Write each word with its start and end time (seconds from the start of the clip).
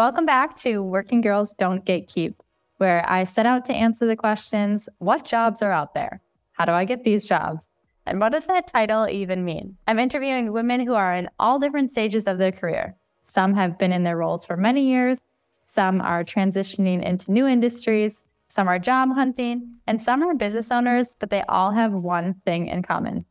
Welcome 0.00 0.24
back 0.24 0.54
to 0.60 0.82
Working 0.82 1.20
Girls 1.20 1.52
Don't 1.52 1.84
Gatekeep, 1.84 2.34
where 2.78 3.04
I 3.06 3.24
set 3.24 3.44
out 3.44 3.66
to 3.66 3.74
answer 3.74 4.06
the 4.06 4.16
questions 4.16 4.88
what 4.96 5.26
jobs 5.26 5.60
are 5.60 5.72
out 5.72 5.92
there? 5.92 6.22
How 6.52 6.64
do 6.64 6.72
I 6.72 6.86
get 6.86 7.04
these 7.04 7.28
jobs? 7.28 7.68
And 8.06 8.18
what 8.18 8.32
does 8.32 8.46
that 8.46 8.66
title 8.66 9.06
even 9.10 9.44
mean? 9.44 9.76
I'm 9.86 9.98
interviewing 9.98 10.54
women 10.54 10.86
who 10.86 10.94
are 10.94 11.14
in 11.14 11.28
all 11.38 11.58
different 11.58 11.90
stages 11.90 12.26
of 12.26 12.38
their 12.38 12.50
career. 12.50 12.96
Some 13.20 13.52
have 13.56 13.76
been 13.76 13.92
in 13.92 14.04
their 14.04 14.16
roles 14.16 14.46
for 14.46 14.56
many 14.56 14.88
years, 14.88 15.26
some 15.60 16.00
are 16.00 16.24
transitioning 16.24 17.04
into 17.04 17.30
new 17.30 17.46
industries, 17.46 18.24
some 18.48 18.68
are 18.68 18.78
job 18.78 19.10
hunting, 19.12 19.74
and 19.86 20.00
some 20.00 20.22
are 20.22 20.34
business 20.34 20.70
owners, 20.70 21.14
but 21.18 21.28
they 21.28 21.42
all 21.42 21.72
have 21.72 21.92
one 21.92 22.40
thing 22.46 22.68
in 22.68 22.82
common. 22.82 23.26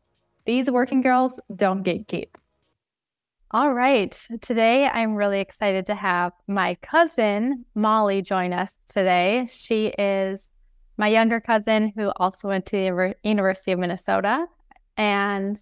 These 0.45 0.69
working 0.69 1.01
girls 1.01 1.39
don't 1.55 1.83
gatekeep. 1.83 2.27
All 3.51 3.73
right. 3.73 4.11
Today, 4.41 4.85
I'm 4.85 5.15
really 5.15 5.39
excited 5.39 5.87
to 5.87 5.95
have 5.95 6.33
my 6.47 6.75
cousin, 6.83 7.65
Molly, 7.73 8.21
join 8.21 8.53
us 8.53 8.75
today. 8.87 9.47
She 9.49 9.87
is 9.87 10.51
my 10.97 11.07
younger 11.07 11.41
cousin 11.41 11.91
who 11.95 12.11
also 12.17 12.49
went 12.49 12.67
to 12.67 12.75
the 12.75 13.15
University 13.23 13.71
of 13.71 13.79
Minnesota. 13.79 14.45
And 14.97 15.57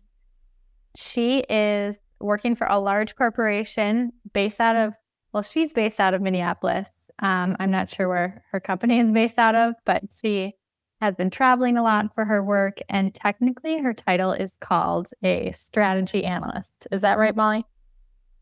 she 0.97 1.45
is 1.49 1.97
working 2.19 2.55
for 2.57 2.67
a 2.67 2.77
large 2.77 3.15
corporation 3.15 4.11
based 4.33 4.59
out 4.59 4.75
of, 4.75 4.93
well, 5.31 5.43
she's 5.43 5.71
based 5.71 6.01
out 6.01 6.13
of 6.13 6.21
Minneapolis. 6.21 6.89
Um, 7.19 7.55
I'm 7.57 7.71
not 7.71 7.89
sure 7.89 8.09
where 8.09 8.43
her 8.51 8.59
company 8.59 8.99
is 8.99 9.09
based 9.11 9.39
out 9.39 9.55
of, 9.55 9.75
but 9.85 10.03
she 10.13 10.55
has 10.99 11.15
been 11.15 11.29
traveling 11.29 11.77
a 11.77 11.83
lot 11.83 12.13
for 12.13 12.25
her 12.25 12.43
work. 12.43 12.79
And 12.89 13.15
technically, 13.15 13.79
her 13.79 13.93
title 13.93 14.33
is 14.33 14.51
called 14.59 15.07
a 15.23 15.53
strategy 15.53 16.25
analyst. 16.25 16.85
Is 16.91 16.99
that 17.03 17.17
right, 17.17 17.35
Molly? 17.35 17.63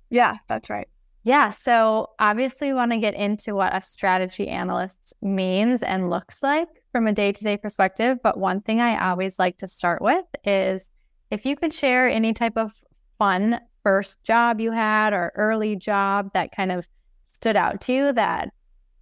Yeah, 0.09 0.37
that's 0.47 0.69
right. 0.69 0.87
Yeah. 1.23 1.49
So 1.49 2.11
obviously, 2.19 2.71
want 2.71 2.91
to 2.91 2.97
get 2.97 3.15
into 3.15 3.55
what 3.55 3.75
a 3.75 3.81
strategy 3.81 4.47
analyst 4.47 5.13
means 5.21 5.81
and 5.81 6.09
looks 6.09 6.43
like 6.43 6.67
from 6.91 7.07
a 7.07 7.13
day 7.13 7.31
to 7.31 7.43
day 7.43 7.57
perspective. 7.57 8.19
But 8.21 8.37
one 8.37 8.61
thing 8.61 8.79
I 8.79 9.09
always 9.09 9.39
like 9.39 9.57
to 9.57 9.67
start 9.67 10.01
with 10.01 10.25
is 10.43 10.91
if 11.31 11.45
you 11.45 11.55
could 11.55 11.73
share 11.73 12.07
any 12.07 12.33
type 12.33 12.57
of 12.57 12.73
fun 13.17 13.59
first 13.83 14.23
job 14.23 14.59
you 14.59 14.71
had 14.71 15.13
or 15.13 15.31
early 15.35 15.75
job 15.75 16.31
that 16.33 16.51
kind 16.51 16.71
of 16.71 16.87
stood 17.23 17.55
out 17.55 17.81
to 17.81 17.93
you 17.93 18.13
that 18.13 18.49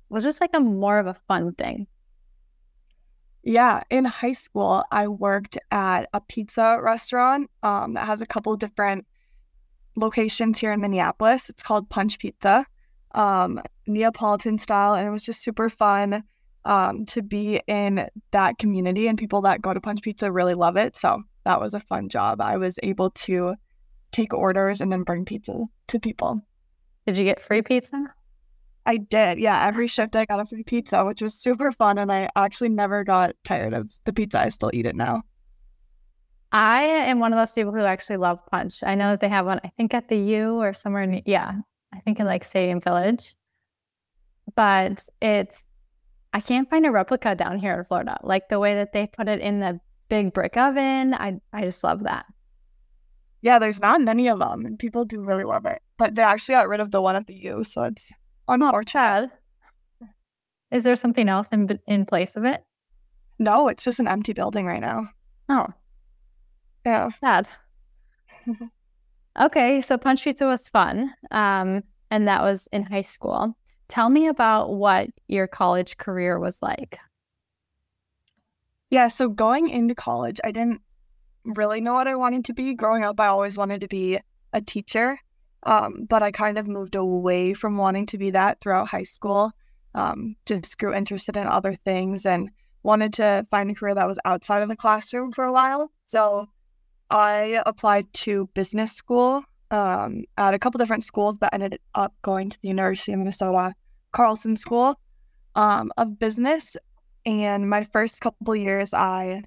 was 0.09 0.23
just 0.23 0.41
like 0.41 0.51
a 0.53 0.59
more 0.59 0.99
of 0.99 1.07
a 1.07 1.13
fun 1.13 1.53
thing. 1.53 1.87
Yeah, 3.43 3.83
in 3.89 4.05
high 4.05 4.31
school, 4.31 4.83
I 4.91 5.09
worked 5.09 5.57
at 5.71 6.07
a 6.13 6.21
pizza 6.21 6.79
restaurant 6.81 7.49
um, 7.61 7.93
that 7.93 8.07
has 8.07 8.21
a 8.21 8.25
couple 8.25 8.55
different 8.55 9.05
locations 9.95 10.59
here 10.59 10.71
in 10.71 10.81
Minneapolis. 10.81 11.49
It's 11.49 11.63
called 11.63 11.89
Punch 11.89 12.19
Pizza, 12.19 12.65
um, 13.13 13.61
Neapolitan 13.87 14.57
style, 14.57 14.95
and 14.95 15.07
it 15.07 15.11
was 15.11 15.23
just 15.23 15.43
super 15.43 15.69
fun 15.69 16.23
um, 16.65 17.05
to 17.07 17.21
be 17.21 17.61
in 17.67 18.07
that 18.31 18.57
community. 18.57 19.07
And 19.07 19.17
people 19.17 19.41
that 19.41 19.61
go 19.61 19.73
to 19.73 19.81
Punch 19.81 20.01
Pizza 20.01 20.31
really 20.31 20.53
love 20.53 20.77
it. 20.77 20.95
So 20.95 21.21
that 21.45 21.59
was 21.59 21.73
a 21.73 21.79
fun 21.79 22.09
job. 22.09 22.41
I 22.41 22.57
was 22.57 22.79
able 22.83 23.09
to 23.11 23.55
take 24.11 24.33
orders 24.33 24.79
and 24.81 24.91
then 24.91 25.03
bring 25.03 25.25
pizza 25.25 25.65
to 25.87 25.99
people. 25.99 26.41
Did 27.05 27.17
you 27.17 27.25
get 27.25 27.41
free 27.41 27.61
pizza? 27.61 28.13
I 28.85 28.97
did. 28.97 29.39
Yeah, 29.39 29.65
every 29.65 29.87
shift 29.87 30.15
I 30.15 30.25
got 30.25 30.39
a 30.39 30.45
free 30.45 30.63
pizza, 30.63 31.03
which 31.05 31.21
was 31.21 31.33
super 31.33 31.71
fun. 31.71 31.97
And 31.97 32.11
I 32.11 32.29
actually 32.35 32.69
never 32.69 33.03
got 33.03 33.35
tired 33.43 33.73
of 33.73 33.91
the 34.05 34.13
pizza. 34.13 34.39
I 34.39 34.49
still 34.49 34.71
eat 34.73 34.85
it 34.85 34.95
now. 34.95 35.23
I 36.53 36.83
am 36.83 37.19
one 37.19 37.33
of 37.33 37.39
those 37.39 37.51
people 37.51 37.73
who 37.73 37.79
actually 37.79 38.17
love 38.17 38.45
punch. 38.45 38.83
I 38.83 38.93
know 38.93 39.09
that 39.09 39.21
they 39.21 39.27
have 39.27 39.47
one, 39.47 39.59
I 39.63 39.71
think 39.75 39.95
at 39.95 40.07
the 40.07 40.17
U 40.17 40.61
or 40.61 40.73
somewhere 40.73 41.01
in, 41.01 41.23
yeah, 41.25 41.53
I 41.91 41.99
think 42.01 42.19
in 42.19 42.27
like 42.27 42.43
Stadium 42.43 42.79
Village. 42.79 43.35
But 44.55 45.09
it's, 45.19 45.65
I 46.31 46.39
can't 46.39 46.69
find 46.69 46.85
a 46.85 46.91
replica 46.91 47.33
down 47.33 47.57
here 47.57 47.75
in 47.75 47.83
Florida. 47.83 48.19
Like 48.21 48.49
the 48.49 48.59
way 48.59 48.75
that 48.75 48.93
they 48.93 49.07
put 49.07 49.27
it 49.27 49.39
in 49.39 49.59
the 49.61 49.79
big 50.09 50.31
brick 50.31 50.55
oven, 50.55 51.15
I, 51.15 51.39
I 51.51 51.63
just 51.63 51.83
love 51.83 52.03
that. 52.03 52.27
Yeah, 53.41 53.57
there's 53.57 53.81
not 53.81 53.99
many 54.01 54.29
of 54.29 54.39
them, 54.39 54.65
and 54.65 54.79
people 54.79 55.05
do 55.05 55.21
really 55.21 55.43
love 55.43 55.65
it. 55.65 55.81
But 55.97 56.15
they 56.15 56.21
actually 56.21 56.55
got 56.55 56.69
rid 56.69 56.79
of 56.79 56.91
the 56.91 57.01
one 57.01 57.15
at 57.15 57.27
the 57.27 57.33
U, 57.33 57.63
so 57.63 57.83
it's 57.83 58.11
unfortunate. 58.47 59.31
Oh, 60.01 60.07
Is 60.71 60.83
there 60.83 60.95
something 60.95 61.27
else 61.27 61.49
in 61.49 61.79
in 61.87 62.05
place 62.05 62.37
of 62.37 62.45
it? 62.45 62.63
No, 63.39 63.67
it's 63.67 63.83
just 63.83 63.99
an 63.99 64.07
empty 64.07 64.33
building 64.33 64.65
right 64.65 64.79
now. 64.79 65.09
Oh, 65.49 65.67
yeah, 66.85 67.09
that's 67.21 67.59
okay. 69.41 69.81
So 69.81 69.97
Punch 69.97 70.23
Pizza 70.23 70.45
was 70.45 70.69
fun, 70.69 71.13
um, 71.31 71.83
and 72.11 72.27
that 72.27 72.41
was 72.41 72.67
in 72.71 72.83
high 72.83 73.01
school. 73.01 73.55
Tell 73.87 74.09
me 74.09 74.27
about 74.27 74.73
what 74.73 75.09
your 75.27 75.47
college 75.47 75.97
career 75.97 76.39
was 76.39 76.61
like. 76.61 76.99
Yeah, 78.89 79.07
so 79.07 79.27
going 79.27 79.69
into 79.69 79.95
college, 79.95 80.39
I 80.43 80.51
didn't 80.51 80.81
really 81.45 81.81
know 81.81 81.93
what 81.93 82.07
I 82.07 82.15
wanted 82.15 82.45
to 82.45 82.53
be. 82.53 82.73
Growing 82.73 83.03
up, 83.03 83.19
I 83.19 83.27
always 83.27 83.57
wanted 83.57 83.81
to 83.81 83.87
be 83.87 84.19
a 84.53 84.61
teacher, 84.61 85.19
um, 85.63 86.05
but 86.07 86.21
I 86.21 86.31
kind 86.31 86.57
of 86.57 86.67
moved 86.67 86.95
away 86.95 87.53
from 87.53 87.77
wanting 87.77 88.05
to 88.07 88.17
be 88.17 88.31
that 88.31 88.61
throughout 88.61 88.87
high 88.87 89.03
school. 89.03 89.51
Um, 89.95 90.35
just 90.45 90.77
grew 90.77 90.93
interested 90.93 91.37
in 91.37 91.47
other 91.47 91.75
things 91.75 92.25
and 92.25 92.51
wanted 92.83 93.13
to 93.13 93.45
find 93.49 93.69
a 93.71 93.75
career 93.75 93.95
that 93.95 94.07
was 94.07 94.19
outside 94.25 94.61
of 94.61 94.69
the 94.69 94.75
classroom 94.75 95.31
for 95.31 95.43
a 95.45 95.53
while. 95.53 95.91
So 96.05 96.47
I 97.13 97.61
applied 97.67 98.11
to 98.13 98.49
business 98.55 98.91
school 98.91 99.43
um, 99.69 100.23
at 100.39 100.55
a 100.55 100.59
couple 100.59 100.79
different 100.79 101.03
schools, 101.03 101.37
but 101.37 101.53
ended 101.53 101.79
up 101.93 102.11
going 102.23 102.49
to 102.49 102.57
the 102.59 102.69
University 102.69 103.13
of 103.13 103.19
Minnesota 103.19 103.75
Carlson 104.13 104.55
School 104.55 104.99
um, 105.53 105.91
of 105.97 106.17
Business. 106.17 106.75
And 107.23 107.69
my 107.69 107.83
first 107.83 108.19
couple 108.19 108.55
years, 108.55 108.95
I 108.95 109.43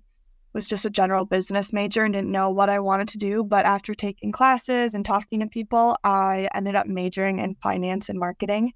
was 0.52 0.68
just 0.68 0.84
a 0.84 0.90
general 0.90 1.24
business 1.24 1.72
major 1.72 2.04
and 2.04 2.14
didn't 2.14 2.30
know 2.30 2.50
what 2.50 2.68
I 2.68 2.78
wanted 2.78 3.08
to 3.08 3.18
do. 3.18 3.42
But 3.42 3.66
after 3.66 3.94
taking 3.94 4.30
classes 4.30 4.94
and 4.94 5.04
talking 5.04 5.40
to 5.40 5.48
people, 5.48 5.98
I 6.04 6.48
ended 6.54 6.76
up 6.76 6.86
majoring 6.86 7.40
in 7.40 7.56
finance 7.56 8.08
and 8.08 8.18
marketing. 8.18 8.74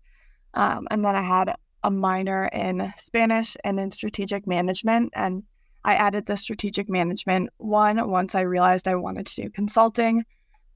Um, 0.55 0.89
and 0.91 1.05
then 1.05 1.15
I 1.15 1.23
had 1.23 1.55
a 1.85 1.93
minor 1.93 2.47
in 2.53 2.93
Spanish 2.97 3.57
and 3.63 3.79
in 3.79 3.93
strategic 3.93 4.49
management. 4.49 5.13
And 5.15 5.45
I 5.85 5.95
added 5.95 6.27
the 6.27 6.37
strategic 6.37 6.89
management 6.89 7.51
one 7.59 8.11
once 8.11 8.35
I 8.35 8.43
realized 8.43 8.87
I 8.87 8.97
wanted 8.97 9.27
to 9.27 9.43
do 9.43 9.51
consulting, 9.51 10.25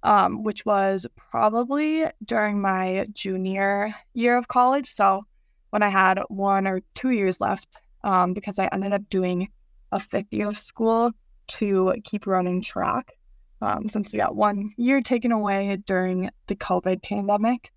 um, 0.02 0.42
which 0.42 0.64
was 0.64 1.06
probably 1.16 2.04
during 2.24 2.60
my 2.60 3.06
junior 3.12 3.94
year 4.14 4.36
of 4.36 4.48
college. 4.48 4.88
So 4.88 5.24
when 5.70 5.82
I 5.82 5.88
had 5.88 6.20
one 6.28 6.66
or 6.66 6.80
two 6.94 7.10
years 7.10 7.40
left, 7.40 7.80
um, 8.02 8.32
because 8.32 8.58
I 8.58 8.68
ended 8.72 8.92
up 8.92 9.08
doing 9.10 9.48
a 9.92 9.98
fifth 9.98 10.32
year 10.32 10.48
of 10.48 10.58
school 10.58 11.12
to 11.46 11.94
keep 12.04 12.26
running 12.26 12.62
track 12.62 13.12
um, 13.60 13.88
since 13.88 14.12
we 14.12 14.18
got 14.18 14.36
one 14.36 14.72
year 14.76 15.00
taken 15.00 15.32
away 15.32 15.76
during 15.86 16.30
the 16.46 16.56
COVID 16.56 17.02
pandemic. 17.02 17.72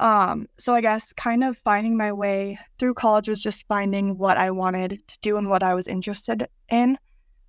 Um, 0.00 0.46
so 0.58 0.74
I 0.74 0.80
guess 0.80 1.12
kind 1.12 1.44
of 1.44 1.56
finding 1.56 1.96
my 1.96 2.12
way 2.12 2.58
through 2.78 2.94
college 2.94 3.28
was 3.28 3.40
just 3.40 3.66
finding 3.68 4.18
what 4.18 4.36
I 4.36 4.50
wanted 4.50 5.00
to 5.06 5.18
do 5.22 5.36
and 5.36 5.48
what 5.48 5.62
I 5.62 5.74
was 5.74 5.86
interested 5.86 6.48
in. 6.68 6.98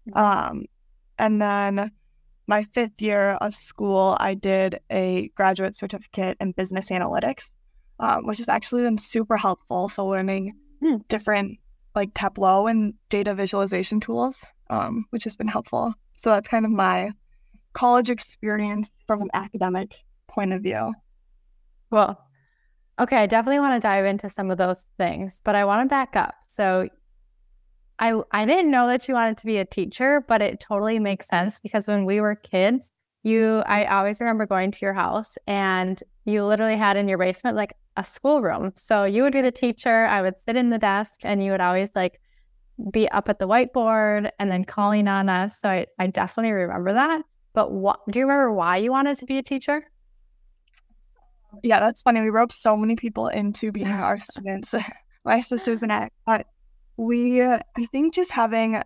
Mm-hmm. 0.10 0.18
Um, 0.18 0.66
and 1.18 1.42
then 1.42 1.92
my 2.48 2.64
fifth 2.64 3.02
year 3.02 3.32
of 3.42 3.56
school, 3.56 4.16
I 4.20 4.36
did 4.36 4.80
a 4.92 5.30
graduate 5.30 5.76
certificate 5.76 6.38
in 6.40 6.52
business 6.52 6.90
analytics, 6.90 7.52
um, 8.00 8.28
which 8.28 8.38
has 8.38 8.50
actually 8.50 8.84
been 8.84 8.98
super 8.98 9.38
helpful. 9.38 9.88
So 9.88 10.06
learning 10.06 10.54
hmm. 10.82 10.98
different 11.08 11.58
like 11.96 12.14
Tableau 12.14 12.68
and 12.68 12.94
data 13.10 13.34
visualization 13.34 14.00
tools, 14.00 14.46
um, 14.70 15.06
which 15.10 15.24
has 15.24 15.36
been 15.36 15.48
helpful. 15.48 15.94
So 16.18 16.30
that's 16.30 16.50
kind 16.50 16.66
of 16.66 16.72
my 16.72 17.12
college 17.74 18.10
experience 18.10 18.90
from 19.08 19.22
an 19.22 19.30
academic 19.34 19.96
point 20.28 20.54
of 20.54 20.62
view. 20.62 20.94
Well, 21.90 22.20
Okay, 23.00 23.18
I 23.18 23.28
definitely 23.28 23.60
want 23.60 23.74
to 23.82 23.86
dive 23.86 24.06
into 24.06 24.30
some 24.30 24.50
of 24.52 24.58
those 24.58 24.86
things, 24.98 25.42
but 25.44 25.56
I 25.56 25.66
want 25.66 25.84
to 25.84 25.90
back 25.90 26.16
up. 26.16 26.36
So 26.48 26.88
I 28.00 28.22
I 28.32 28.46
didn't 28.46 28.72
know 28.72 28.88
that 28.88 29.08
you 29.08 29.14
wanted 29.14 29.38
to 29.38 29.46
be 29.46 29.58
a 29.58 29.66
teacher, 29.66 30.24
but 30.28 30.42
it 30.42 30.60
totally 30.60 31.00
makes 31.00 31.28
sense 31.28 31.60
because 31.60 31.88
when 31.88 32.06
we 32.06 32.22
were 32.22 32.36
kids, 32.36 32.92
you 33.24 33.64
I 33.66 33.86
always 33.86 34.22
remember 34.22 34.46
going 34.46 34.72
to 34.72 34.80
your 34.82 34.94
house 34.94 35.38
and 35.48 36.02
you 36.26 36.46
literally 36.46 36.78
had 36.78 36.98
in 36.98 37.08
your 37.08 37.18
basement 37.18 37.58
like 37.58 37.74
a 37.98 38.04
schoolroom. 38.04 38.74
So 38.76 39.04
you 39.04 39.24
would 39.24 39.34
be 39.34 39.42
the 39.42 39.52
teacher, 39.52 40.06
I 40.06 40.22
would 40.22 40.40
sit 40.40 40.56
in 40.56 40.70
the 40.70 40.80
desk 40.80 41.22
and 41.24 41.44
you 41.44 41.52
would 41.52 41.62
always 41.62 41.90
like 41.96 42.20
be 42.92 43.10
up 43.10 43.30
at 43.30 43.40
the 43.40 43.48
whiteboard 43.48 44.32
and 44.40 44.52
then 44.52 44.66
calling 44.66 45.08
on 45.08 45.30
us. 45.30 45.60
So 45.60 45.70
I, 45.70 45.88
I 46.00 46.08
definitely 46.08 46.52
remember 46.52 46.94
that. 46.94 47.22
But 47.54 47.72
what 47.72 48.00
do 48.10 48.20
you 48.20 48.26
remember 48.26 48.52
why 48.52 48.78
you 48.78 48.92
wanted 48.92 49.18
to 49.20 49.26
be 49.26 49.38
a 49.38 49.44
teacher? 49.44 49.86
Yeah, 51.64 51.80
that's 51.80 52.02
funny. 52.02 52.22
We 52.22 52.30
roped 52.30 52.54
so 52.54 52.76
many 52.76 52.96
people 52.96 53.28
into 53.28 53.72
being 53.72 53.88
our 53.88 54.20
students. 54.20 54.74
my 55.26 55.42
sisters 55.42 55.82
and 55.82 55.92
I, 55.92 56.10
but 56.26 56.46
we, 56.98 57.44
I 57.44 57.62
think, 57.92 58.14
just 58.14 58.32
having 58.32 58.82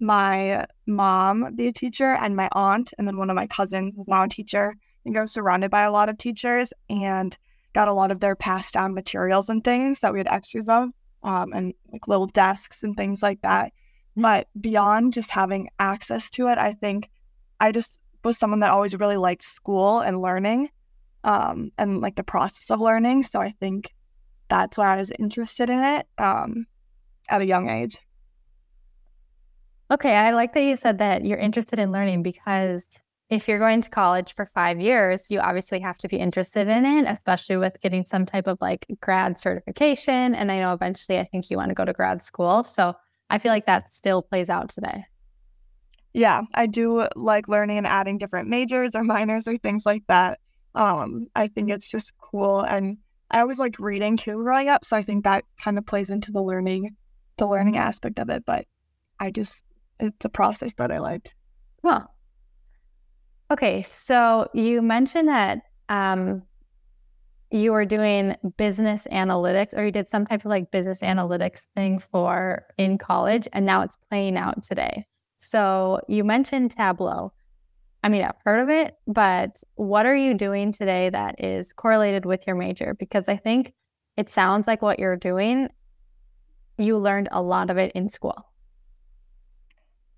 my 0.00 0.66
mom 0.86 1.54
be 1.54 1.68
a 1.68 1.72
teacher 1.72 2.16
and 2.16 2.36
my 2.36 2.48
aunt, 2.52 2.92
and 2.98 3.06
then 3.06 3.16
one 3.16 3.30
of 3.30 3.36
my 3.36 3.46
cousins 3.46 3.96
is 3.96 4.08
now 4.08 4.24
a 4.24 4.28
teacher. 4.28 4.74
I 4.76 5.00
think 5.04 5.16
I 5.16 5.22
was 5.22 5.32
surrounded 5.32 5.70
by 5.70 5.82
a 5.82 5.92
lot 5.92 6.08
of 6.08 6.18
teachers, 6.18 6.72
and 6.90 7.36
got 7.74 7.88
a 7.88 7.92
lot 7.92 8.10
of 8.10 8.20
their 8.20 8.36
passed 8.36 8.74
down 8.74 8.94
materials 8.94 9.48
and 9.48 9.62
things 9.62 10.00
that 10.00 10.12
we 10.12 10.18
had 10.18 10.28
extras 10.28 10.68
of, 10.68 10.90
um, 11.22 11.52
and 11.52 11.74
like 11.92 12.08
little 12.08 12.26
desks 12.26 12.82
and 12.82 12.96
things 12.96 13.22
like 13.22 13.40
that. 13.42 13.72
But 14.16 14.48
beyond 14.60 15.12
just 15.12 15.30
having 15.30 15.68
access 15.78 16.30
to 16.30 16.48
it, 16.48 16.58
I 16.58 16.72
think 16.72 17.10
I 17.60 17.72
just 17.72 17.98
was 18.24 18.38
someone 18.38 18.60
that 18.60 18.70
always 18.70 18.98
really 18.98 19.16
liked 19.16 19.44
school 19.44 20.00
and 20.00 20.20
learning 20.20 20.70
um, 21.24 21.72
and 21.78 22.00
like 22.00 22.16
the 22.16 22.22
process 22.22 22.70
of 22.70 22.80
learning. 22.80 23.24
So 23.24 23.40
I 23.40 23.50
think 23.50 23.92
that's 24.48 24.78
why 24.78 24.94
I 24.94 24.98
was 24.98 25.10
interested 25.18 25.70
in 25.70 25.82
it 25.82 26.06
um, 26.18 26.66
at 27.28 27.40
a 27.40 27.46
young 27.46 27.68
age. 27.68 27.98
Okay, 29.90 30.14
I 30.14 30.30
like 30.30 30.52
that 30.54 30.62
you 30.62 30.76
said 30.76 30.98
that 30.98 31.24
you're 31.24 31.38
interested 31.38 31.78
in 31.78 31.92
learning 31.92 32.22
because 32.22 32.86
if 33.30 33.48
you're 33.48 33.58
going 33.58 33.80
to 33.80 33.90
college 33.90 34.34
for 34.34 34.44
five 34.44 34.80
years, 34.80 35.30
you 35.30 35.40
obviously 35.40 35.80
have 35.80 35.98
to 35.98 36.08
be 36.08 36.16
interested 36.16 36.68
in 36.68 36.84
it, 36.84 37.06
especially 37.08 37.56
with 37.56 37.80
getting 37.80 38.04
some 38.04 38.26
type 38.26 38.46
of 38.46 38.58
like 38.60 38.86
grad 39.00 39.38
certification. 39.38 40.34
And 40.34 40.52
I 40.52 40.58
know 40.58 40.72
eventually 40.72 41.18
I 41.18 41.24
think 41.24 41.50
you 41.50 41.56
want 41.56 41.70
to 41.70 41.74
go 41.74 41.84
to 41.84 41.92
grad 41.92 42.22
school. 42.22 42.62
So 42.62 42.94
I 43.30 43.38
feel 43.38 43.50
like 43.50 43.66
that 43.66 43.92
still 43.92 44.22
plays 44.22 44.50
out 44.50 44.68
today. 44.68 45.04
Yeah, 46.12 46.42
I 46.54 46.66
do 46.66 47.08
like 47.16 47.48
learning 47.48 47.78
and 47.78 47.86
adding 47.86 48.18
different 48.18 48.48
majors 48.48 48.94
or 48.94 49.02
minors 49.02 49.48
or 49.48 49.56
things 49.56 49.84
like 49.84 50.04
that. 50.08 50.38
Um, 50.74 51.26
I 51.34 51.48
think 51.48 51.70
it's 51.70 51.90
just 51.90 52.16
cool. 52.18 52.60
And 52.60 52.98
I 53.30 53.40
always 53.40 53.58
like 53.58 53.78
reading 53.78 54.16
too 54.16 54.34
growing 54.34 54.68
up. 54.68 54.84
So 54.84 54.96
I 54.96 55.02
think 55.02 55.24
that 55.24 55.44
kind 55.60 55.78
of 55.78 55.86
plays 55.86 56.10
into 56.10 56.32
the 56.32 56.42
learning, 56.42 56.96
the 57.36 57.46
learning 57.46 57.76
aspect 57.76 58.18
of 58.18 58.30
it. 58.30 58.44
But 58.44 58.66
I 59.20 59.30
just, 59.30 59.64
it's 60.00 60.24
a 60.24 60.28
process 60.28 60.74
that 60.74 60.90
I 60.90 60.98
like. 60.98 61.32
Huh. 61.84 62.06
Okay, 63.50 63.82
so 63.82 64.48
you 64.54 64.82
mentioned 64.82 65.28
that 65.28 65.60
um, 65.88 66.42
you 67.50 67.72
were 67.72 67.84
doing 67.84 68.34
business 68.56 69.06
analytics, 69.12 69.76
or 69.76 69.84
you 69.84 69.92
did 69.92 70.08
some 70.08 70.26
type 70.26 70.40
of 70.40 70.46
like 70.46 70.70
business 70.70 71.00
analytics 71.00 71.68
thing 71.76 71.98
for 71.98 72.64
in 72.78 72.98
college, 72.98 73.46
and 73.52 73.66
now 73.66 73.82
it's 73.82 73.96
playing 74.10 74.36
out 74.36 74.62
today. 74.62 75.06
So 75.36 76.00
you 76.08 76.24
mentioned 76.24 76.70
Tableau. 76.70 77.32
I 78.04 78.10
mean, 78.10 78.22
I've 78.22 78.36
heard 78.44 78.60
of 78.60 78.68
it, 78.68 78.98
but 79.06 79.62
what 79.76 80.04
are 80.04 80.14
you 80.14 80.34
doing 80.34 80.72
today 80.72 81.08
that 81.08 81.42
is 81.42 81.72
correlated 81.72 82.26
with 82.26 82.46
your 82.46 82.54
major? 82.54 82.94
Because 82.98 83.30
I 83.30 83.38
think 83.38 83.72
it 84.18 84.28
sounds 84.28 84.66
like 84.66 84.82
what 84.82 84.98
you're 84.98 85.16
doing, 85.16 85.70
you 86.76 86.98
learned 86.98 87.30
a 87.32 87.40
lot 87.40 87.70
of 87.70 87.78
it 87.78 87.92
in 87.92 88.10
school. 88.10 88.36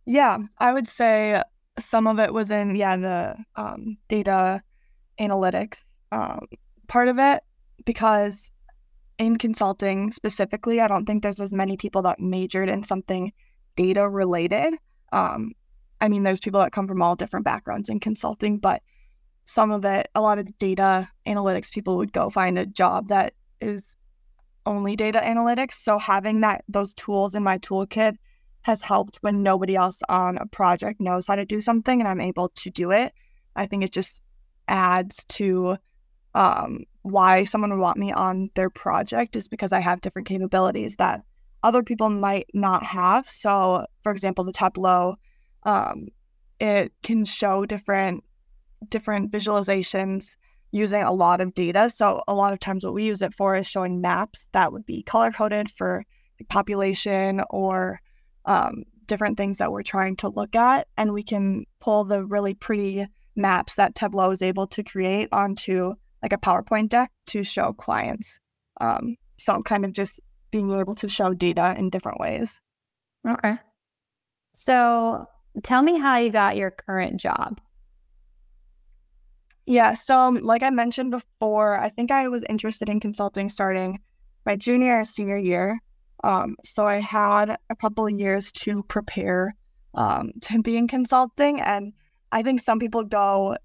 Yeah, 0.04 0.38
I 0.58 0.72
would 0.72 0.88
say 0.88 1.40
some 1.78 2.08
of 2.08 2.18
it 2.18 2.34
was 2.34 2.50
in 2.50 2.74
yeah 2.74 2.96
the 2.96 3.36
um, 3.54 3.96
data 4.08 4.62
analytics 5.20 5.78
um, 6.10 6.40
part 6.88 7.06
of 7.06 7.20
it 7.20 7.44
because 7.84 8.50
in 9.18 9.36
consulting 9.36 10.10
specifically 10.10 10.80
i 10.80 10.88
don't 10.88 11.06
think 11.06 11.22
there's 11.22 11.40
as 11.40 11.52
many 11.52 11.76
people 11.76 12.02
that 12.02 12.20
majored 12.20 12.68
in 12.68 12.82
something 12.82 13.32
data 13.76 14.08
related 14.08 14.74
um, 15.12 15.52
i 16.00 16.08
mean 16.08 16.22
there's 16.22 16.40
people 16.40 16.60
that 16.60 16.72
come 16.72 16.87
from 16.87 17.02
all 17.02 17.16
different 17.16 17.44
backgrounds 17.44 17.88
in 17.88 18.00
consulting 18.00 18.58
but 18.58 18.82
some 19.44 19.70
of 19.70 19.84
it 19.84 20.08
a 20.14 20.20
lot 20.20 20.38
of 20.38 20.58
data 20.58 21.08
analytics 21.26 21.72
people 21.72 21.96
would 21.96 22.12
go 22.12 22.31
find 22.31 22.58
a 22.58 22.66
job 22.66 23.08
that 23.08 23.32
is 23.60 23.96
only 24.64 24.96
data 24.96 25.20
analytics 25.20 25.75
so 25.75 25.98
having 25.98 26.40
that 26.40 26.64
those 26.69 26.94
tools 26.94 27.34
in 27.34 27.43
my 27.43 27.58
toolkit 27.58 28.16
has 28.66 28.82
helped 28.82 29.19
when 29.20 29.44
nobody 29.44 29.76
else 29.76 30.00
on 30.08 30.37
a 30.38 30.46
project 30.46 31.00
knows 31.00 31.28
how 31.28 31.37
to 31.37 31.44
do 31.44 31.60
something 31.60 32.00
and 32.00 32.08
I'm 32.08 32.20
able 32.20 32.48
to 32.48 32.69
do 32.69 32.90
it. 32.90 33.12
I 33.54 33.66
think 33.66 33.84
it 33.84 33.93
just 33.93 34.20
adds 34.66 35.25
to 35.28 35.76
um, 36.34 36.81
why 37.02 37.44
someone 37.44 37.70
would 37.70 37.78
want 37.78 37.96
me 37.96 38.10
on 38.10 38.50
their 38.56 38.69
project 38.69 39.37
is 39.37 39.46
because 39.46 39.70
I 39.70 39.78
have 39.78 40.00
different 40.00 40.26
capabilities 40.26 40.96
that 40.96 41.22
other 41.62 41.84
people 41.84 42.10
might 42.10 42.48
not 42.54 42.82
have. 42.82 43.28
So, 43.28 43.87
for 44.02 44.10
example, 44.10 44.43
the 44.43 44.50
Tableau, 44.50 45.14
um, 45.66 46.08
it 46.58 46.92
can 47.02 47.26
show 47.26 47.66
different 47.66 48.24
different 48.88 49.32
visualizations 49.32 50.36
using 50.70 51.02
a 51.02 51.12
lot 51.12 51.40
of 51.40 51.54
data. 51.54 51.90
So, 51.90 52.22
a 52.26 52.34
lot 52.34 52.52
of 52.52 52.60
times, 52.60 52.84
what 52.84 52.94
we 52.94 53.04
use 53.04 53.20
it 53.20 53.34
for 53.34 53.56
is 53.56 53.66
showing 53.66 54.00
maps 54.00 54.48
that 54.52 54.72
would 54.72 54.86
be 54.86 55.02
color 55.02 55.30
coded 55.30 55.70
for 55.70 56.04
population 56.48 57.42
or 57.50 58.00
um, 58.44 58.84
different 59.06 59.36
things 59.36 59.58
that 59.58 59.72
we're 59.72 59.82
trying 59.82 60.16
to 60.16 60.28
look 60.28 60.54
at. 60.54 60.86
And 60.96 61.12
we 61.12 61.22
can 61.22 61.64
pull 61.80 62.04
the 62.04 62.24
really 62.24 62.54
pretty 62.54 63.06
maps 63.34 63.74
that 63.76 63.94
Tableau 63.94 64.30
is 64.30 64.42
able 64.42 64.66
to 64.69 64.82
create 64.82 65.28
onto 65.32 65.94
like 66.22 66.32
a 66.32 66.38
PowerPoint 66.38 66.88
deck 66.88 67.10
to 67.26 67.42
show 67.42 67.72
clients. 67.72 68.38
Um, 68.80 69.16
so 69.38 69.62
kind 69.62 69.84
of 69.84 69.92
just 69.92 70.20
being 70.50 70.72
able 70.72 70.94
to 70.96 71.08
show 71.08 71.34
data 71.34 71.74
in 71.76 71.90
different 71.90 72.20
ways. 72.20 72.58
Okay. 73.26 73.56
So 74.52 75.26
tell 75.62 75.82
me 75.82 75.99
how 75.99 76.19
you 76.19 76.31
got 76.31 76.56
your 76.56 76.70
current 76.70 77.20
job. 77.20 77.61
Yeah. 79.67 79.94
So, 79.94 80.29
like 80.43 80.62
I 80.62 80.70
mentioned 80.70 81.11
before, 81.11 81.79
I 81.79 81.88
think 81.88 82.11
I 82.11 82.29
was 82.29 82.44
interested 82.49 82.88
in 82.88 83.00
consulting 83.00 83.49
starting 83.49 84.00
my 84.44 84.56
junior 84.56 85.00
or 85.00 85.05
senior 85.05 85.38
year. 85.38 85.81
Um, 86.25 86.56
so 86.64 86.87
I 86.87 87.00
had 87.00 87.58
a 87.69 87.76
couple 87.76 88.06
of 88.06 88.19
years 88.19 88.53
to 88.53 88.82
prepare 88.85 89.55
um, 89.94 90.32
to 90.43 90.62
be 90.62 90.76
in 90.76 90.88
consulting. 90.88 91.61
And 91.61 91.93
I 92.32 92.43
think 92.43 92.61
some 92.61 92.79
people 92.79 93.05
go 93.05 93.56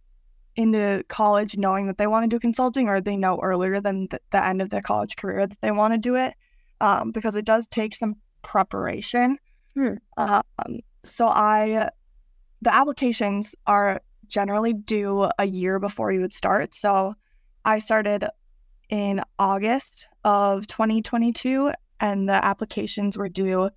into 0.56 1.04
college 1.08 1.58
knowing 1.58 1.88
that 1.88 1.98
they 1.98 2.08
want 2.08 2.24
to 2.24 2.36
do 2.36 2.40
consulting 2.40 2.88
or 2.88 3.00
they 3.00 3.16
know 3.16 3.40
earlier 3.42 3.80
than 3.80 4.08
the, 4.10 4.20
the 4.32 4.46
end 4.46 4.62
of 4.62 4.70
their 4.70 4.82
college 4.82 5.16
career 5.16 5.48
that 5.48 5.62
they 5.62 5.72
want 5.72 5.94
to 5.94 5.98
do 5.98 6.16
it 6.16 6.34
um, 6.82 7.12
because 7.12 7.36
it 7.36 7.46
does 7.46 7.68
take 7.68 7.96
some 7.96 8.16
preparation. 8.42 9.38
Hmm. 9.76 9.94
Um, 10.18 10.80
so 11.04 11.28
I, 11.28 11.90
the 12.62 12.74
applications 12.74 13.56
are 13.68 14.02
generally 14.28 14.74
due 14.74 15.30
a 15.38 15.46
year 15.46 15.80
before 15.80 16.12
you 16.12 16.22
would 16.22 16.34
start. 16.34 16.74
So 16.74 17.14
I 17.66 17.80
started 17.80 18.26
in 18.90 19.22
August 19.40 20.08
of 20.24 20.68
2022 20.68 21.72
and 22.00 22.28
the 22.28 22.46
applications 22.46 23.18
were 23.18 23.30
due 23.30 23.70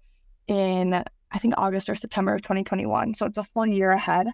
in 0.47 1.05
I 1.35 1.38
think 1.38 1.55
August 1.56 1.91
or 1.91 1.97
September 1.97 2.35
of 2.35 2.43
2021. 2.43 3.15
So 3.15 3.27
it's 3.27 3.38
a 3.38 3.44
full 3.44 3.67
year 3.67 3.91
ahead. 3.91 4.29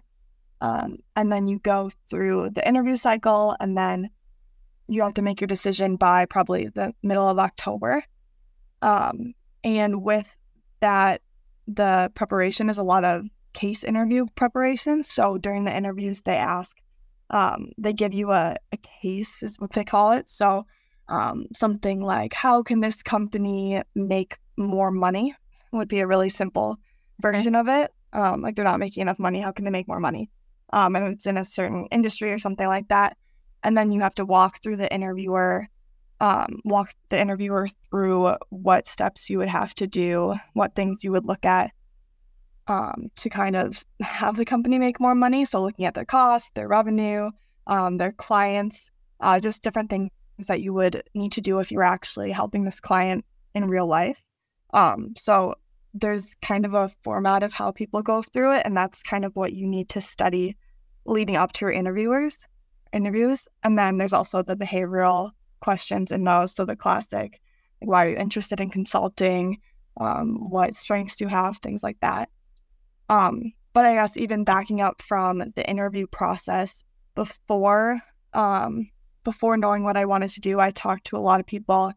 Um, 0.61 0.99
and 1.15 1.31
then 1.31 1.47
you 1.47 1.57
go 1.57 1.89
through 2.07 2.51
the 2.51 2.65
interview 2.65 2.95
cycle, 2.95 3.55
and 3.59 3.75
then 3.75 4.11
you 4.87 5.01
have 5.01 5.15
to 5.15 5.23
make 5.23 5.41
your 5.41 5.47
decision 5.47 5.95
by 5.95 6.25
probably 6.25 6.67
the 6.67 6.93
middle 7.01 7.27
of 7.27 7.39
October. 7.39 8.03
Um, 8.83 9.33
and 9.63 10.03
with 10.03 10.37
that, 10.81 11.21
the 11.67 12.11
preparation 12.15 12.69
is 12.69 12.77
a 12.77 12.83
lot 12.83 13.03
of 13.03 13.25
case 13.53 13.83
interview 13.83 14.25
preparation. 14.35 15.03
So 15.03 15.37
during 15.37 15.65
the 15.65 15.75
interviews, 15.75 16.21
they 16.21 16.37
ask, 16.37 16.77
um, 17.29 17.71
they 17.77 17.93
give 17.93 18.13
you 18.13 18.31
a, 18.31 18.55
a 18.71 18.77
case, 18.77 19.43
is 19.43 19.59
what 19.59 19.71
they 19.71 19.83
call 19.83 20.11
it. 20.13 20.29
So 20.29 20.65
um, 21.07 21.47
something 21.53 22.01
like, 22.01 22.33
how 22.33 22.63
can 22.63 22.79
this 22.79 23.03
company 23.03 23.81
make 23.95 24.37
more 24.57 24.91
money? 24.91 25.35
Would 25.71 25.87
be 25.87 25.99
a 25.99 26.07
really 26.07 26.29
simple 26.29 26.77
version 27.21 27.55
of 27.55 27.67
it. 27.67 27.91
Um, 28.13 28.41
like 28.41 28.55
they're 28.55 28.65
not 28.65 28.79
making 28.79 29.01
enough 29.01 29.19
money. 29.19 29.39
How 29.39 29.51
can 29.51 29.63
they 29.63 29.71
make 29.71 29.87
more 29.87 29.99
money? 29.99 30.29
Um, 30.73 30.95
and 30.95 31.07
it's 31.07 31.25
in 31.25 31.37
a 31.37 31.43
certain 31.43 31.87
industry 31.91 32.31
or 32.31 32.39
something 32.39 32.67
like 32.67 32.89
that. 32.89 33.17
And 33.63 33.77
then 33.77 33.91
you 33.91 34.01
have 34.01 34.15
to 34.15 34.25
walk 34.25 34.61
through 34.61 34.77
the 34.77 34.93
interviewer, 34.93 35.67
um, 36.21 36.61
walk 36.63 36.93
the 37.09 37.19
interviewer 37.19 37.67
through 37.89 38.35
what 38.49 38.87
steps 38.87 39.27
you 39.27 39.39
would 39.39 39.49
have 39.49 39.73
to 39.73 39.87
do, 39.87 40.35
what 40.53 40.75
things 40.75 41.03
you 41.03 41.11
would 41.11 41.25
look 41.25 41.45
at 41.45 41.71
um, 42.67 43.09
to 43.15 43.27
kind 43.27 43.55
of 43.55 43.83
have 44.01 44.37
the 44.37 44.45
company 44.45 44.77
make 44.77 44.99
more 44.99 45.15
money. 45.15 45.43
So 45.45 45.63
looking 45.63 45.85
at 45.85 45.95
their 45.95 46.05
cost, 46.05 46.53
their 46.53 46.67
revenue, 46.67 47.31
um, 47.65 47.97
their 47.97 48.11
clients, 48.11 48.91
uh, 49.19 49.39
just 49.39 49.63
different 49.63 49.89
things 49.89 50.11
that 50.47 50.61
you 50.61 50.73
would 50.73 51.01
need 51.15 51.31
to 51.31 51.41
do 51.41 51.57
if 51.57 51.71
you're 51.71 51.81
actually 51.81 52.31
helping 52.31 52.65
this 52.65 52.79
client 52.79 53.25
in 53.55 53.67
real 53.67 53.87
life. 53.87 54.21
Um, 54.75 55.15
so 55.17 55.55
there's 55.95 56.35
kind 56.43 56.65
of 56.65 56.75
a 56.75 56.91
format 57.01 57.41
of 57.41 57.51
how 57.51 57.71
people 57.71 58.03
go 58.03 58.21
through 58.21 58.57
it, 58.57 58.61
and 58.63 58.77
that's 58.77 59.01
kind 59.01 59.25
of 59.25 59.35
what 59.35 59.53
you 59.53 59.65
need 59.65 59.89
to 59.89 60.01
study 60.01 60.55
leading 61.05 61.35
up 61.35 61.51
to 61.53 61.65
your 61.65 61.71
interviewers 61.71 62.47
interviews. 62.93 63.47
And 63.63 63.79
then 63.79 63.97
there's 63.97 64.13
also 64.13 64.43
the 64.43 64.55
behavioral 64.55 65.31
questions 65.61 66.11
in 66.11 66.23
those. 66.23 66.53
So 66.53 66.65
the 66.65 66.75
classic, 66.75 67.39
like 67.81 67.89
why 67.89 68.05
are 68.05 68.09
you 68.09 68.17
interested 68.17 68.59
in 68.59 68.69
consulting? 68.69 69.59
Um, 69.99 70.49
what 70.49 70.75
strengths 70.75 71.15
do 71.15 71.25
you 71.25 71.29
have? 71.29 71.57
Things 71.57 71.83
like 71.83 71.99
that. 72.01 72.29
Um, 73.09 73.53
but 73.73 73.85
I 73.85 73.95
guess 73.95 74.17
even 74.17 74.43
backing 74.43 74.81
up 74.81 75.01
from 75.01 75.39
the 75.55 75.69
interview 75.69 76.07
process 76.07 76.83
before 77.15 78.01
um, 78.33 78.89
before 79.23 79.57
knowing 79.57 79.83
what 79.83 79.97
I 79.97 80.05
wanted 80.05 80.29
to 80.31 80.41
do, 80.41 80.59
I 80.59 80.71
talked 80.71 81.05
to 81.07 81.17
a 81.17 81.19
lot 81.19 81.39
of 81.39 81.45
people 81.45 81.93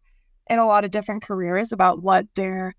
in 0.50 0.59
a 0.59 0.66
lot 0.66 0.85
of 0.85 0.90
different 0.90 1.23
careers 1.23 1.73
about 1.73 2.02
what 2.02 2.26
their 2.35 2.75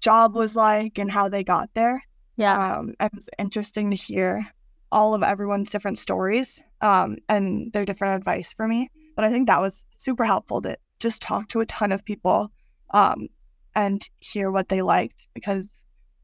job 0.00 0.36
was 0.36 0.54
like 0.54 0.98
and 0.98 1.10
how 1.10 1.28
they 1.28 1.42
got 1.42 1.70
there. 1.74 2.02
Yeah. 2.36 2.76
Um, 2.76 2.94
it 3.00 3.10
was 3.14 3.28
interesting 3.38 3.90
to 3.90 3.96
hear 3.96 4.46
all 4.90 5.14
of 5.14 5.22
everyone's 5.22 5.70
different 5.70 5.98
stories 5.98 6.62
um, 6.80 7.16
and 7.28 7.72
their 7.72 7.84
different 7.84 8.16
advice 8.16 8.52
for 8.52 8.68
me. 8.68 8.90
But 9.14 9.24
I 9.24 9.30
think 9.30 9.46
that 9.46 9.60
was 9.60 9.84
super 9.98 10.24
helpful 10.24 10.62
to 10.62 10.76
just 10.98 11.22
talk 11.22 11.48
to 11.48 11.60
a 11.60 11.66
ton 11.66 11.92
of 11.92 12.04
people 12.04 12.50
um, 12.92 13.28
and 13.74 14.06
hear 14.20 14.50
what 14.50 14.68
they 14.68 14.82
liked 14.82 15.28
because 15.34 15.66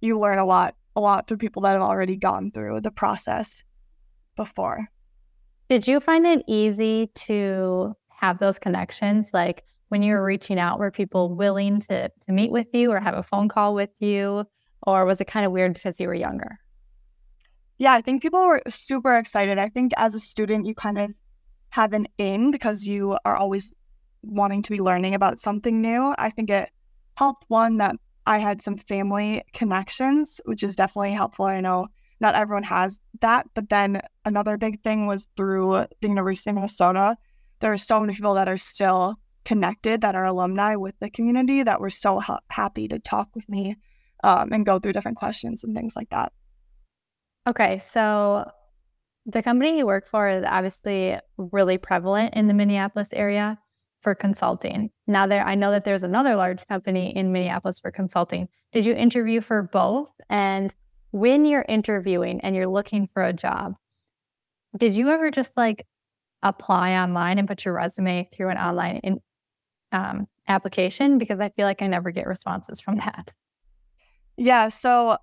you 0.00 0.18
learn 0.18 0.38
a 0.38 0.44
lot, 0.44 0.74
a 0.96 1.00
lot 1.00 1.26
through 1.26 1.38
people 1.38 1.62
that 1.62 1.72
have 1.72 1.82
already 1.82 2.16
gone 2.16 2.50
through 2.50 2.80
the 2.80 2.90
process 2.90 3.62
before. 4.36 4.88
Did 5.68 5.86
you 5.86 6.00
find 6.00 6.26
it 6.26 6.44
easy 6.46 7.10
to 7.14 7.94
have 8.08 8.38
those 8.38 8.58
connections? 8.58 9.32
Like 9.34 9.64
when 9.88 10.02
you 10.02 10.14
were 10.14 10.24
reaching 10.24 10.58
out, 10.58 10.78
were 10.78 10.90
people 10.90 11.34
willing 11.34 11.80
to, 11.80 12.08
to 12.08 12.32
meet 12.32 12.50
with 12.50 12.68
you 12.72 12.90
or 12.90 13.00
have 13.00 13.14
a 13.14 13.22
phone 13.22 13.48
call 13.48 13.74
with 13.74 13.90
you? 13.98 14.44
Or 14.86 15.04
was 15.04 15.20
it 15.20 15.26
kind 15.26 15.44
of 15.44 15.52
weird 15.52 15.74
because 15.74 15.98
you 16.00 16.06
were 16.06 16.14
younger? 16.14 16.58
Yeah, 17.78 17.92
I 17.92 18.00
think 18.00 18.22
people 18.22 18.46
were 18.46 18.62
super 18.68 19.16
excited. 19.16 19.58
I 19.58 19.68
think 19.68 19.92
as 19.96 20.14
a 20.14 20.20
student, 20.20 20.66
you 20.66 20.74
kind 20.74 20.98
of 20.98 21.10
have 21.70 21.92
an 21.92 22.06
in 22.18 22.50
because 22.50 22.84
you 22.84 23.18
are 23.24 23.36
always 23.36 23.72
wanting 24.22 24.62
to 24.62 24.70
be 24.70 24.80
learning 24.80 25.14
about 25.14 25.40
something 25.40 25.80
new. 25.80 26.14
I 26.18 26.30
think 26.30 26.50
it 26.50 26.70
helped 27.16 27.44
one 27.48 27.78
that 27.78 27.96
I 28.26 28.38
had 28.38 28.60
some 28.60 28.76
family 28.76 29.42
connections, 29.52 30.40
which 30.44 30.62
is 30.62 30.76
definitely 30.76 31.12
helpful. 31.12 31.46
I 31.46 31.60
know 31.60 31.88
not 32.20 32.34
everyone 32.34 32.64
has 32.64 32.98
that. 33.20 33.46
But 33.54 33.68
then 33.68 34.00
another 34.24 34.56
big 34.56 34.82
thing 34.82 35.06
was 35.06 35.26
through 35.36 35.86
the 36.00 36.08
University 36.08 36.50
of 36.50 36.56
Minnesota. 36.56 37.16
There 37.60 37.72
are 37.72 37.78
so 37.78 38.00
many 38.00 38.14
people 38.14 38.34
that 38.34 38.48
are 38.48 38.56
still 38.56 39.16
connected 39.44 40.00
that 40.02 40.14
are 40.14 40.24
alumni 40.24 40.76
with 40.76 40.94
the 41.00 41.10
community 41.10 41.62
that 41.62 41.80
were 41.80 41.90
so 41.90 42.20
ha- 42.20 42.40
happy 42.50 42.86
to 42.88 42.98
talk 42.98 43.28
with 43.34 43.48
me 43.48 43.76
um, 44.24 44.52
and 44.52 44.66
go 44.66 44.78
through 44.78 44.92
different 44.92 45.16
questions 45.16 45.64
and 45.64 45.74
things 45.74 45.96
like 45.96 46.10
that. 46.10 46.32
Okay, 47.46 47.78
so 47.78 48.50
the 49.28 49.42
company 49.42 49.76
you 49.76 49.86
work 49.86 50.06
for 50.06 50.28
is 50.28 50.44
obviously 50.46 51.18
really 51.36 51.76
prevalent 51.76 52.34
in 52.34 52.48
the 52.48 52.54
Minneapolis 52.54 53.12
area 53.12 53.58
for 54.00 54.14
consulting. 54.14 54.90
Now 55.06 55.26
there 55.26 55.44
I 55.46 55.54
know 55.54 55.70
that 55.70 55.84
there's 55.84 56.02
another 56.02 56.34
large 56.34 56.66
company 56.66 57.14
in 57.14 57.30
Minneapolis 57.30 57.78
for 57.78 57.90
consulting. 57.90 58.48
Did 58.72 58.86
you 58.86 58.94
interview 58.94 59.42
for 59.42 59.62
both 59.62 60.08
and 60.30 60.74
when 61.10 61.44
you're 61.44 61.64
interviewing 61.68 62.40
and 62.40 62.56
you're 62.56 62.66
looking 62.66 63.08
for 63.12 63.22
a 63.22 63.32
job, 63.32 63.74
did 64.76 64.94
you 64.94 65.10
ever 65.10 65.30
just 65.30 65.56
like 65.56 65.86
apply 66.42 66.92
online 66.92 67.38
and 67.38 67.48
put 67.48 67.64
your 67.64 67.74
resume 67.74 68.28
through 68.32 68.48
an 68.48 68.58
online 68.58 68.96
in, 68.98 69.20
um, 69.92 70.26
application? 70.46 71.18
Because 71.18 71.40
I 71.40 71.50
feel 71.50 71.66
like 71.66 71.82
I 71.82 71.86
never 71.86 72.10
get 72.10 72.26
responses 72.26 72.80
from 72.80 72.96
that. 72.98 73.34
Yeah. 74.36 74.68
So 74.68 75.18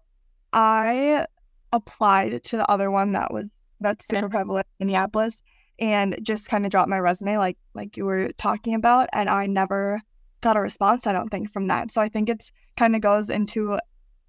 I 0.53 1.25
applied 1.71 2.43
to 2.43 2.57
the 2.57 2.69
other 2.69 2.91
one 2.91 3.13
that 3.13 3.33
was 3.33 3.49
that's 3.85 4.07
super 4.07 4.29
prevalent 4.29 4.67
in 4.79 4.87
Minneapolis 4.87 5.41
and 5.79 6.17
just 6.21 6.49
kind 6.49 6.65
of 6.65 6.71
dropped 6.71 6.89
my 6.89 6.99
resume 6.99 7.37
like 7.37 7.57
like 7.73 7.97
you 7.97 8.05
were 8.05 8.31
talking 8.33 8.73
about 8.73 9.09
and 9.13 9.29
I 9.29 9.45
never 9.45 10.01
got 10.41 10.57
a 10.57 10.61
response 10.61 11.05
I 11.05 11.13
don't 11.13 11.29
think 11.29 11.51
from 11.51 11.67
that. 11.67 11.91
So 11.91 12.01
I 12.01 12.09
think 12.09 12.29
it's 12.29 12.51
kind 12.77 12.95
of 12.95 13.01
goes 13.01 13.29
into 13.29 13.77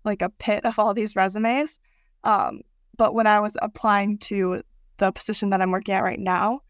like 0.04 0.22
a 0.22 0.30
pit 0.30 0.64
of 0.64 0.78
all 0.78 0.94
these 0.94 1.16
resumes. 1.16 1.78
Um, 2.24 2.60
but 2.96 3.14
when 3.14 3.26
I 3.26 3.40
was 3.40 3.56
applying 3.62 4.18
to 4.18 4.62
the 4.98 5.12
position 5.12 5.50
that 5.50 5.60
I'm 5.60 5.70
working 5.70 5.94
at 5.94 6.02
right 6.02 6.18
now, 6.18 6.60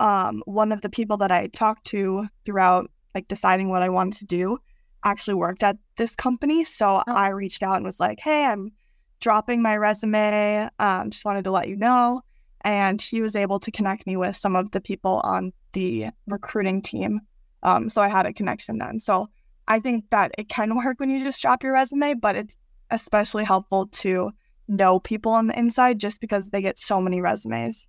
um, 0.00 0.42
one 0.46 0.72
of 0.72 0.80
the 0.80 0.90
people 0.90 1.16
that 1.18 1.32
I 1.32 1.48
talked 1.48 1.86
to 1.86 2.28
throughout 2.44 2.90
like 3.14 3.28
deciding 3.28 3.68
what 3.68 3.82
I 3.82 3.88
wanted 3.88 4.18
to 4.18 4.24
do 4.26 4.58
actually 5.04 5.34
worked 5.34 5.62
at 5.62 5.76
this 5.96 6.16
company. 6.16 6.64
So 6.64 7.02
oh. 7.06 7.12
I 7.12 7.28
reached 7.28 7.62
out 7.62 7.76
and 7.76 7.84
was 7.84 8.00
like, 8.00 8.18
"Hey, 8.20 8.44
I'm 8.44 8.72
dropping 9.20 9.62
my 9.62 9.76
resume. 9.76 10.68
Um, 10.78 11.10
just 11.10 11.24
wanted 11.24 11.44
to 11.44 11.50
let 11.50 11.68
you 11.68 11.76
know." 11.76 12.22
And 12.62 13.00
he 13.00 13.20
was 13.20 13.36
able 13.36 13.58
to 13.60 13.70
connect 13.70 14.06
me 14.06 14.16
with 14.16 14.36
some 14.36 14.56
of 14.56 14.70
the 14.70 14.80
people 14.80 15.20
on 15.24 15.52
the 15.72 16.08
recruiting 16.26 16.80
team. 16.80 17.20
Um, 17.62 17.88
so 17.88 18.00
I 18.00 18.08
had 18.08 18.26
a 18.26 18.32
connection 18.32 18.78
then. 18.78 18.98
So 19.00 19.28
I 19.68 19.80
think 19.80 20.04
that 20.10 20.32
it 20.38 20.48
can 20.48 20.76
work 20.84 20.98
when 20.98 21.10
you 21.10 21.20
just 21.20 21.40
drop 21.42 21.62
your 21.62 21.72
resume, 21.72 22.14
but 22.14 22.36
it's 22.36 22.56
especially 22.90 23.44
helpful 23.44 23.86
to 23.86 24.30
know 24.68 24.98
people 24.98 25.32
on 25.32 25.46
the 25.46 25.58
inside 25.58 26.00
just 26.00 26.20
because 26.20 26.50
they 26.50 26.62
get 26.62 26.78
so 26.78 27.00
many 27.00 27.20
resumes. 27.20 27.86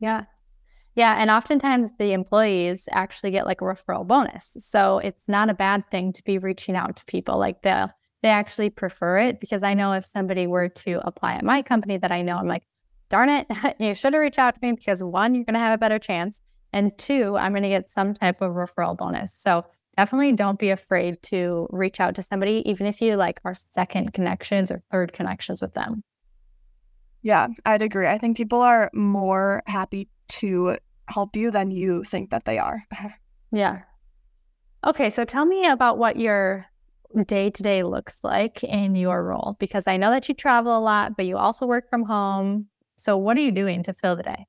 Yeah. 0.00 0.24
Yeah. 0.94 1.16
And 1.18 1.30
oftentimes 1.30 1.92
the 1.98 2.12
employees 2.12 2.88
actually 2.90 3.30
get 3.30 3.46
like 3.46 3.60
a 3.60 3.64
referral 3.64 4.06
bonus. 4.06 4.56
So 4.58 4.98
it's 4.98 5.28
not 5.28 5.50
a 5.50 5.54
bad 5.54 5.88
thing 5.90 6.12
to 6.14 6.24
be 6.24 6.38
reaching 6.38 6.74
out 6.74 6.96
to 6.96 7.04
people. 7.04 7.38
Like 7.38 7.62
they 7.62 7.84
they 8.26 8.30
actually 8.30 8.70
prefer 8.70 9.18
it 9.18 9.38
because 9.38 9.62
I 9.62 9.74
know 9.74 9.92
if 9.92 10.04
somebody 10.04 10.48
were 10.48 10.68
to 10.68 11.00
apply 11.06 11.34
at 11.34 11.44
my 11.44 11.62
company 11.62 11.96
that 11.98 12.10
I 12.10 12.22
know, 12.22 12.36
I'm 12.36 12.48
like, 12.48 12.64
darn 13.08 13.28
it, 13.28 13.46
you 13.78 13.94
should 13.94 14.14
have 14.14 14.20
reached 14.20 14.40
out 14.40 14.56
to 14.56 14.60
me 14.60 14.72
because 14.72 15.04
one, 15.04 15.36
you're 15.36 15.44
going 15.44 15.54
to 15.54 15.60
have 15.60 15.74
a 15.74 15.78
better 15.78 16.00
chance. 16.00 16.40
And 16.72 16.96
two, 16.98 17.36
I'm 17.36 17.52
going 17.52 17.62
to 17.62 17.68
get 17.68 17.88
some 17.88 18.14
type 18.14 18.40
of 18.40 18.54
referral 18.54 18.96
bonus. 18.96 19.32
So 19.32 19.64
definitely 19.96 20.32
don't 20.32 20.58
be 20.58 20.70
afraid 20.70 21.22
to 21.22 21.68
reach 21.70 22.00
out 22.00 22.16
to 22.16 22.22
somebody, 22.22 22.64
even 22.66 22.88
if 22.88 23.00
you 23.00 23.14
like 23.14 23.40
are 23.44 23.54
second 23.54 24.12
connections 24.12 24.72
or 24.72 24.82
third 24.90 25.12
connections 25.12 25.62
with 25.62 25.74
them. 25.74 26.02
Yeah, 27.22 27.46
I'd 27.64 27.82
agree. 27.82 28.08
I 28.08 28.18
think 28.18 28.36
people 28.36 28.60
are 28.60 28.90
more 28.92 29.62
happy 29.66 30.08
to 30.28 30.78
help 31.06 31.36
you 31.36 31.52
than 31.52 31.70
you 31.70 32.02
think 32.02 32.30
that 32.30 32.44
they 32.44 32.58
are. 32.58 32.82
yeah. 33.52 33.82
Okay, 34.84 35.10
so 35.10 35.24
tell 35.24 35.46
me 35.46 35.66
about 35.66 35.96
what 35.96 36.16
your 36.16 36.66
day 37.24 37.50
to 37.50 37.62
day 37.62 37.82
looks 37.82 38.18
like 38.22 38.62
in 38.64 38.94
your 38.94 39.22
role 39.24 39.56
because 39.58 39.86
I 39.86 39.96
know 39.96 40.10
that 40.10 40.28
you 40.28 40.34
travel 40.34 40.76
a 40.76 40.80
lot, 40.80 41.16
but 41.16 41.26
you 41.26 41.36
also 41.36 41.66
work 41.66 41.88
from 41.88 42.04
home. 42.04 42.66
So, 42.96 43.16
what 43.16 43.36
are 43.36 43.40
you 43.40 43.52
doing 43.52 43.82
to 43.84 43.92
fill 43.92 44.16
the 44.16 44.22
day? 44.22 44.46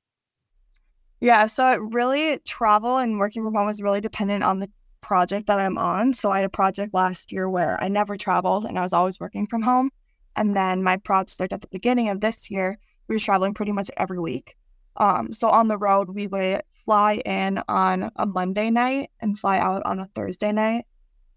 Yeah, 1.20 1.46
so 1.46 1.68
it 1.72 1.80
really 1.82 2.38
travel 2.44 2.98
and 2.98 3.18
working 3.18 3.42
from 3.42 3.54
home 3.54 3.68
is 3.68 3.82
really 3.82 4.00
dependent 4.00 4.44
on 4.44 4.60
the 4.60 4.70
project 5.00 5.46
that 5.46 5.58
I'm 5.58 5.78
on. 5.78 6.12
So 6.12 6.30
I 6.30 6.36
had 6.36 6.44
a 6.44 6.50
project 6.50 6.94
last 6.94 7.32
year 7.32 7.48
where 7.48 7.82
I 7.82 7.88
never 7.88 8.16
traveled 8.16 8.64
and 8.64 8.78
I 8.78 8.82
was 8.82 8.92
always 8.92 9.18
working 9.18 9.46
from 9.46 9.62
home. 9.62 9.90
And 10.36 10.54
then 10.54 10.82
my 10.82 10.96
project 10.96 11.52
at 11.52 11.60
the 11.60 11.68
beginning 11.68 12.08
of 12.08 12.20
this 12.20 12.50
year, 12.50 12.78
we 13.08 13.16
were 13.16 13.20
traveling 13.20 13.54
pretty 13.54 13.72
much 13.72 13.90
every 13.96 14.20
week. 14.20 14.54
Um, 14.96 15.32
so 15.32 15.48
on 15.48 15.68
the 15.68 15.78
road, 15.78 16.10
we 16.10 16.26
would 16.26 16.62
fly 16.72 17.14
in 17.24 17.60
on 17.68 18.10
a 18.16 18.26
Monday 18.26 18.70
night 18.70 19.10
and 19.20 19.38
fly 19.38 19.58
out 19.58 19.82
on 19.84 20.00
a 20.00 20.06
Thursday 20.14 20.52
night, 20.52 20.86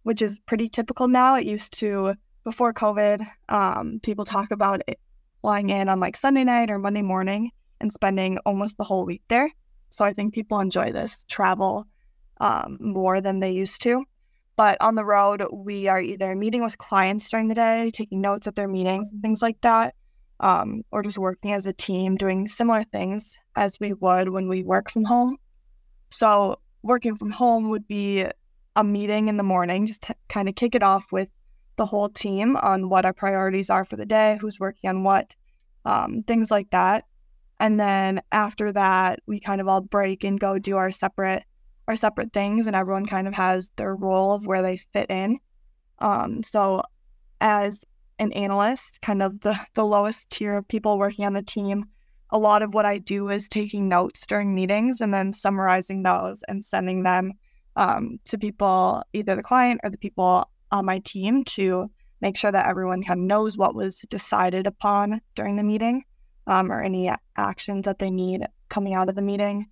which 0.03 0.21
is 0.21 0.39
pretty 0.39 0.67
typical 0.67 1.07
now. 1.07 1.35
It 1.35 1.45
used 1.45 1.77
to, 1.79 2.15
before 2.43 2.73
COVID, 2.73 3.25
um, 3.49 3.99
people 4.01 4.25
talk 4.25 4.51
about 4.51 4.81
it 4.87 4.99
flying 5.41 5.69
in 5.69 5.89
on 5.89 5.99
like 5.99 6.15
Sunday 6.15 6.43
night 6.43 6.69
or 6.69 6.77
Monday 6.77 7.01
morning 7.01 7.51
and 7.79 7.91
spending 7.91 8.37
almost 8.45 8.77
the 8.77 8.83
whole 8.83 9.05
week 9.05 9.23
there. 9.27 9.49
So 9.89 10.05
I 10.05 10.13
think 10.13 10.33
people 10.33 10.59
enjoy 10.59 10.91
this 10.91 11.25
travel 11.27 11.87
um, 12.39 12.77
more 12.79 13.21
than 13.21 13.39
they 13.39 13.51
used 13.51 13.81
to. 13.83 14.03
But 14.55 14.77
on 14.81 14.95
the 14.95 15.05
road, 15.05 15.43
we 15.51 15.87
are 15.87 16.01
either 16.01 16.35
meeting 16.35 16.63
with 16.63 16.77
clients 16.77 17.29
during 17.29 17.47
the 17.47 17.55
day, 17.55 17.89
taking 17.93 18.21
notes 18.21 18.47
at 18.47 18.55
their 18.55 18.67
meetings, 18.67 19.09
things 19.21 19.41
like 19.41 19.59
that, 19.61 19.95
um, 20.39 20.83
or 20.91 21.01
just 21.01 21.17
working 21.17 21.53
as 21.53 21.65
a 21.65 21.73
team, 21.73 22.15
doing 22.15 22.47
similar 22.47 22.83
things 22.83 23.39
as 23.55 23.79
we 23.79 23.93
would 23.93 24.29
when 24.29 24.47
we 24.47 24.63
work 24.63 24.91
from 24.91 25.05
home. 25.05 25.37
So, 26.09 26.59
working 26.83 27.15
from 27.15 27.31
home 27.31 27.69
would 27.69 27.87
be 27.87 28.25
a 28.75 28.83
meeting 28.83 29.27
in 29.27 29.37
the 29.37 29.43
morning, 29.43 29.85
just 29.85 30.09
kind 30.29 30.47
of 30.47 30.55
kick 30.55 30.75
it 30.75 30.83
off 30.83 31.11
with 31.11 31.29
the 31.75 31.85
whole 31.85 32.09
team 32.09 32.55
on 32.57 32.89
what 32.89 33.05
our 33.05 33.13
priorities 33.13 33.69
are 33.69 33.83
for 33.83 33.95
the 33.95 34.05
day, 34.05 34.37
who's 34.39 34.59
working 34.59 34.89
on 34.89 35.03
what, 35.03 35.35
um, 35.85 36.23
things 36.23 36.51
like 36.51 36.69
that. 36.71 37.05
And 37.59 37.79
then 37.79 38.21
after 38.31 38.71
that, 38.71 39.19
we 39.27 39.39
kind 39.39 39.61
of 39.61 39.67
all 39.67 39.81
break 39.81 40.23
and 40.23 40.39
go 40.39 40.57
do 40.57 40.77
our 40.77 40.91
separate 40.91 41.43
our 41.87 41.95
separate 41.95 42.31
things 42.31 42.67
and 42.67 42.75
everyone 42.75 43.05
kind 43.05 43.27
of 43.27 43.33
has 43.33 43.71
their 43.75 43.95
role 43.95 44.33
of 44.33 44.45
where 44.45 44.61
they 44.61 44.77
fit 44.77 45.09
in. 45.09 45.39
Um, 45.99 46.41
so 46.41 46.83
as 47.41 47.83
an 48.19 48.31
analyst, 48.33 49.01
kind 49.01 49.21
of 49.21 49.41
the, 49.41 49.59
the 49.73 49.83
lowest 49.83 50.29
tier 50.29 50.55
of 50.55 50.67
people 50.67 50.97
working 50.97 51.25
on 51.25 51.33
the 51.33 51.41
team, 51.41 51.85
a 52.29 52.37
lot 52.37 52.61
of 52.61 52.73
what 52.73 52.85
I 52.85 52.97
do 52.97 53.29
is 53.29 53.49
taking 53.49 53.89
notes 53.89 54.25
during 54.25 54.55
meetings 54.55 55.01
and 55.01 55.13
then 55.13 55.33
summarizing 55.33 56.03
those 56.03 56.43
and 56.47 56.63
sending 56.63 57.03
them 57.03 57.33
um, 57.75 58.19
to 58.25 58.37
people, 58.37 59.03
either 59.13 59.35
the 59.35 59.43
client 59.43 59.81
or 59.83 59.89
the 59.89 59.97
people 59.97 60.49
on 60.71 60.85
my 60.85 60.99
team 60.99 61.43
to 61.43 61.89
make 62.21 62.37
sure 62.37 62.51
that 62.51 62.67
everyone 62.67 63.03
kind 63.03 63.19
of 63.19 63.25
knows 63.25 63.57
what 63.57 63.75
was 63.75 63.99
decided 64.09 64.67
upon 64.67 65.21
during 65.35 65.55
the 65.55 65.63
meeting 65.63 66.03
um, 66.47 66.71
or 66.71 66.81
any 66.81 67.11
actions 67.37 67.85
that 67.85 67.99
they 67.99 68.11
need 68.11 68.45
coming 68.69 68.93
out 68.93 69.09
of 69.09 69.15
the 69.15 69.21
meeting. 69.21 69.67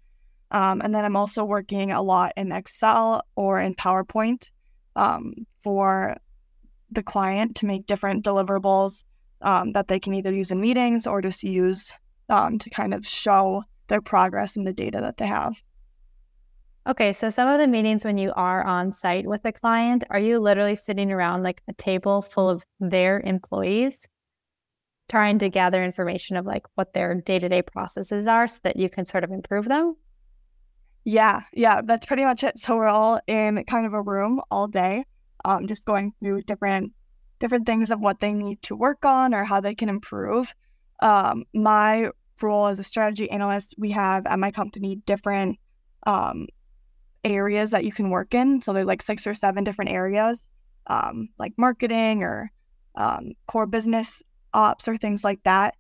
Um, 0.52 0.82
and 0.82 0.94
then 0.94 1.06
I'm 1.06 1.16
also 1.16 1.44
working 1.44 1.92
a 1.92 2.02
lot 2.02 2.34
in 2.36 2.52
Excel 2.52 3.24
or 3.36 3.62
in 3.62 3.76
PowerPoint 3.76 4.50
um, 4.96 5.34
for 5.62 6.18
the 6.92 7.04
client 7.04 7.56
to 7.58 7.68
make 7.68 7.86
different 7.86 8.26
deliverables 8.26 9.04
um, 9.42 9.74
that 9.74 9.88
they 9.88 10.00
can 10.00 10.16
either 10.16 10.34
use 10.34 10.52
in 10.52 10.60
meetings 10.60 11.06
or 11.06 11.22
just 11.22 11.44
use 11.44 11.94
um, 12.30 12.58
to 12.58 12.70
kind 12.70 12.94
of 12.94 13.06
show 13.06 13.64
their 13.88 14.02
progress 14.02 14.56
and 14.56 14.66
the 14.66 14.74
data 14.74 15.00
that 15.02 15.18
they 15.18 15.28
have. 15.28 15.62
Okay, 16.90 17.14
so 17.14 17.30
some 17.30 17.48
of 17.48 17.60
the 17.60 17.68
meetings 17.68 18.04
when 18.04 18.18
you 18.18 18.34
are 18.36 18.66
on 18.66 18.92
site 18.92 19.28
with 19.28 19.46
a 19.46 19.52
client, 19.52 20.04
are 20.10 20.20
you 20.20 20.40
literally 20.40 20.74
sitting 20.74 21.12
around 21.12 21.44
like 21.44 21.62
a 21.68 21.74
table 21.74 22.22
full 22.22 22.50
of 22.50 22.66
their 22.80 23.20
employees? 23.20 24.08
trying 25.10 25.40
to 25.40 25.50
gather 25.50 25.84
information 25.84 26.38
of 26.38 26.46
like 26.46 26.66
what 26.76 26.94
their 26.94 27.16
day-to-day 27.16 27.64
processes 27.64 28.28
are 28.28 28.48
so 28.48 28.60
that 28.64 28.78
you 28.78 28.90
can 28.90 29.06
sort 29.06 29.24
of 29.24 29.32
improve 29.32 29.66
them 29.68 29.96
Yeah, 31.04 31.42
yeah, 31.52 31.82
that's 31.84 32.06
pretty 32.06 32.24
much 32.24 32.44
it. 32.44 32.58
So 32.60 32.76
we're 32.76 32.88
all 32.88 33.20
in 33.26 33.64
kind 33.66 33.86
of 33.88 33.94
a 33.94 34.02
room 34.02 34.40
all 34.52 34.68
day, 34.68 35.06
um, 35.44 35.68
just 35.68 35.86
going 35.86 36.14
through 36.20 36.44
different 36.44 36.94
different 37.40 37.66
things 37.66 37.90
of 37.90 38.00
what 38.00 38.20
they 38.20 38.34
need 38.34 38.62
to 38.64 38.76
work 38.76 39.06
on 39.06 39.34
or 39.34 39.46
how 39.46 39.62
they 39.62 39.74
can 39.74 39.90
improve. 39.90 40.54
Um, 41.02 41.46
my 41.54 42.12
role 42.42 42.68
as 42.68 42.80
a 42.80 42.84
strategy 42.84 43.32
analyst, 43.32 43.76
we 43.78 43.92
have 43.92 44.28
at 44.28 44.40
my 44.40 44.52
company 44.52 44.98
different 45.06 45.58
um, 46.06 46.48
areas 47.24 47.72
that 47.72 47.86
you 47.86 47.92
can 47.92 48.10
work 48.10 48.34
in. 48.34 48.62
So 48.62 48.74
there's 48.74 48.88
like 48.88 49.02
six 49.02 49.28
or 49.28 49.34
seven 49.34 49.64
different 49.64 49.92
areas, 49.92 50.48
um, 50.88 51.30
like 51.38 51.54
marketing 51.58 52.24
or 52.24 52.52
um, 52.96 53.32
core 53.48 53.68
business 53.68 54.24
ops 54.54 54.88
or 54.88 54.98
things 54.98 55.24
like 55.24 55.42
that. 55.44 55.76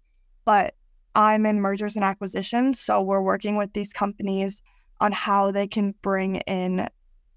But 0.45 0.73
I'm 1.15 1.45
in 1.45 1.61
mergers 1.61 1.95
and 1.95 2.05
acquisitions. 2.05 2.79
So 2.79 3.01
we're 3.01 3.21
working 3.21 3.55
with 3.55 3.73
these 3.73 3.93
companies 3.93 4.61
on 5.01 5.11
how 5.11 5.51
they 5.51 5.67
can 5.67 5.93
bring 6.01 6.37
in 6.41 6.87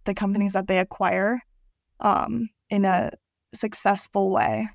the 0.05 0.15
companies 0.15 0.53
that 0.53 0.67
they 0.67 0.79
acquire 0.79 1.41
um, 2.01 2.49
in 2.71 2.85
a 2.85 3.11
successful 3.55 4.31
way. 4.31 4.69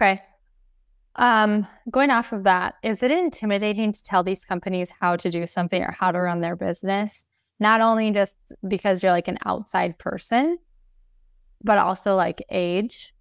Okay. 0.00 0.22
Um, 1.16 1.66
going 1.90 2.10
off 2.10 2.32
of 2.32 2.44
that, 2.44 2.74
is 2.82 3.02
it 3.02 3.10
intimidating 3.10 3.92
to 3.92 4.02
tell 4.02 4.22
these 4.22 4.44
companies 4.44 4.92
how 5.00 5.16
to 5.16 5.30
do 5.30 5.46
something 5.46 5.82
or 5.82 5.92
how 5.98 6.10
to 6.10 6.20
run 6.20 6.40
their 6.40 6.56
business? 6.56 7.24
Not 7.60 7.80
only 7.80 8.10
just 8.10 8.34
because 8.66 9.02
you're 9.02 9.12
like 9.12 9.28
an 9.28 9.38
outside 9.44 9.96
person, 9.98 10.58
but 11.62 11.78
also 11.78 12.16
like 12.16 12.44
age. 12.50 13.12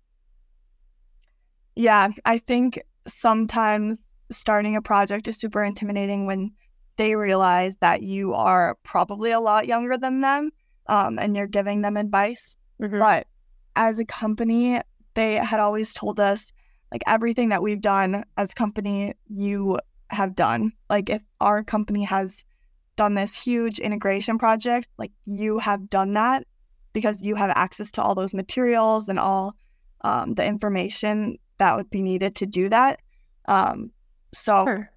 Yeah, 1.76 2.10
I 2.26 2.40
think 2.40 2.82
sometimes 3.08 4.00
starting 4.32 4.76
a 4.76 4.82
project 4.82 5.28
is 5.28 5.38
super 5.38 5.64
intimidating 5.64 6.26
when 6.26 6.52
they 6.98 7.16
realize 7.16 7.76
that 7.78 8.02
you 8.02 8.34
are 8.34 8.78
probably 8.84 9.32
a 9.32 9.40
lot 9.40 9.68
younger 9.68 9.98
than 9.98 10.22
them 10.22 10.52
um, 10.88 11.18
and 11.20 11.36
you're 11.36 11.48
giving 11.48 11.82
them 11.82 11.98
advice. 11.98 12.56
Mm-hmm. 12.82 13.00
But 13.00 13.28
as 13.76 14.00
a 14.00 14.06
company, 14.06 14.82
they 15.14 15.36
had 15.36 15.60
always 15.60 15.94
told 15.94 16.20
us 16.20 16.52
like 16.94 17.04
everything 17.08 17.50
that 17.50 17.62
we've 17.62 17.82
done 17.82 18.24
as 18.38 18.54
company 18.54 19.14
you 19.28 19.80
have 20.10 20.36
done 20.36 20.72
like 20.90 21.10
if 21.10 21.24
our 21.42 21.64
company 21.64 22.04
has 22.04 22.46
done 22.96 23.16
this 23.16 23.44
huge 23.44 23.80
integration 23.80 24.38
project 24.38 24.88
like 24.98 25.12
you 25.26 25.58
have 25.58 25.90
done 25.90 26.14
that 26.14 26.46
because 26.94 27.24
you 27.24 27.36
have 27.36 27.50
access 27.56 27.92
to 27.92 28.02
all 28.02 28.14
those 28.14 28.34
materials 28.34 29.10
and 29.10 29.18
all 29.18 29.56
um, 30.02 30.36
the 30.36 30.46
information 30.46 31.38
that 31.58 31.76
would 31.76 31.90
be 31.90 32.04
needed 32.04 32.36
to 32.36 32.46
do 32.46 32.70
that 32.70 33.00
um, 33.48 33.92
so 34.32 34.64
sure. 34.66 34.92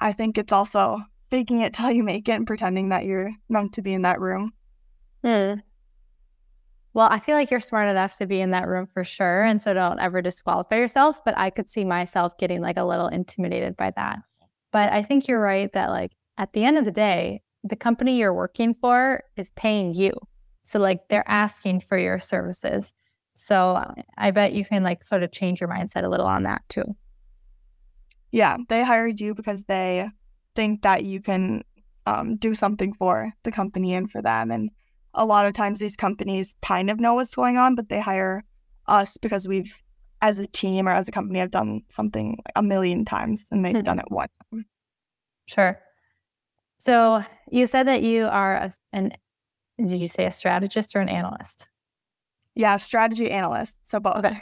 i 0.00 0.12
think 0.12 0.38
it's 0.38 0.52
also 0.52 0.98
faking 1.30 1.60
it 1.60 1.74
till 1.74 1.90
you 1.90 2.02
make 2.02 2.28
it 2.28 2.32
and 2.32 2.46
pretending 2.46 2.88
that 2.88 3.04
you're 3.04 3.30
meant 3.50 3.74
to 3.74 3.82
be 3.82 3.92
in 3.92 4.02
that 4.02 4.20
room 4.20 4.52
Hmm. 5.24 5.54
Well, 6.94 7.08
I 7.10 7.18
feel 7.18 7.34
like 7.34 7.50
you're 7.50 7.60
smart 7.60 7.88
enough 7.88 8.16
to 8.18 8.26
be 8.26 8.40
in 8.40 8.52
that 8.52 8.68
room 8.68 8.86
for 8.86 9.02
sure. 9.02 9.42
And 9.42 9.60
so 9.60 9.74
don't 9.74 9.98
ever 9.98 10.22
disqualify 10.22 10.76
yourself. 10.76 11.22
But 11.24 11.36
I 11.36 11.50
could 11.50 11.68
see 11.68 11.84
myself 11.84 12.38
getting 12.38 12.60
like 12.60 12.76
a 12.76 12.84
little 12.84 13.08
intimidated 13.08 13.76
by 13.76 13.92
that. 13.96 14.20
But 14.70 14.92
I 14.92 15.02
think 15.02 15.28
you're 15.28 15.40
right 15.40 15.72
that, 15.72 15.90
like, 15.90 16.12
at 16.38 16.52
the 16.52 16.64
end 16.64 16.78
of 16.78 16.84
the 16.84 16.90
day, 16.90 17.42
the 17.62 17.76
company 17.76 18.18
you're 18.18 18.34
working 18.34 18.74
for 18.74 19.22
is 19.36 19.50
paying 19.52 19.94
you. 19.94 20.12
So, 20.62 20.78
like, 20.78 21.08
they're 21.08 21.28
asking 21.28 21.80
for 21.80 21.98
your 21.98 22.18
services. 22.18 22.92
So 23.34 23.92
I 24.16 24.30
bet 24.30 24.52
you 24.52 24.64
can, 24.64 24.82
like, 24.82 25.04
sort 25.04 25.22
of 25.22 25.32
change 25.32 25.60
your 25.60 25.68
mindset 25.70 26.04
a 26.04 26.08
little 26.08 26.26
on 26.26 26.44
that 26.44 26.62
too. 26.68 26.84
Yeah. 28.32 28.56
They 28.68 28.84
hired 28.84 29.20
you 29.20 29.34
because 29.34 29.64
they 29.64 30.08
think 30.56 30.82
that 30.82 31.04
you 31.04 31.20
can 31.20 31.62
um, 32.06 32.36
do 32.36 32.54
something 32.54 32.94
for 32.94 33.32
the 33.42 33.52
company 33.52 33.94
and 33.94 34.10
for 34.10 34.22
them. 34.22 34.50
And 34.50 34.70
a 35.14 35.24
lot 35.24 35.46
of 35.46 35.54
times 35.54 35.78
these 35.78 35.96
companies 35.96 36.54
kind 36.62 36.90
of 36.90 37.00
know 37.00 37.14
what's 37.14 37.34
going 37.34 37.56
on, 37.56 37.74
but 37.74 37.88
they 37.88 38.00
hire 38.00 38.44
us 38.86 39.16
because 39.16 39.48
we've, 39.48 39.74
as 40.22 40.38
a 40.38 40.46
team 40.46 40.88
or 40.88 40.92
as 40.92 41.08
a 41.08 41.12
company, 41.12 41.38
have 41.38 41.50
done 41.50 41.82
something 41.88 42.38
a 42.56 42.62
million 42.62 43.04
times 43.04 43.44
and 43.50 43.64
they've 43.64 43.76
hmm. 43.76 43.82
done 43.82 43.98
it 43.98 44.10
once. 44.10 44.32
Sure. 45.46 45.78
So 46.78 47.22
you 47.50 47.66
said 47.66 47.86
that 47.86 48.02
you 48.02 48.26
are 48.26 48.56
a, 48.56 48.72
an, 48.92 49.12
did 49.78 50.00
you 50.00 50.08
say 50.08 50.26
a 50.26 50.32
strategist 50.32 50.94
or 50.94 51.00
an 51.00 51.08
analyst? 51.08 51.68
Yeah, 52.54 52.76
strategy 52.76 53.30
analyst. 53.30 53.76
So 53.84 54.00
both. 54.00 54.16
Okay. 54.16 54.40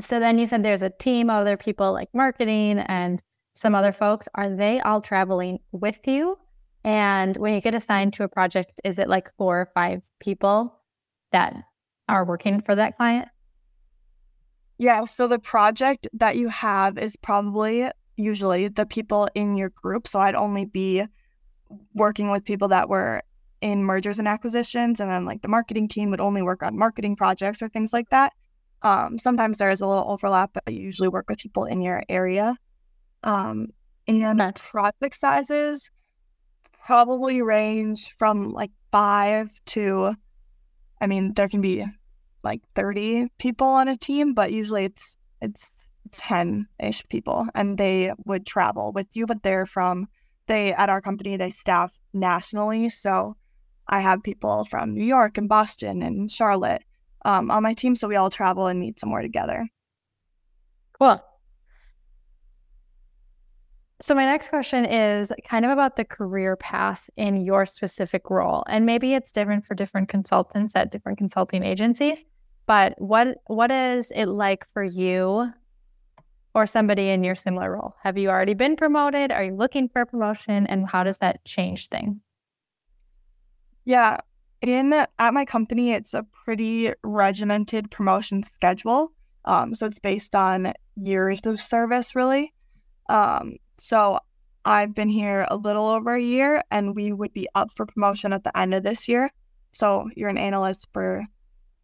So 0.00 0.20
then 0.20 0.38
you 0.38 0.46
said 0.46 0.62
there's 0.62 0.82
a 0.82 0.90
team 0.90 1.30
of 1.30 1.36
other 1.36 1.56
people 1.56 1.92
like 1.92 2.08
marketing 2.14 2.78
and 2.78 3.20
some 3.54 3.74
other 3.74 3.92
folks. 3.92 4.28
Are 4.34 4.50
they 4.50 4.80
all 4.80 5.00
traveling 5.00 5.60
with 5.72 6.06
you 6.06 6.38
and 6.84 7.36
when 7.38 7.54
you 7.54 7.60
get 7.60 7.74
assigned 7.74 8.12
to 8.14 8.24
a 8.24 8.28
project, 8.28 8.80
is 8.84 8.98
it 8.98 9.08
like 9.08 9.34
four 9.36 9.62
or 9.62 9.70
five 9.74 10.08
people 10.20 10.78
that 11.32 11.54
are 12.08 12.24
working 12.24 12.60
for 12.60 12.74
that 12.74 12.96
client? 12.96 13.28
Yeah. 14.78 15.04
So 15.04 15.26
the 15.26 15.38
project 15.38 16.08
that 16.12 16.36
you 16.36 16.48
have 16.48 16.98
is 16.98 17.16
probably 17.16 17.88
usually 18.16 18.68
the 18.68 18.86
people 18.86 19.28
in 19.34 19.56
your 19.56 19.70
group. 19.70 20.06
So 20.06 20.20
I'd 20.20 20.34
only 20.34 20.66
be 20.66 21.04
working 21.94 22.30
with 22.30 22.44
people 22.44 22.68
that 22.68 22.88
were 22.88 23.22
in 23.60 23.82
mergers 23.82 24.18
and 24.18 24.28
acquisitions. 24.28 25.00
And 25.00 25.10
then 25.10 25.24
like 25.24 25.42
the 25.42 25.48
marketing 25.48 25.88
team 25.88 26.10
would 26.10 26.20
only 26.20 26.42
work 26.42 26.62
on 26.62 26.76
marketing 26.76 27.16
projects 27.16 27.62
or 27.62 27.68
things 27.68 27.92
like 27.92 28.10
that. 28.10 28.32
Um, 28.82 29.18
sometimes 29.18 29.56
there 29.56 29.70
is 29.70 29.80
a 29.80 29.86
little 29.86 30.04
overlap, 30.06 30.50
but 30.52 30.72
you 30.72 30.80
usually 30.80 31.08
work 31.08 31.30
with 31.30 31.38
people 31.38 31.64
in 31.64 31.80
your 31.80 32.02
area. 32.10 32.56
Um, 33.22 33.68
and 34.06 34.38
That's... 34.38 34.60
project 34.60 35.14
sizes, 35.14 35.88
probably 36.84 37.40
range 37.42 38.14
from 38.18 38.52
like 38.52 38.70
five 38.92 39.50
to, 39.66 40.14
I 41.00 41.06
mean, 41.06 41.32
there 41.34 41.48
can 41.48 41.60
be 41.60 41.84
like 42.42 42.60
30 42.74 43.28
people 43.38 43.66
on 43.66 43.88
a 43.88 43.96
team, 43.96 44.34
but 44.34 44.52
usually 44.52 44.84
it's, 44.84 45.16
it's 45.40 45.72
10 46.12 46.68
ish 46.78 47.02
people 47.08 47.46
and 47.54 47.78
they 47.78 48.12
would 48.26 48.46
travel 48.46 48.92
with 48.92 49.06
you, 49.14 49.26
but 49.26 49.42
they're 49.42 49.66
from, 49.66 50.08
they, 50.46 50.74
at 50.74 50.90
our 50.90 51.00
company, 51.00 51.36
they 51.36 51.50
staff 51.50 51.98
nationally. 52.12 52.90
So 52.90 53.36
I 53.88 54.00
have 54.00 54.22
people 54.22 54.64
from 54.64 54.92
New 54.92 55.04
York 55.04 55.38
and 55.38 55.48
Boston 55.48 56.02
and 56.02 56.30
Charlotte 56.30 56.82
um, 57.24 57.50
on 57.50 57.62
my 57.62 57.72
team. 57.72 57.94
So 57.94 58.08
we 58.08 58.16
all 58.16 58.30
travel 58.30 58.66
and 58.66 58.78
meet 58.78 59.00
somewhere 59.00 59.22
together. 59.22 59.66
Cool. 60.98 61.22
So, 64.00 64.14
my 64.14 64.24
next 64.24 64.48
question 64.48 64.84
is 64.84 65.32
kind 65.48 65.64
of 65.64 65.70
about 65.70 65.96
the 65.96 66.04
career 66.04 66.56
path 66.56 67.08
in 67.16 67.36
your 67.36 67.64
specific 67.64 68.28
role. 68.28 68.64
And 68.68 68.84
maybe 68.84 69.14
it's 69.14 69.30
different 69.30 69.64
for 69.64 69.74
different 69.74 70.08
consultants 70.08 70.74
at 70.74 70.90
different 70.90 71.18
consulting 71.18 71.62
agencies. 71.62 72.24
But 72.66 72.94
what 72.98 73.38
what 73.46 73.70
is 73.70 74.10
it 74.14 74.26
like 74.26 74.66
for 74.72 74.82
you 74.82 75.52
or 76.54 76.66
somebody 76.66 77.10
in 77.10 77.22
your 77.22 77.34
similar 77.34 77.72
role? 77.72 77.94
Have 78.02 78.18
you 78.18 78.30
already 78.30 78.54
been 78.54 78.76
promoted? 78.76 79.30
Are 79.30 79.44
you 79.44 79.54
looking 79.54 79.88
for 79.88 80.02
a 80.02 80.06
promotion? 80.06 80.66
And 80.66 80.88
how 80.88 81.04
does 81.04 81.18
that 81.18 81.44
change 81.44 81.88
things? 81.88 82.32
Yeah. 83.84 84.18
In 84.60 84.92
at 84.92 85.34
my 85.34 85.44
company, 85.44 85.92
it's 85.92 86.14
a 86.14 86.24
pretty 86.44 86.92
regimented 87.02 87.90
promotion 87.90 88.42
schedule. 88.42 89.12
Um, 89.44 89.74
so 89.74 89.86
it's 89.86 89.98
based 89.98 90.34
on 90.34 90.72
years 90.96 91.40
of 91.44 91.60
service, 91.60 92.14
really. 92.14 92.54
Um, 93.10 93.56
so 93.78 94.18
I've 94.64 94.94
been 94.94 95.08
here 95.08 95.46
a 95.50 95.56
little 95.56 95.88
over 95.88 96.14
a 96.14 96.20
year 96.20 96.62
and 96.70 96.96
we 96.96 97.12
would 97.12 97.32
be 97.32 97.48
up 97.54 97.70
for 97.74 97.84
promotion 97.84 98.32
at 98.32 98.44
the 98.44 98.56
end 98.56 98.74
of 98.74 98.82
this 98.82 99.08
year. 99.08 99.30
So 99.72 100.08
you're 100.16 100.30
an 100.30 100.38
analyst 100.38 100.88
for 100.92 101.24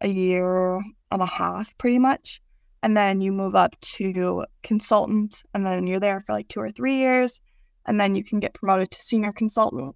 a 0.01 0.07
year 0.07 0.81
and 1.11 1.21
a 1.21 1.25
half, 1.25 1.77
pretty 1.77 1.99
much. 1.99 2.41
And 2.81 2.97
then 2.97 3.21
you 3.21 3.31
move 3.31 3.53
up 3.53 3.79
to 3.81 4.45
consultant 4.63 5.43
and 5.53 5.65
then 5.65 5.85
you're 5.85 5.99
there 5.99 6.21
for 6.21 6.33
like 6.33 6.47
two 6.47 6.59
or 6.59 6.71
three 6.71 6.95
years. 6.95 7.39
And 7.85 7.99
then 7.99 8.15
you 8.15 8.23
can 8.23 8.39
get 8.39 8.55
promoted 8.55 8.89
to 8.91 9.01
senior 9.01 9.31
consultant. 9.31 9.95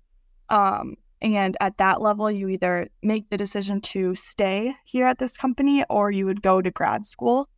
Um, 0.50 0.96
and 1.22 1.58
at 1.60 1.78
that 1.78 2.02
level, 2.02 2.30
you 2.30 2.50
either 2.50 2.88
make 3.02 3.30
the 3.30 3.38
decision 3.38 3.82
to 3.82 4.14
stay 4.14 4.76
here 4.84 5.08
at 5.08 5.18
this 5.18 5.38
company 5.38 5.84
or 5.90 6.12
you 6.12 6.28
would 6.28 6.44
go 6.44 6.62
to 6.62 6.70
grad 6.70 7.06
school. 7.06 7.50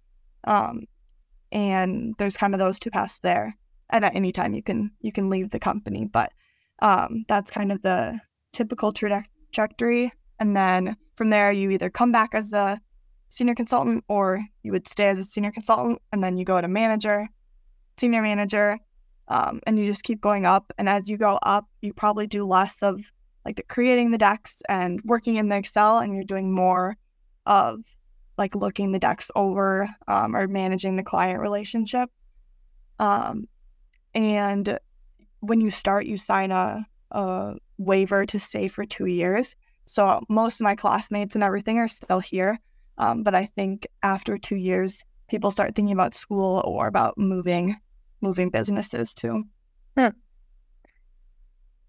Um, 0.45 0.85
and 1.51 2.13
there's 2.17 2.37
kind 2.37 2.53
of 2.53 2.59
those 2.59 2.79
two 2.79 2.91
paths 2.91 3.19
there 3.19 3.57
and 3.89 4.05
at 4.05 4.15
any 4.15 4.31
time 4.31 4.53
you 4.53 4.63
can 4.63 4.91
you 5.01 5.11
can 5.11 5.29
leave 5.29 5.49
the 5.51 5.59
company 5.59 6.05
but 6.05 6.31
um, 6.81 7.25
that's 7.27 7.51
kind 7.51 7.71
of 7.71 7.81
the 7.81 8.19
typical 8.53 8.91
trajectory. 8.91 10.11
And 10.39 10.55
then 10.55 10.95
from 11.15 11.29
there 11.29 11.51
you 11.51 11.71
either 11.71 11.89
come 11.89 12.11
back 12.11 12.31
as 12.33 12.53
a 12.53 12.79
senior 13.29 13.55
consultant 13.55 14.03
or 14.07 14.41
you 14.63 14.71
would 14.71 14.87
stay 14.87 15.07
as 15.07 15.19
a 15.19 15.23
senior 15.23 15.51
consultant 15.51 16.01
and 16.11 16.23
then 16.23 16.37
you 16.37 16.45
go 16.45 16.61
to 16.61 16.67
manager 16.67 17.27
senior 17.99 18.21
manager 18.21 18.77
um, 19.27 19.59
and 19.65 19.77
you 19.77 19.85
just 19.85 20.03
keep 20.03 20.21
going 20.21 20.45
up. 20.45 20.71
And 20.77 20.87
as 20.87 21.09
you 21.09 21.17
go 21.17 21.39
up 21.41 21.65
you 21.81 21.93
probably 21.93 22.27
do 22.27 22.45
less 22.45 22.81
of 22.81 23.01
like 23.43 23.55
the 23.55 23.63
creating 23.63 24.11
the 24.11 24.17
decks 24.17 24.57
and 24.69 25.01
working 25.03 25.35
in 25.35 25.49
the 25.49 25.57
excel 25.57 25.99
and 25.99 26.13
you're 26.13 26.23
doing 26.23 26.51
more 26.51 26.95
of 27.45 27.79
like 28.37 28.55
looking 28.55 28.91
the 28.91 28.99
decks 28.99 29.31
over 29.35 29.89
um, 30.07 30.35
or 30.35 30.47
managing 30.47 30.95
the 30.95 31.03
client 31.03 31.39
relationship. 31.39 32.09
Um, 32.99 33.47
and 34.17 34.79
when 35.41 35.61
you 35.61 35.69
start, 35.69 36.07
you 36.07 36.17
sign 36.17 36.51
a, 36.51 36.85
a 37.11 37.53
waiver 37.77 38.25
to 38.25 38.39
stay 38.39 38.67
for 38.67 38.83
two 38.83 39.05
years. 39.05 39.55
So 39.85 40.21
most 40.27 40.59
of 40.59 40.63
my 40.63 40.75
classmates 40.75 41.35
and 41.35 41.43
everything 41.43 41.77
are 41.77 41.87
still 41.87 42.19
here. 42.19 42.59
Um, 42.97 43.21
but 43.21 43.35
I 43.35 43.45
think 43.45 43.85
after 44.01 44.35
two 44.35 44.55
years, 44.55 45.03
people 45.29 45.51
start 45.51 45.75
thinking 45.75 45.93
about 45.93 46.15
school 46.15 46.63
or 46.65 46.87
about 46.87 47.15
moving, 47.15 47.77
moving 48.19 48.49
businesses 48.49 49.13
too. 49.13 49.43
Hmm. 49.95 50.07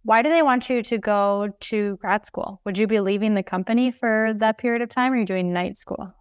Why 0.02 0.20
do 0.20 0.28
they 0.28 0.42
want 0.42 0.68
you 0.68 0.82
to 0.82 0.98
go 0.98 1.48
to 1.60 1.96
grad 1.96 2.26
school? 2.26 2.60
Would 2.66 2.76
you 2.76 2.86
be 2.86 3.00
leaving 3.00 3.32
the 3.32 3.42
company 3.42 3.90
for 3.90 4.34
that 4.36 4.58
period 4.58 4.82
of 4.82 4.90
time, 4.90 5.12
or 5.12 5.16
are 5.16 5.18
you 5.20 5.24
doing 5.24 5.52
night 5.52 5.78
school? 5.78 6.12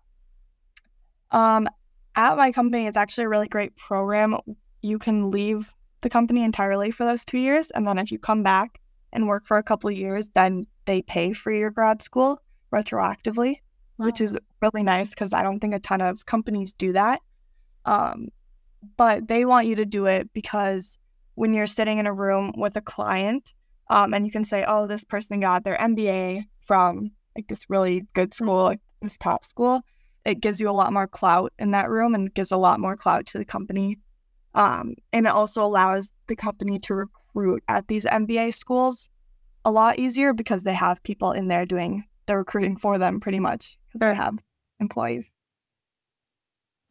Um, 1.31 1.67
at 2.15 2.37
my 2.37 2.53
company, 2.53 2.87
it's 2.87 2.97
actually 2.97 3.25
a 3.25 3.29
really 3.29 3.49
great 3.49 3.75
program. 3.75 4.37
You 4.81 4.99
can 4.99 5.31
leave 5.31 5.73
the 6.07 6.09
company 6.09 6.41
entirely 6.41 6.89
for 6.89 7.03
those 7.03 7.25
two 7.25 7.37
years, 7.37 7.69
and 7.71 7.85
then 7.85 7.97
if 7.97 8.13
you 8.13 8.17
come 8.17 8.41
back 8.41 8.79
and 9.11 9.27
work 9.27 9.45
for 9.45 9.57
a 9.57 9.63
couple 9.63 9.89
of 9.89 9.97
years, 9.97 10.29
then 10.29 10.65
they 10.85 11.01
pay 11.01 11.33
for 11.33 11.51
your 11.51 11.69
grad 11.69 12.01
school 12.01 12.41
retroactively, 12.73 13.57
wow. 13.97 14.05
which 14.05 14.21
is 14.21 14.37
really 14.61 14.83
nice 14.83 15.09
because 15.09 15.33
I 15.33 15.43
don't 15.43 15.59
think 15.59 15.73
a 15.73 15.79
ton 15.79 15.99
of 15.99 16.25
companies 16.25 16.71
do 16.71 16.93
that. 16.93 17.19
Um, 17.83 18.29
but 18.95 19.27
they 19.27 19.43
want 19.43 19.67
you 19.67 19.75
to 19.75 19.85
do 19.85 20.05
it 20.05 20.31
because 20.31 20.97
when 21.35 21.53
you're 21.53 21.65
sitting 21.65 21.97
in 21.97 22.07
a 22.07 22.13
room 22.13 22.53
with 22.55 22.77
a 22.77 22.81
client, 22.81 23.53
um, 23.89 24.13
and 24.13 24.25
you 24.25 24.31
can 24.31 24.45
say, 24.45 24.63
"Oh, 24.65 24.87
this 24.87 25.03
person 25.03 25.41
got 25.41 25.65
their 25.65 25.77
MBA 25.77 26.45
from 26.61 27.11
like 27.35 27.49
this 27.49 27.69
really 27.69 28.05
good 28.13 28.33
school, 28.33 28.63
like 28.63 28.79
this 29.01 29.17
top 29.17 29.43
school," 29.43 29.81
it 30.23 30.39
gives 30.39 30.61
you 30.61 30.69
a 30.69 30.79
lot 30.79 30.93
more 30.93 31.07
clout 31.07 31.51
in 31.59 31.71
that 31.71 31.89
room 31.89 32.15
and 32.15 32.33
gives 32.33 32.53
a 32.53 32.57
lot 32.57 32.79
more 32.79 32.95
clout 32.95 33.25
to 33.27 33.37
the 33.37 33.45
company. 33.45 33.97
Um, 34.57 34.95
and 35.13 35.27
it 35.27 35.31
also 35.31 35.63
allows 35.63 36.11
the 36.25 36.35
company 36.35 36.79
to 36.79 36.95
recruit 36.95 37.63
at 37.67 37.87
these 37.87 38.05
MBA 38.05 38.55
schools 38.55 39.07
a 39.63 39.69
lot 39.69 39.99
easier 39.99 40.33
because 40.33 40.63
they 40.63 40.73
have 40.73 41.01
people 41.03 41.31
in 41.31 41.47
there 41.47 41.65
doing 41.65 42.05
the 42.25 42.35
recruiting 42.35 42.75
for 42.75 42.97
them 42.97 43.19
pretty 43.19 43.39
much 43.39 43.77
because 43.87 43.99
they 43.99 44.15
have 44.15 44.39
employees. 44.79 45.31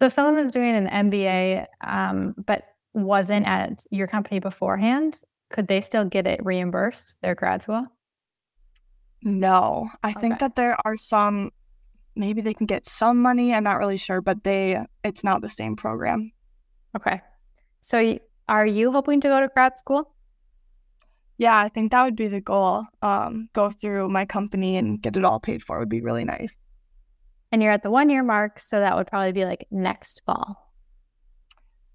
So 0.01 0.07
if 0.07 0.13
someone 0.13 0.37
was 0.37 0.53
doing 0.53 0.77
an 0.77 1.11
MBA 1.11 1.67
um, 1.83 2.37
but 2.47 2.63
wasn't 2.95 3.47
at 3.47 3.85
your 3.91 4.07
company 4.07 4.39
beforehand, 4.39 5.21
could 5.51 5.67
they 5.67 5.81
still 5.81 6.05
get 6.05 6.27
it 6.27 6.45
reimbursed, 6.45 7.17
their 7.21 7.35
grad 7.35 7.65
school? 7.65 7.85
No, 9.23 9.91
I 10.05 10.11
okay. 10.11 10.21
think 10.21 10.39
that 10.39 10.55
there 10.55 10.77
are 10.85 10.95
some 10.95 11.51
maybe 12.15 12.43
they 12.43 12.55
can 12.55 12.67
get 12.67 12.87
some 12.87 13.21
money. 13.21 13.53
I'm 13.53 13.65
not 13.65 13.79
really 13.79 13.97
sure, 13.97 14.21
but 14.21 14.45
they 14.45 14.81
it's 15.03 15.25
not 15.25 15.43
the 15.43 15.49
same 15.49 15.75
program. 15.75 16.31
Okay. 16.97 17.21
So 17.87 18.19
are 18.49 18.67
you 18.67 18.91
hoping 18.91 19.21
to 19.21 19.29
go 19.29 19.41
to 19.41 19.47
grad 19.47 19.79
school? 19.79 20.13
Yeah, 21.39 21.57
I 21.57 21.69
think 21.69 21.93
that 21.93 22.03
would 22.03 22.17
be 22.17 22.27
the 22.27 22.41
goal. 22.41 22.85
Um, 23.01 23.49
go 23.53 23.71
through 23.71 24.09
my 24.09 24.25
company 24.25 24.77
and 24.77 25.01
get 25.01 25.17
it 25.17 25.25
all 25.25 25.39
paid 25.39 25.63
for 25.63 25.79
would 25.79 25.89
be 25.89 26.01
really 26.01 26.25
nice. 26.25 26.57
And 27.53 27.63
you're 27.63 27.71
at 27.71 27.85
the 27.85 27.91
one 27.93 28.11
year 28.11 28.25
mark, 28.25 28.59
so 28.59 28.81
that 28.81 28.97
would 28.97 29.07
probably 29.07 29.31
be 29.31 29.45
like 29.45 29.69
next 29.71 30.23
fall. 30.27 30.57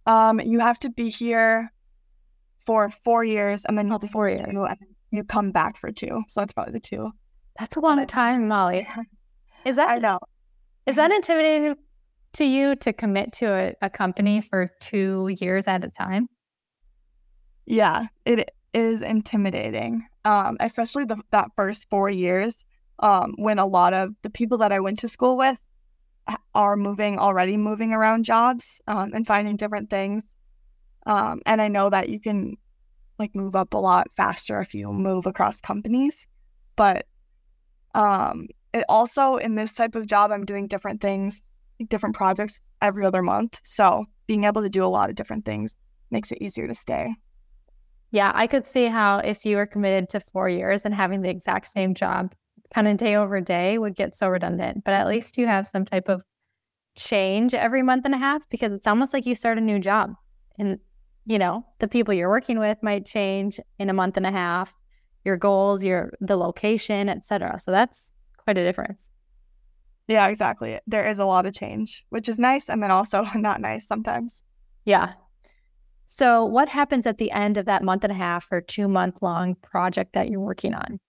Um, 0.05 0.39
you 0.39 0.59
have 0.59 0.79
to 0.79 0.89
be 0.89 1.09
here 1.09 1.73
for 2.59 2.89
four 2.89 3.25
years, 3.25 3.65
and 3.65 3.77
then 3.77 3.91
oh, 3.91 3.99
four 3.99 4.29
years. 4.29 4.45
You 5.11 5.25
come 5.25 5.51
back 5.51 5.75
for 5.75 5.91
two. 5.91 6.23
So 6.29 6.39
that's 6.39 6.53
probably 6.53 6.71
the 6.71 6.79
two. 6.79 7.11
That's 7.59 7.75
a 7.75 7.81
lot 7.81 7.99
of 7.99 8.07
time, 8.07 8.47
Molly. 8.47 8.87
Is 9.65 9.75
that 9.75 9.89
I 9.89 9.97
know. 9.97 10.19
Is 10.85 10.95
that 10.95 11.11
intimidating 11.11 11.75
to 12.33 12.45
you 12.45 12.75
to 12.77 12.93
commit 12.93 13.33
to 13.33 13.45
a, 13.45 13.73
a 13.81 13.89
company 13.89 14.41
for 14.41 14.69
two 14.79 15.29
years 15.39 15.67
at 15.67 15.83
a 15.83 15.89
time? 15.89 16.27
Yeah, 17.65 18.07
it 18.25 18.51
is 18.73 19.01
intimidating. 19.01 20.05
Um, 20.23 20.57
especially 20.59 21.05
the, 21.05 21.17
that 21.31 21.51
first 21.55 21.87
four 21.89 22.09
years, 22.09 22.55
um, 22.99 23.33
when 23.37 23.59
a 23.59 23.65
lot 23.65 23.93
of 23.93 24.13
the 24.21 24.29
people 24.29 24.59
that 24.59 24.71
I 24.71 24.79
went 24.79 24.99
to 24.99 25.07
school 25.07 25.35
with 25.37 25.57
are 26.53 26.75
moving 26.75 27.17
already 27.17 27.57
moving 27.57 27.93
around 27.93 28.23
jobs 28.23 28.79
um, 28.87 29.11
and 29.13 29.25
finding 29.25 29.55
different 29.55 29.89
things. 29.89 30.23
Um, 31.05 31.41
and 31.45 31.61
I 31.61 31.67
know 31.67 31.89
that 31.89 32.09
you 32.09 32.19
can 32.19 32.57
like 33.17 33.35
move 33.35 33.55
up 33.55 33.73
a 33.73 33.77
lot 33.77 34.07
faster 34.15 34.61
if 34.61 34.73
you 34.73 34.91
move 34.91 35.25
across 35.25 35.61
companies, 35.61 36.27
but 36.75 37.05
um, 37.95 38.47
it 38.73 38.85
also 38.87 39.37
in 39.37 39.55
this 39.55 39.73
type 39.73 39.95
of 39.95 40.07
job, 40.07 40.31
I'm 40.31 40.45
doing 40.45 40.67
different 40.67 41.01
things, 41.01 41.41
different 41.89 42.15
projects 42.15 42.61
every 42.81 43.05
other 43.05 43.21
month. 43.21 43.59
So 43.63 44.05
being 44.27 44.43
able 44.43 44.61
to 44.61 44.69
do 44.69 44.83
a 44.83 44.87
lot 44.87 45.09
of 45.09 45.15
different 45.15 45.45
things 45.45 45.75
makes 46.09 46.31
it 46.31 46.39
easier 46.41 46.67
to 46.67 46.73
stay. 46.73 47.13
Yeah, 48.11 48.31
I 48.35 48.47
could 48.47 48.65
see 48.65 48.87
how 48.87 49.19
if 49.19 49.45
you 49.45 49.55
were 49.55 49.65
committed 49.65 50.09
to 50.09 50.19
four 50.19 50.49
years 50.49 50.85
and 50.85 50.93
having 50.93 51.21
the 51.21 51.29
exact 51.29 51.67
same 51.67 51.93
job 51.93 52.33
kind 52.73 52.87
of 52.87 52.97
day 52.97 53.15
over 53.15 53.39
day 53.39 53.77
would 53.77 53.95
get 53.95 54.15
so 54.15 54.27
redundant. 54.27 54.83
But 54.83 54.93
at 54.93 55.07
least 55.07 55.37
you 55.37 55.47
have 55.47 55.67
some 55.67 55.85
type 55.85 56.09
of 56.09 56.21
change 56.95 57.53
every 57.53 57.83
month 57.83 58.05
and 58.05 58.15
a 58.15 58.17
half 58.17 58.47
because 58.49 58.73
it's 58.73 58.87
almost 58.87 59.13
like 59.13 59.25
you 59.25 59.35
start 59.35 59.57
a 59.57 59.61
new 59.61 59.79
job. 59.79 60.13
And, 60.59 60.79
you 61.25 61.39
know, 61.39 61.65
the 61.79 61.87
people 61.87 62.13
you're 62.13 62.29
working 62.29 62.59
with 62.59 62.77
might 62.81 63.05
change 63.05 63.59
in 63.79 63.89
a 63.89 63.93
month 63.93 64.17
and 64.17 64.25
a 64.25 64.31
half, 64.31 64.75
your 65.23 65.37
goals, 65.37 65.83
your 65.83 66.13
the 66.19 66.35
location, 66.35 67.07
etc. 67.09 67.59
So 67.59 67.71
that's 67.71 68.11
quite 68.37 68.57
a 68.57 68.63
difference. 68.63 69.10
Yeah, 70.11 70.27
exactly. 70.27 70.77
There 70.87 71.07
is 71.07 71.19
a 71.19 71.25
lot 71.25 71.45
of 71.45 71.53
change, 71.53 72.03
which 72.09 72.27
is 72.27 72.37
nice 72.37 72.69
and 72.69 72.83
then 72.83 72.91
also 72.91 73.23
not 73.35 73.61
nice 73.61 73.87
sometimes. 73.87 74.43
Yeah. 74.85 75.13
So, 76.07 76.43
what 76.43 76.67
happens 76.67 77.07
at 77.07 77.17
the 77.17 77.31
end 77.31 77.57
of 77.57 77.65
that 77.67 77.81
month 77.81 78.03
and 78.03 78.11
a 78.11 78.15
half 78.15 78.51
or 78.51 78.59
two 78.59 78.89
month 78.89 79.21
long 79.21 79.55
project 79.55 80.11
that 80.13 80.29
you're 80.29 80.41
working 80.41 80.73
on? 80.73 80.99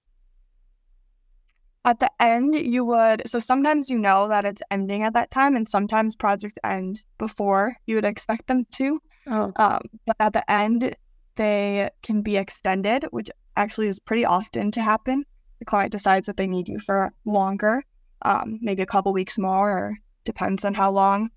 At 1.85 1.99
the 1.99 2.11
end, 2.21 2.55
you 2.55 2.85
would, 2.85 3.23
so 3.27 3.41
sometimes 3.41 3.91
you 3.91 3.99
know 3.99 4.29
that 4.29 4.45
it's 4.45 4.62
ending 4.71 5.03
at 5.03 5.15
that 5.15 5.33
time, 5.33 5.57
and 5.57 5.69
sometimes 5.69 6.15
projects 6.15 6.55
end 6.62 7.03
before 7.19 7.75
you 7.87 7.97
would 7.97 8.05
expect 8.05 8.47
them 8.47 8.65
to. 8.75 9.01
Oh. 9.27 9.53
Um, 9.57 9.81
but 10.07 10.15
at 10.21 10.33
the 10.33 10.49
end, 10.49 10.95
they 11.35 11.91
can 12.05 12.23
be 12.23 12.37
extended, 12.37 13.07
which 13.11 13.31
actually 13.57 13.88
is 13.88 13.99
pretty 13.99 14.25
often 14.25 14.71
to 14.71 14.81
happen 14.81 15.25
the 15.62 15.67
client 15.67 15.93
decides 15.93 16.27
that 16.27 16.37
they 16.37 16.49
need 16.49 16.69
you 16.69 16.81
for 16.81 17.12
longer, 17.25 17.85
um, 18.25 18.59
maybe 18.63 18.83
a 18.83 18.87
couple 18.87 19.13
weeks 19.13 19.39
more, 19.39 19.71
or 19.71 19.99
depends 20.25 20.65
on 20.65 20.75
how 20.75 20.91
long, 20.91 21.31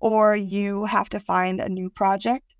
or 0.00 0.34
you 0.36 0.84
have 0.84 1.08
to 1.10 1.20
find 1.20 1.60
a 1.60 1.68
new 1.68 1.88
project, 1.88 2.54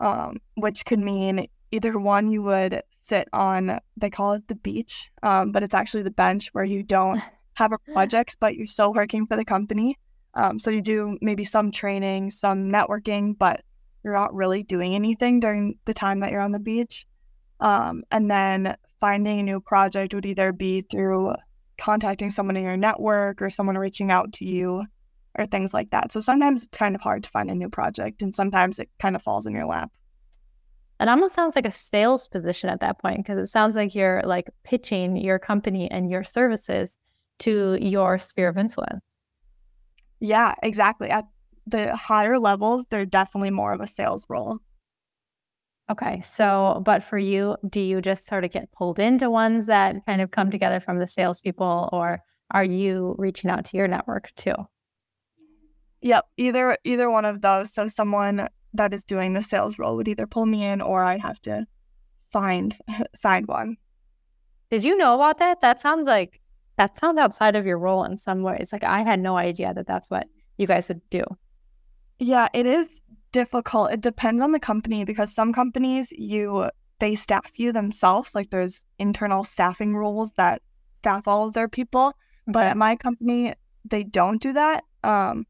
um, 0.00 0.36
which 0.54 0.84
could 0.84 1.00
mean 1.00 1.48
either 1.70 1.98
one 1.98 2.30
you 2.30 2.42
would 2.42 2.82
sit 2.90 3.28
on, 3.32 3.78
they 3.96 4.10
call 4.10 4.32
it 4.34 4.48
the 4.48 4.54
beach, 4.54 5.10
um, 5.22 5.52
but 5.52 5.62
it's 5.62 5.74
actually 5.74 6.02
the 6.02 6.10
bench 6.10 6.48
where 6.52 6.64
you 6.64 6.82
don't 6.82 7.20
have 7.54 7.72
a 7.72 7.78
project, 7.92 8.36
but 8.40 8.54
you're 8.54 8.66
still 8.66 8.92
working 8.92 9.26
for 9.26 9.36
the 9.36 9.44
company. 9.44 9.98
Um, 10.34 10.58
so 10.58 10.70
you 10.70 10.82
do 10.82 11.18
maybe 11.22 11.44
some 11.44 11.70
training, 11.70 12.30
some 12.30 12.70
networking, 12.70 13.36
but 13.36 13.62
you're 14.04 14.14
not 14.14 14.34
really 14.34 14.62
doing 14.62 14.94
anything 14.94 15.40
during 15.40 15.78
the 15.86 15.94
time 15.94 16.20
that 16.20 16.30
you're 16.30 16.40
on 16.40 16.52
the 16.52 16.58
beach. 16.58 17.06
Um, 17.58 18.04
and 18.10 18.30
then 18.30 18.76
finding 19.00 19.40
a 19.40 19.42
new 19.42 19.60
project 19.60 20.14
would 20.14 20.26
either 20.26 20.52
be 20.52 20.82
through 20.82 21.34
contacting 21.78 22.30
someone 22.30 22.56
in 22.56 22.64
your 22.64 22.76
network 22.76 23.42
or 23.42 23.50
someone 23.50 23.78
reaching 23.78 24.10
out 24.10 24.32
to 24.34 24.44
you 24.44 24.84
or 25.38 25.46
things 25.46 25.74
like 25.74 25.90
that. 25.90 26.12
So 26.12 26.20
sometimes 26.20 26.64
it's 26.64 26.76
kind 26.76 26.94
of 26.94 27.00
hard 27.00 27.24
to 27.24 27.30
find 27.30 27.50
a 27.50 27.54
new 27.54 27.68
project 27.68 28.22
and 28.22 28.34
sometimes 28.34 28.78
it 28.78 28.88
kind 28.98 29.14
of 29.16 29.22
falls 29.22 29.46
in 29.46 29.52
your 29.52 29.66
lap. 29.66 29.90
It 30.98 31.08
almost 31.08 31.34
sounds 31.34 31.54
like 31.54 31.66
a 31.66 31.70
sales 31.70 32.26
position 32.28 32.70
at 32.70 32.80
that 32.80 32.98
point 32.98 33.18
because 33.18 33.38
it 33.38 33.50
sounds 33.50 33.76
like 33.76 33.94
you're 33.94 34.22
like 34.24 34.48
pitching 34.64 35.16
your 35.16 35.38
company 35.38 35.90
and 35.90 36.10
your 36.10 36.24
services 36.24 36.96
to 37.40 37.76
your 37.80 38.18
sphere 38.18 38.48
of 38.48 38.56
influence. 38.56 39.06
Yeah, 40.20 40.54
exactly. 40.62 41.10
At 41.10 41.26
the 41.66 41.94
higher 41.94 42.38
levels, 42.38 42.86
they're 42.88 43.04
definitely 43.04 43.50
more 43.50 43.74
of 43.74 43.80
a 43.80 43.86
sales 43.86 44.24
role. 44.30 44.60
Okay. 45.90 46.20
So, 46.20 46.82
but 46.84 47.02
for 47.02 47.18
you, 47.18 47.56
do 47.68 47.80
you 47.80 48.00
just 48.00 48.26
sort 48.26 48.44
of 48.44 48.50
get 48.50 48.72
pulled 48.72 48.98
into 48.98 49.30
ones 49.30 49.66
that 49.66 50.04
kind 50.04 50.20
of 50.20 50.32
come 50.32 50.50
together 50.50 50.80
from 50.80 50.98
the 50.98 51.06
salespeople, 51.06 51.88
or 51.92 52.20
are 52.50 52.64
you 52.64 53.14
reaching 53.18 53.50
out 53.50 53.64
to 53.66 53.76
your 53.76 53.86
network 53.86 54.34
too? 54.34 54.54
Yep. 56.02 56.24
Either 56.36 56.76
either 56.84 57.10
one 57.10 57.24
of 57.24 57.40
those. 57.40 57.72
So 57.72 57.86
someone 57.86 58.48
that 58.74 58.92
is 58.92 59.04
doing 59.04 59.32
the 59.32 59.42
sales 59.42 59.78
role 59.78 59.96
would 59.96 60.08
either 60.08 60.26
pull 60.26 60.46
me 60.46 60.64
in 60.64 60.80
or 60.80 61.02
I'd 61.04 61.20
have 61.20 61.40
to 61.42 61.66
find 62.32 62.76
find 63.20 63.46
one. 63.46 63.76
Did 64.70 64.84
you 64.84 64.96
know 64.96 65.14
about 65.14 65.38
that? 65.38 65.60
That 65.60 65.80
sounds 65.80 66.08
like 66.08 66.40
that 66.76 66.96
sounds 66.96 67.18
outside 67.18 67.56
of 67.56 67.64
your 67.64 67.78
role 67.78 68.04
in 68.04 68.18
some 68.18 68.42
ways. 68.42 68.70
Like 68.72 68.84
I 68.84 69.02
had 69.02 69.20
no 69.20 69.36
idea 69.36 69.72
that 69.72 69.86
that's 69.86 70.10
what 70.10 70.26
you 70.58 70.66
guys 70.66 70.88
would 70.88 71.08
do. 71.10 71.22
Yeah, 72.18 72.48
it 72.54 72.66
is 72.66 73.00
difficult. 73.32 73.92
It 73.92 74.00
depends 74.00 74.42
on 74.42 74.52
the 74.52 74.60
company 74.60 75.04
because 75.04 75.34
some 75.34 75.52
companies 75.52 76.12
you 76.12 76.70
they 76.98 77.14
staff 77.14 77.58
you 77.58 77.72
themselves. 77.72 78.34
Like 78.34 78.50
there's 78.50 78.84
internal 78.98 79.44
staffing 79.44 79.94
rules 79.94 80.32
that 80.32 80.62
staff 81.00 81.28
all 81.28 81.46
of 81.46 81.52
their 81.52 81.68
people. 81.68 82.14
But 82.46 82.66
at 82.66 82.76
my 82.76 82.96
company, 82.96 83.54
they 83.84 84.04
don't 84.04 84.40
do 84.40 84.52
that. 84.52 84.84
Um, 85.04 85.46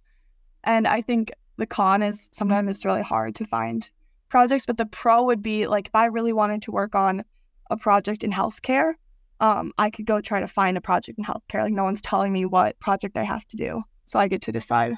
and 0.64 0.86
I 0.86 1.02
think 1.02 1.30
the 1.56 1.66
con 1.66 2.02
is 2.02 2.28
sometimes 2.32 2.70
it's 2.70 2.84
really 2.84 3.02
hard 3.02 3.34
to 3.36 3.46
find 3.46 3.88
projects, 4.28 4.66
but 4.66 4.76
the 4.76 4.86
pro 4.86 5.24
would 5.24 5.42
be 5.42 5.66
like 5.66 5.86
if 5.88 5.94
I 5.94 6.06
really 6.06 6.32
wanted 6.32 6.62
to 6.62 6.72
work 6.72 6.94
on 6.94 7.24
a 7.70 7.76
project 7.76 8.24
in 8.24 8.32
healthcare, 8.32 8.94
um, 9.40 9.72
I 9.78 9.90
could 9.90 10.06
go 10.06 10.20
try 10.20 10.40
to 10.40 10.46
find 10.46 10.76
a 10.76 10.80
project 10.80 11.18
in 11.18 11.24
healthcare. 11.24 11.62
Like 11.62 11.72
no 11.72 11.84
one's 11.84 12.02
telling 12.02 12.32
me 12.32 12.44
what 12.44 12.78
project 12.80 13.16
I 13.16 13.24
have 13.24 13.46
to 13.48 13.56
do. 13.56 13.82
So 14.06 14.18
I 14.18 14.28
get 14.28 14.42
to 14.42 14.52
decide. 14.52 14.96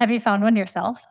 Have 0.00 0.10
you 0.10 0.20
found 0.20 0.42
one 0.42 0.56
yourself? 0.56 1.04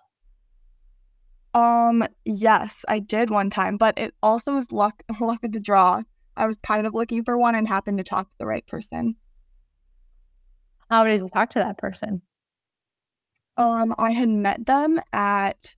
Um, 1.54 2.06
yes, 2.26 2.86
I 2.88 3.00
did 3.00 3.30
one 3.30 3.50
time, 3.50 3.78
but 3.78 3.98
it 3.98 4.14
also 4.22 4.54
was 4.54 4.72
luck 4.72 5.02
luck 5.22 5.44
of 5.44 5.52
the 5.52 5.60
draw. 5.60 6.02
I 6.38 6.46
was 6.46 6.58
kind 6.58 6.86
of 6.86 6.94
looking 6.94 7.24
for 7.24 7.38
one 7.38 7.56
and 7.56 7.68
happened 7.68 7.98
to 7.98 8.04
talk 8.04 8.28
to 8.28 8.38
the 8.38 8.46
right 8.46 8.66
person. 8.68 9.16
How 10.90 11.06
did 11.06 11.20
you 11.20 11.30
talk 11.30 11.50
to 11.52 11.60
that 11.60 11.78
person? 11.78 12.22
Um, 13.58 13.96
I 13.98 14.12
had 14.12 14.30
met 14.30 14.66
them 14.66 15.00
at 15.14 15.76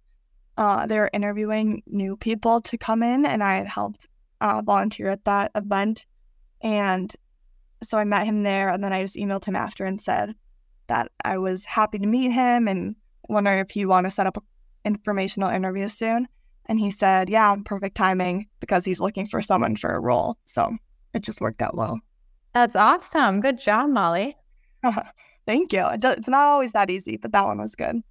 uh, 0.57 0.87
they 0.87 0.97
were 0.97 1.11
interviewing 1.13 1.83
new 1.85 2.17
people 2.17 2.59
to 2.61 2.77
come 2.77 3.03
in, 3.03 3.25
and 3.25 3.43
I 3.43 3.57
had 3.57 3.67
helped 3.67 4.07
uh, 4.41 4.63
volunteer 4.63 5.09
at 5.09 5.23
that 5.25 5.51
event. 5.53 6.07
And 6.61 7.13
so 7.83 7.99
I 7.99 8.03
met 8.03 8.25
him 8.25 8.41
there, 8.41 8.69
and 8.69 8.83
then 8.83 8.91
I 8.91 9.03
just 9.03 9.15
emailed 9.15 9.45
him 9.45 9.55
after 9.55 9.85
and 9.85 10.01
said 10.01 10.33
that 10.87 11.11
I 11.23 11.37
was 11.37 11.65
happy 11.65 11.99
to 11.99 12.07
meet 12.07 12.31
him 12.31 12.67
and 12.67 12.95
wondering 13.29 13.59
if 13.59 13.71
he'd 13.71 13.85
want 13.85 14.05
to 14.05 14.11
set 14.11 14.27
up 14.27 14.37
an 14.37 14.43
informational 14.85 15.49
interview 15.49 15.87
soon. 15.87 16.27
And 16.65 16.79
he 16.79 16.91
said, 16.91 17.29
Yeah, 17.29 17.55
perfect 17.63 17.95
timing 17.95 18.47
because 18.59 18.85
he's 18.85 18.99
looking 18.99 19.27
for 19.27 19.41
someone 19.41 19.75
for 19.75 19.93
a 19.93 19.99
role. 19.99 20.37
So 20.45 20.75
it 21.13 21.21
just 21.21 21.41
worked 21.41 21.61
out 21.61 21.75
well. 21.75 21.99
That's 22.53 22.75
awesome. 22.75 23.39
Good 23.39 23.59
job, 23.59 23.89
Molly. 23.89 24.35
Thank 25.45 25.71
you. 25.71 25.85
It's 25.91 26.27
not 26.27 26.47
always 26.47 26.73
that 26.73 26.89
easy, 26.89 27.17
but 27.17 27.31
that 27.31 27.45
one 27.45 27.59
was 27.59 27.75
good. 27.75 28.01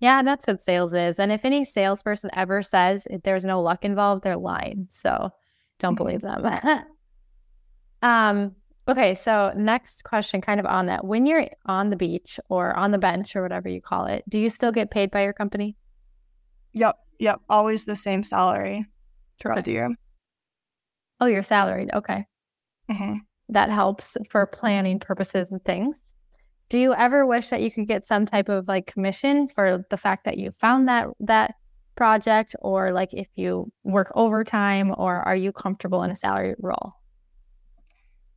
Yeah, 0.00 0.22
that's 0.22 0.46
what 0.46 0.60
sales 0.60 0.92
is. 0.92 1.18
And 1.18 1.32
if 1.32 1.44
any 1.44 1.64
salesperson 1.64 2.30
ever 2.34 2.62
says 2.62 3.08
there's 3.24 3.44
no 3.44 3.60
luck 3.62 3.84
involved, 3.84 4.22
they're 4.22 4.36
lying. 4.36 4.86
So 4.90 5.30
don't 5.78 5.94
mm-hmm. 5.94 6.04
believe 6.04 6.20
them. 6.20 6.84
um, 8.02 8.54
okay, 8.88 9.14
so 9.14 9.52
next 9.56 10.04
question, 10.04 10.40
kind 10.40 10.60
of 10.60 10.66
on 10.66 10.86
that. 10.86 11.04
When 11.04 11.26
you're 11.26 11.48
on 11.66 11.90
the 11.90 11.96
beach 11.96 12.38
or 12.48 12.74
on 12.76 12.90
the 12.90 12.98
bench 12.98 13.36
or 13.36 13.42
whatever 13.42 13.68
you 13.68 13.80
call 13.80 14.06
it, 14.06 14.24
do 14.28 14.38
you 14.38 14.48
still 14.48 14.72
get 14.72 14.90
paid 14.90 15.10
by 15.10 15.22
your 15.22 15.32
company? 15.32 15.76
Yep, 16.72 16.96
yep. 17.18 17.40
Always 17.48 17.84
the 17.84 17.96
same 17.96 18.22
salary 18.22 18.86
throughout 19.40 19.64
the 19.64 19.72
year. 19.72 19.90
Oh, 21.20 21.26
you're 21.26 21.42
salaried. 21.42 21.90
Okay. 21.94 22.26
Mm-hmm. 22.90 23.18
That 23.48 23.70
helps 23.70 24.16
for 24.30 24.46
planning 24.46 24.98
purposes 25.00 25.50
and 25.50 25.64
things. 25.64 25.96
Do 26.68 26.78
you 26.78 26.94
ever 26.94 27.24
wish 27.24 27.48
that 27.48 27.62
you 27.62 27.70
could 27.70 27.86
get 27.86 28.04
some 28.04 28.26
type 28.26 28.48
of 28.48 28.66
like 28.66 28.86
commission 28.86 29.46
for 29.46 29.84
the 29.88 29.96
fact 29.96 30.24
that 30.24 30.36
you 30.36 30.50
found 30.58 30.88
that 30.88 31.08
that 31.20 31.54
project 31.94 32.54
or 32.60 32.92
like 32.92 33.14
if 33.14 33.28
you 33.36 33.72
work 33.84 34.12
overtime 34.14 34.92
or 34.98 35.16
are 35.22 35.36
you 35.36 35.52
comfortable 35.52 36.02
in 36.02 36.10
a 36.10 36.16
salary 36.16 36.54
role? 36.58 36.94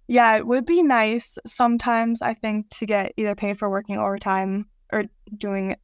Yeah, 0.10 0.36
it 0.38 0.48
would 0.48 0.66
be 0.66 0.82
nice 0.82 1.38
sometimes 1.46 2.24
I 2.24 2.34
think 2.34 2.72
to 2.72 2.88
get 2.88 3.14
either 3.16 3.36
paid 3.36 3.60
for 3.60 3.70
working 3.70 4.00
overtime 4.00 4.66
or 4.92 5.04
doing 5.38 5.76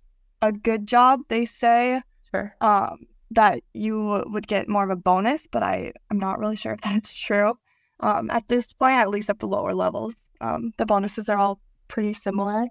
a 0.42 0.52
good 0.52 0.88
job, 0.88 1.22
they 1.30 1.46
say. 1.46 2.02
Sure. 2.32 2.56
Um 2.60 3.06
that 3.32 3.62
you 3.74 4.24
would 4.28 4.48
get 4.48 4.68
more 4.68 4.84
of 4.84 4.90
a 4.90 4.96
bonus, 4.96 5.46
but 5.46 5.62
I 5.62 5.94
I'm 6.10 6.18
not 6.18 6.40
really 6.40 6.56
sure 6.56 6.74
if 6.74 6.82
that's 6.84 7.14
true. 7.14 7.54
Um, 8.00 8.30
at 8.32 8.48
this 8.48 8.74
point, 8.74 8.96
at 8.96 9.10
least 9.10 9.30
at 9.30 9.40
the 9.40 9.48
lower 9.48 9.74
levels, 9.74 10.16
um, 10.42 10.74
the 10.78 10.86
bonuses 10.86 11.30
are 11.30 11.38
all 11.38 11.62
pretty 11.88 12.14
similar. 12.14 12.66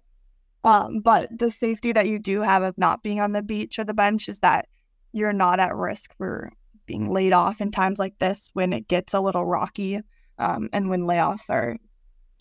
Um, 0.65 1.01
but 1.01 1.29
the 1.39 1.51
safety 1.51 1.93
that 1.93 2.09
you 2.09 2.19
do 2.19 2.41
have 2.43 2.63
of 2.63 2.77
not 2.77 3.03
being 3.03 3.21
on 3.21 3.33
the 3.33 3.43
beach 3.43 3.79
or 3.79 3.85
the 3.85 3.95
bench 3.95 4.29
is 4.29 4.41
that 4.41 4.67
you're 5.13 5.33
not 5.33 5.61
at 5.61 5.75
risk 5.75 6.15
for 6.19 6.51
being 6.87 7.11
laid 7.11 7.33
off 7.33 7.61
in 7.61 7.71
times 7.71 7.99
like 7.99 8.19
this 8.19 8.51
when 8.55 8.73
it 8.73 8.89
gets 8.89 9.15
a 9.15 9.21
little 9.21 9.47
rocky 9.47 10.01
um, 10.39 10.69
and 10.73 10.89
when 10.89 11.03
layoffs 11.03 11.51
are 11.51 11.77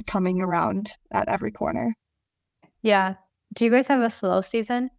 coming 0.08 0.42
around 0.42 0.92
at 1.12 1.28
every 1.28 1.52
corner. 1.52 1.96
Yeah. 2.82 3.16
Do 3.54 3.66
you 3.66 3.72
guys 3.72 3.88
have 3.88 4.02
a 4.02 4.10
slow 4.10 4.42
season? 4.42 4.90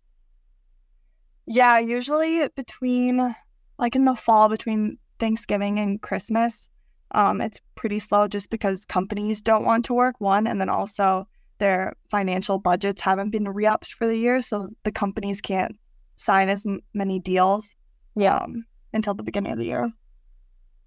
Yeah, 1.46 1.78
usually 1.78 2.48
between 2.56 3.34
like 3.78 3.96
in 3.96 4.04
the 4.04 4.14
fall 4.14 4.48
between 4.48 4.98
Thanksgiving 5.18 5.78
and 5.78 6.00
Christmas, 6.00 6.70
um, 7.10 7.40
it's 7.40 7.60
pretty 7.74 7.98
slow 7.98 8.28
just 8.28 8.50
because 8.50 8.84
companies 8.84 9.40
don't 9.40 9.64
want 9.64 9.84
to 9.86 9.94
work 9.94 10.16
one, 10.20 10.46
and 10.46 10.60
then 10.60 10.68
also 10.68 11.26
their 11.58 11.94
financial 12.10 12.58
budgets 12.58 13.02
haven't 13.02 13.30
been 13.30 13.48
re-upped 13.48 13.92
for 13.92 14.06
the 14.06 14.16
year, 14.16 14.40
so 14.40 14.68
the 14.84 14.92
companies 14.92 15.40
can't 15.40 15.76
sign 16.16 16.48
as 16.48 16.64
m- 16.66 16.80
many 16.94 17.18
deals 17.18 17.74
yeah. 18.16 18.36
Um, 18.36 18.64
until 18.92 19.14
the 19.14 19.22
beginning 19.22 19.52
of 19.52 19.58
the 19.58 19.64
year. 19.64 19.92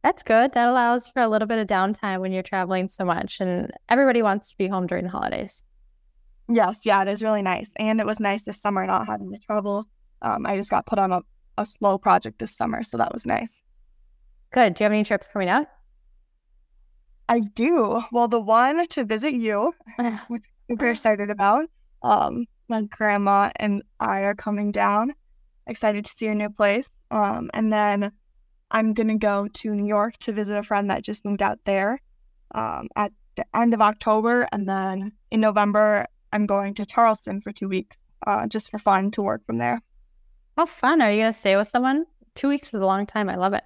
That's 0.04 0.24
good. 0.24 0.54
That 0.54 0.68
allows 0.68 1.10
for 1.10 1.22
a 1.22 1.28
little 1.28 1.48
bit 1.48 1.60
of 1.60 1.68
downtime 1.68 2.22
when 2.22 2.32
you're 2.32 2.44
traveling 2.44 2.88
so 2.88 3.04
much, 3.04 3.42
and 3.42 3.72
everybody 3.90 4.22
wants 4.22 4.52
to 4.52 4.58
be 4.58 4.68
home 4.68 4.88
during 4.88 5.04
the 5.04 5.10
holidays. 5.10 5.64
Yes, 6.50 6.86
yeah, 6.86 7.02
it 7.02 7.08
is 7.08 7.22
really 7.22 7.42
nice, 7.42 7.72
and 7.76 8.00
it 8.00 8.06
was 8.06 8.20
nice 8.20 8.44
this 8.44 8.62
summer 8.62 8.86
not 8.86 9.08
having 9.08 9.34
to 9.34 9.40
travel. 9.40 9.86
Um, 10.22 10.46
I 10.46 10.56
just 10.56 10.70
got 10.70 10.86
put 10.86 11.00
on 11.00 11.12
a, 11.12 11.22
a 11.58 11.66
slow 11.66 11.98
project 11.98 12.40
this 12.40 12.56
summer, 12.56 12.84
so 12.84 12.98
that 12.98 13.12
was 13.12 13.26
nice. 13.26 13.62
Good. 14.52 14.76
Do 14.76 14.84
you 14.84 14.86
have 14.86 14.94
any 14.94 15.04
trips 15.04 15.28
coming 15.28 15.50
up? 15.50 15.68
I 17.28 17.40
do. 17.40 18.02
Well, 18.12 18.30
the 18.30 18.40
one 18.40 18.88
to 18.88 19.04
visit 19.04 19.34
you, 19.34 19.74
which 20.28 20.44
super 20.70 20.90
excited 20.90 21.30
about. 21.30 21.70
Um, 22.02 22.46
my 22.70 22.84
grandma 22.84 23.52
and 23.58 23.84
I 24.00 24.22
are 24.22 24.36
coming 24.36 24.72
down. 24.72 25.14
Excited 25.66 26.06
to 26.06 26.12
see 26.12 26.26
your 26.26 26.36
new 26.36 26.50
place. 26.50 26.90
Um, 27.12 27.50
and 27.54 27.72
then 27.72 28.12
I'm 28.72 28.94
gonna 28.94 29.18
go 29.18 29.48
to 29.48 29.76
New 29.76 29.86
York 29.86 30.18
to 30.20 30.34
visit 30.34 30.58
a 30.58 30.64
friend 30.64 30.90
that 30.90 31.04
just 31.04 31.26
moved 31.26 31.42
out 31.42 31.60
there 31.66 32.02
um, 32.54 32.90
at 32.96 33.12
the 33.36 33.46
end 33.56 33.74
of 33.74 33.82
October, 33.82 34.48
and 34.52 34.68
then 34.68 35.14
in 35.32 35.42
November 35.42 36.06
I'm 36.34 36.46
going 36.46 36.74
to 36.76 36.86
Charleston 36.86 37.42
for 37.42 37.52
two 37.52 37.70
weeks, 37.70 37.98
uh, 38.26 38.48
just 38.48 38.70
for 38.70 38.78
fun 38.78 39.12
to 39.12 39.22
work 39.22 39.46
from 39.46 39.58
there. 39.58 39.82
How 40.58 40.66
fun! 40.66 41.02
Are 41.02 41.12
you 41.12 41.22
gonna 41.22 41.34
stay 41.34 41.56
with 41.56 41.68
someone? 41.68 42.06
Two 42.36 42.50
weeks 42.50 42.74
is 42.74 42.82
a 42.82 42.86
long 42.86 43.06
time. 43.06 43.30
I 43.30 43.36
love 43.36 43.54
it. 43.54 43.64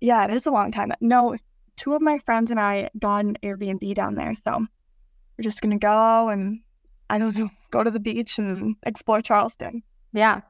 Yeah, 0.00 0.24
it 0.24 0.32
is 0.32 0.46
a 0.46 0.50
long 0.50 0.72
time. 0.72 0.92
No, 1.00 1.36
two 1.76 1.94
of 1.94 2.02
my 2.02 2.18
friends 2.18 2.50
and 2.50 2.58
I 2.58 2.90
got 2.98 3.24
an 3.24 3.36
Airbnb 3.42 3.94
down 3.94 4.14
there, 4.14 4.34
so 4.34 4.58
we're 4.58 5.42
just 5.42 5.60
gonna 5.60 5.78
go 5.78 6.28
and 6.28 6.60
I 7.08 7.18
don't 7.18 7.36
know, 7.36 7.50
go 7.70 7.84
to 7.84 7.90
the 7.90 8.00
beach 8.00 8.38
and 8.38 8.76
explore 8.84 9.20
Charleston. 9.20 9.82
Yeah. 10.12 10.40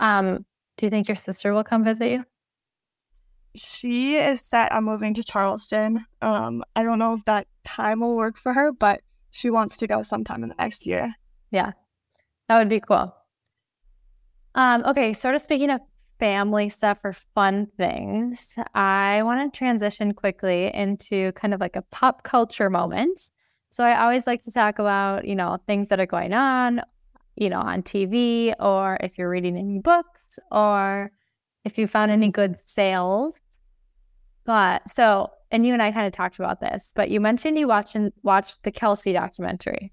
Um, 0.00 0.46
do 0.78 0.86
you 0.86 0.90
think 0.90 1.06
your 1.06 1.16
sister 1.16 1.52
will 1.52 1.64
come 1.64 1.84
visit 1.84 2.10
you? 2.10 2.24
She 3.54 4.16
is 4.16 4.40
set 4.40 4.72
on 4.72 4.84
moving 4.84 5.14
to 5.14 5.22
Charleston. 5.22 6.06
Um, 6.22 6.64
I 6.74 6.82
don't 6.82 6.98
know 6.98 7.14
if 7.14 7.24
that 7.26 7.46
time 7.64 8.00
will 8.00 8.16
work 8.16 8.36
for 8.36 8.52
her, 8.52 8.72
but 8.72 9.02
she 9.30 9.50
wants 9.50 9.76
to 9.78 9.86
go 9.86 10.02
sometime 10.02 10.42
in 10.42 10.48
the 10.48 10.54
next 10.58 10.86
year. 10.86 11.14
Yeah. 11.50 11.72
That 12.48 12.58
would 12.58 12.68
be 12.68 12.80
cool. 12.80 13.14
Um, 14.54 14.84
okay, 14.84 15.12
sort 15.12 15.34
of 15.34 15.40
speaking 15.40 15.70
of 15.70 15.80
family 16.18 16.68
stuff 16.68 17.04
or 17.04 17.12
fun 17.12 17.66
things, 17.76 18.56
I 18.74 19.22
want 19.24 19.52
to 19.52 19.58
transition 19.58 20.12
quickly 20.14 20.72
into 20.74 21.32
kind 21.32 21.52
of 21.52 21.60
like 21.60 21.76
a 21.76 21.82
pop 21.82 22.22
culture 22.22 22.70
moment. 22.70 23.30
So 23.70 23.84
I 23.84 24.00
always 24.02 24.26
like 24.26 24.42
to 24.42 24.52
talk 24.52 24.78
about, 24.78 25.24
you 25.26 25.34
know, 25.34 25.58
things 25.66 25.88
that 25.88 25.98
are 25.98 26.06
going 26.06 26.32
on, 26.34 26.82
you 27.36 27.48
know, 27.48 27.60
on 27.60 27.82
TV 27.82 28.54
or 28.60 28.98
if 29.00 29.18
you're 29.18 29.30
reading 29.30 29.56
any 29.56 29.78
books 29.78 30.38
or 30.50 31.10
if 31.64 31.78
you 31.78 31.86
found 31.86 32.10
any 32.10 32.28
good 32.28 32.58
sales. 32.58 33.40
But 34.44 34.88
so, 34.88 35.30
and 35.50 35.66
you 35.66 35.72
and 35.72 35.82
I 35.82 35.92
kind 35.92 36.06
of 36.06 36.12
talked 36.12 36.38
about 36.38 36.60
this, 36.60 36.92
but 36.94 37.10
you 37.10 37.20
mentioned 37.20 37.58
you 37.58 37.68
watched 37.68 37.94
and 37.94 38.12
watched 38.22 38.62
the 38.62 38.72
Kelce 38.72 39.12
documentary. 39.12 39.92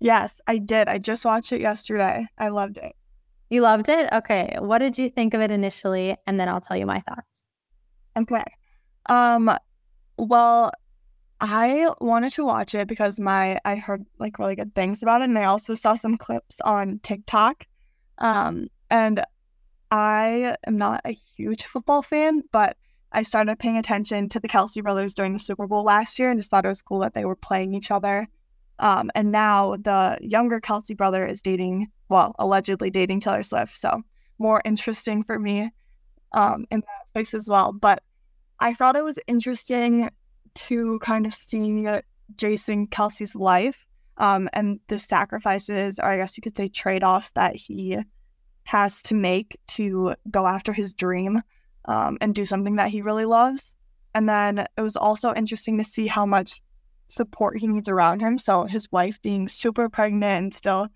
Yes, 0.00 0.40
I 0.46 0.58
did. 0.58 0.88
I 0.88 0.98
just 0.98 1.24
watched 1.24 1.52
it 1.52 1.60
yesterday. 1.60 2.26
I 2.38 2.48
loved 2.48 2.76
it. 2.76 2.94
You 3.48 3.62
loved 3.62 3.88
it? 3.88 4.12
Okay. 4.12 4.56
What 4.58 4.78
did 4.78 4.98
you 4.98 5.08
think 5.08 5.32
of 5.32 5.40
it 5.40 5.50
initially? 5.50 6.16
And 6.26 6.38
then 6.40 6.48
I'll 6.48 6.60
tell 6.60 6.76
you 6.76 6.86
my 6.86 7.00
thoughts. 7.00 7.44
Okay. 8.16 8.44
Um, 9.08 9.56
well, 10.18 10.72
I 11.40 11.88
wanted 12.00 12.32
to 12.32 12.44
watch 12.44 12.74
it 12.74 12.88
because 12.88 13.20
my 13.20 13.58
I 13.64 13.76
heard 13.76 14.04
like 14.18 14.38
really 14.38 14.56
good 14.56 14.74
things 14.74 15.02
about 15.02 15.20
it, 15.20 15.28
and 15.28 15.38
I 15.38 15.44
also 15.44 15.74
saw 15.74 15.94
some 15.94 16.16
clips 16.16 16.60
on 16.62 16.98
TikTok. 17.02 17.66
Um, 18.18 18.68
and 18.90 19.22
I 19.90 20.56
am 20.66 20.76
not 20.76 21.02
a 21.04 21.16
huge 21.36 21.64
football 21.64 22.02
fan, 22.02 22.42
but 22.52 22.76
I 23.12 23.22
started 23.22 23.58
paying 23.58 23.76
attention 23.76 24.28
to 24.30 24.40
the 24.40 24.48
Kelce 24.48 24.82
brothers 24.82 25.14
during 25.14 25.32
the 25.32 25.38
Super 25.38 25.66
Bowl 25.66 25.84
last 25.84 26.18
year, 26.18 26.30
and 26.30 26.38
just 26.38 26.50
thought 26.50 26.64
it 26.64 26.68
was 26.68 26.82
cool 26.82 27.00
that 27.00 27.14
they 27.14 27.24
were 27.24 27.36
playing 27.36 27.74
each 27.74 27.90
other. 27.90 28.28
Um, 28.78 29.10
and 29.14 29.32
now 29.32 29.76
the 29.76 30.18
younger 30.20 30.60
Kelce 30.60 30.96
brother 30.96 31.26
is 31.26 31.40
dating, 31.40 31.88
well, 32.08 32.34
allegedly 32.38 32.90
dating 32.90 33.20
Taylor 33.20 33.42
Swift, 33.42 33.76
so 33.76 34.02
more 34.38 34.60
interesting 34.64 35.22
for 35.22 35.38
me 35.38 35.70
um, 36.32 36.66
in 36.70 36.80
that 36.80 37.08
space 37.08 37.32
as 37.32 37.48
well. 37.48 37.72
But 37.72 38.02
I 38.60 38.74
thought 38.74 38.96
it 38.96 39.04
was 39.04 39.18
interesting 39.26 40.10
to 40.54 40.98
kind 41.00 41.26
of 41.26 41.34
see 41.34 41.88
Jason 42.36 42.86
Kelce's 42.88 43.34
life 43.34 43.86
um, 44.18 44.48
and 44.52 44.80
the 44.88 44.98
sacrifices, 44.98 45.98
or 45.98 46.06
I 46.06 46.16
guess 46.16 46.36
you 46.36 46.42
could 46.42 46.56
say 46.56 46.68
trade 46.68 47.04
offs 47.04 47.32
that 47.32 47.54
he 47.56 47.98
has 48.64 49.02
to 49.02 49.14
make 49.14 49.58
to 49.68 50.14
go 50.30 50.46
after 50.46 50.72
his 50.72 50.92
dream 50.92 51.42
um, 51.86 52.18
and 52.20 52.34
do 52.34 52.44
something 52.44 52.76
that 52.76 52.90
he 52.90 53.02
really 53.02 53.24
loves. 53.24 53.74
And 54.14 54.28
then 54.28 54.66
it 54.76 54.80
was 54.80 54.96
also 54.96 55.34
interesting 55.34 55.78
to 55.78 55.84
see 55.84 56.06
how 56.06 56.26
much 56.26 56.60
support 57.08 57.58
he 57.58 57.66
needs 57.66 57.88
around 57.88 58.20
him. 58.20 58.38
So 58.38 58.64
his 58.64 58.90
wife 58.90 59.20
being 59.22 59.48
super 59.48 59.88
pregnant 59.88 60.42
and 60.42 60.54
still 60.54 60.88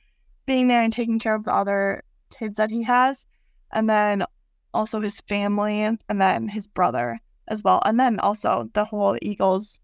being 0.46 0.68
there 0.68 0.82
and 0.82 0.92
taking 0.92 1.18
care 1.18 1.34
of 1.34 1.44
the 1.44 1.54
other 1.54 2.02
kids 2.36 2.56
that 2.56 2.70
he 2.70 2.82
has. 2.82 3.26
And 3.72 3.88
then 3.88 4.24
also 4.72 5.00
his 5.00 5.20
family 5.22 5.82
and 5.82 5.98
then 6.08 6.48
his 6.48 6.66
brother 6.66 7.18
as 7.48 7.62
well. 7.62 7.82
And 7.84 7.98
then 7.98 8.18
also 8.20 8.68
the 8.72 8.84
whole 8.84 9.16
Eagles 9.22 9.78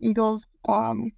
Eagles 0.00 0.46
um 0.68 1.12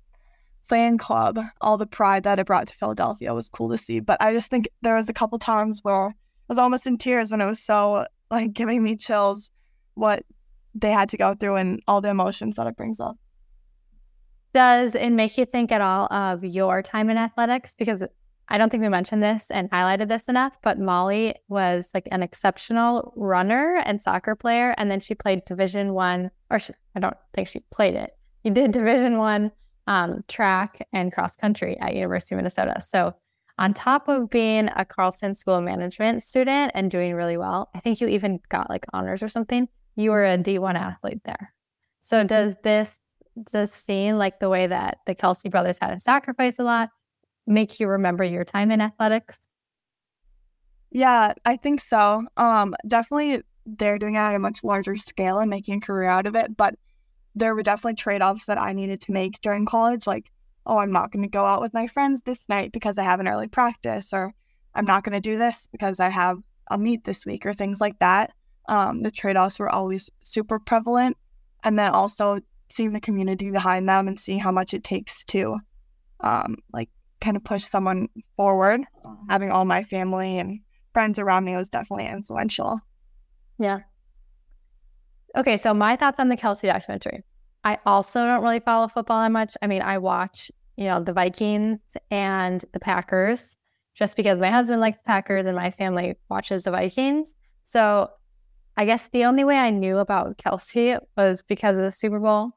fan 0.64 0.96
club, 0.96 1.38
all 1.60 1.76
the 1.76 1.86
pride 1.86 2.22
that 2.22 2.38
it 2.38 2.46
brought 2.46 2.66
to 2.68 2.74
Philadelphia 2.74 3.34
was 3.34 3.48
cool 3.48 3.68
to 3.70 3.78
see. 3.78 4.00
But 4.00 4.16
I 4.22 4.32
just 4.32 4.50
think 4.50 4.66
there 4.82 4.96
was 4.96 5.08
a 5.08 5.12
couple 5.12 5.38
times 5.38 5.80
where 5.82 6.14
was 6.48 6.58
almost 6.58 6.86
in 6.86 6.98
tears 6.98 7.30
when 7.30 7.40
it 7.40 7.46
was 7.46 7.60
so 7.60 8.06
like 8.30 8.52
giving 8.52 8.82
me 8.82 8.96
chills 8.96 9.50
what 9.94 10.24
they 10.74 10.90
had 10.90 11.08
to 11.10 11.16
go 11.16 11.34
through 11.34 11.56
and 11.56 11.80
all 11.86 12.00
the 12.00 12.08
emotions 12.08 12.56
that 12.56 12.66
it 12.66 12.76
brings 12.76 13.00
up. 13.00 13.16
Does 14.52 14.94
it 14.94 15.10
make 15.10 15.36
you 15.36 15.44
think 15.44 15.72
at 15.72 15.80
all 15.80 16.06
of 16.12 16.44
your 16.44 16.82
time 16.82 17.10
in 17.10 17.16
athletics? 17.16 17.74
Because 17.76 18.04
I 18.48 18.58
don't 18.58 18.70
think 18.70 18.82
we 18.82 18.88
mentioned 18.88 19.22
this 19.22 19.50
and 19.50 19.70
highlighted 19.70 20.08
this 20.08 20.28
enough, 20.28 20.58
but 20.62 20.78
Molly 20.78 21.34
was 21.48 21.90
like 21.94 22.06
an 22.12 22.22
exceptional 22.22 23.12
runner 23.16 23.82
and 23.84 24.00
soccer 24.00 24.36
player, 24.36 24.74
and 24.76 24.90
then 24.90 25.00
she 25.00 25.14
played 25.14 25.44
Division 25.44 25.94
One, 25.94 26.30
or 26.50 26.58
she, 26.58 26.74
I 26.94 27.00
don't 27.00 27.16
think 27.32 27.48
she 27.48 27.60
played 27.70 27.94
it. 27.94 28.10
You 28.42 28.50
did 28.50 28.72
Division 28.72 29.18
One 29.18 29.50
um, 29.86 30.22
track 30.28 30.86
and 30.92 31.12
cross 31.12 31.36
country 31.36 31.78
at 31.80 31.94
University 31.94 32.34
of 32.34 32.38
Minnesota. 32.38 32.80
So 32.80 33.14
on 33.58 33.72
top 33.74 34.08
of 34.08 34.30
being 34.30 34.68
a 34.74 34.84
Carlson 34.84 35.34
School 35.34 35.54
of 35.54 35.64
Management 35.64 36.22
student 36.22 36.72
and 36.74 36.90
doing 36.90 37.14
really 37.14 37.36
well, 37.36 37.70
I 37.74 37.80
think 37.80 38.00
you 38.00 38.08
even 38.08 38.40
got 38.48 38.68
like 38.68 38.84
honors 38.92 39.22
or 39.22 39.28
something. 39.28 39.68
You 39.96 40.10
were 40.10 40.24
a 40.24 40.36
D1 40.36 40.74
athlete 40.74 41.22
there. 41.24 41.52
So 42.00 42.24
does 42.24 42.56
this 42.62 43.00
does 43.50 43.72
seeing 43.72 44.16
like 44.16 44.38
the 44.38 44.48
way 44.48 44.66
that 44.66 44.98
the 45.06 45.14
Kelce 45.14 45.50
brothers 45.50 45.78
had 45.80 45.92
to 45.92 46.00
sacrifice 46.00 46.58
a 46.58 46.64
lot 46.64 46.90
make 47.46 47.80
you 47.80 47.88
remember 47.88 48.24
your 48.24 48.44
time 48.44 48.70
in 48.70 48.80
athletics? 48.80 49.38
Yeah, 50.90 51.32
I 51.44 51.56
think 51.56 51.80
so. 51.80 52.24
Um, 52.36 52.74
definitely 52.86 53.42
they're 53.66 53.98
doing 53.98 54.14
it 54.14 54.18
at 54.18 54.34
a 54.34 54.38
much 54.38 54.62
larger 54.62 54.96
scale 54.96 55.38
and 55.38 55.50
making 55.50 55.78
a 55.78 55.80
career 55.80 56.08
out 56.08 56.26
of 56.26 56.36
it, 56.36 56.56
but 56.56 56.74
there 57.34 57.54
were 57.54 57.62
definitely 57.62 57.94
trade 57.94 58.22
offs 58.22 58.46
that 58.46 58.60
I 58.60 58.72
needed 58.72 59.00
to 59.02 59.12
make 59.12 59.40
during 59.40 59.66
college. 59.66 60.06
Like, 60.06 60.30
oh, 60.66 60.78
I'm 60.78 60.92
not 60.92 61.12
going 61.12 61.22
to 61.22 61.28
go 61.28 61.44
out 61.44 61.60
with 61.60 61.74
my 61.74 61.86
friends 61.86 62.22
this 62.22 62.44
night 62.48 62.72
because 62.72 62.98
I 62.98 63.04
have 63.04 63.20
an 63.20 63.28
early 63.28 63.48
practice, 63.48 64.12
or 64.12 64.32
I'm 64.74 64.86
not 64.86 65.04
going 65.04 65.14
to 65.14 65.20
do 65.20 65.38
this 65.38 65.68
because 65.70 66.00
I 66.00 66.08
have 66.08 66.38
a 66.70 66.78
meet 66.78 67.04
this 67.04 67.26
week, 67.26 67.46
or 67.46 67.54
things 67.54 67.80
like 67.80 67.98
that. 67.98 68.32
Um, 68.68 69.02
the 69.02 69.10
trade 69.10 69.36
offs 69.36 69.58
were 69.58 69.68
always 69.68 70.10
super 70.20 70.58
prevalent. 70.58 71.16
And 71.62 71.78
then 71.78 71.92
also 71.92 72.38
seeing 72.68 72.92
the 72.92 73.00
community 73.00 73.50
behind 73.50 73.88
them 73.88 74.08
and 74.08 74.18
seeing 74.18 74.40
how 74.40 74.52
much 74.52 74.74
it 74.74 74.84
takes 74.84 75.24
to 75.24 75.58
um, 76.20 76.56
like 76.72 76.90
kind 77.20 77.36
of 77.36 77.44
push 77.44 77.64
someone 77.64 78.08
forward. 78.36 78.82
Having 79.30 79.50
all 79.50 79.64
my 79.64 79.82
family 79.82 80.38
and 80.38 80.60
friends 80.92 81.18
around 81.18 81.44
me 81.44 81.56
was 81.56 81.68
definitely 81.68 82.06
influential. 82.06 82.80
Yeah. 83.58 83.80
Okay, 85.36 85.56
so 85.56 85.74
my 85.74 85.96
thoughts 85.96 86.20
on 86.20 86.28
the 86.28 86.36
Kelce 86.36 86.66
documentary. 86.70 87.22
I 87.64 87.78
also 87.86 88.24
don't 88.24 88.42
really 88.42 88.60
follow 88.60 88.88
football 88.88 89.22
that 89.22 89.32
much. 89.32 89.56
I 89.62 89.66
mean, 89.66 89.82
I 89.82 89.98
watch, 89.98 90.50
you 90.76 90.84
know, 90.84 91.02
the 91.02 91.12
Vikings 91.12 91.80
and 92.10 92.62
the 92.72 92.80
Packers 92.80 93.56
just 93.94 94.16
because 94.16 94.40
my 94.40 94.50
husband 94.50 94.80
likes 94.80 94.98
Packers 95.04 95.46
and 95.46 95.56
my 95.56 95.70
family 95.70 96.16
watches 96.28 96.64
the 96.64 96.70
Vikings. 96.70 97.34
So 97.64 98.10
I 98.76 98.84
guess 98.84 99.08
the 99.08 99.24
only 99.24 99.44
way 99.44 99.56
I 99.56 99.70
knew 99.70 99.98
about 99.98 100.36
Kelce 100.36 100.98
was 101.16 101.42
because 101.42 101.76
of 101.76 101.84
the 101.84 101.92
Super 101.92 102.18
Bowl 102.18 102.50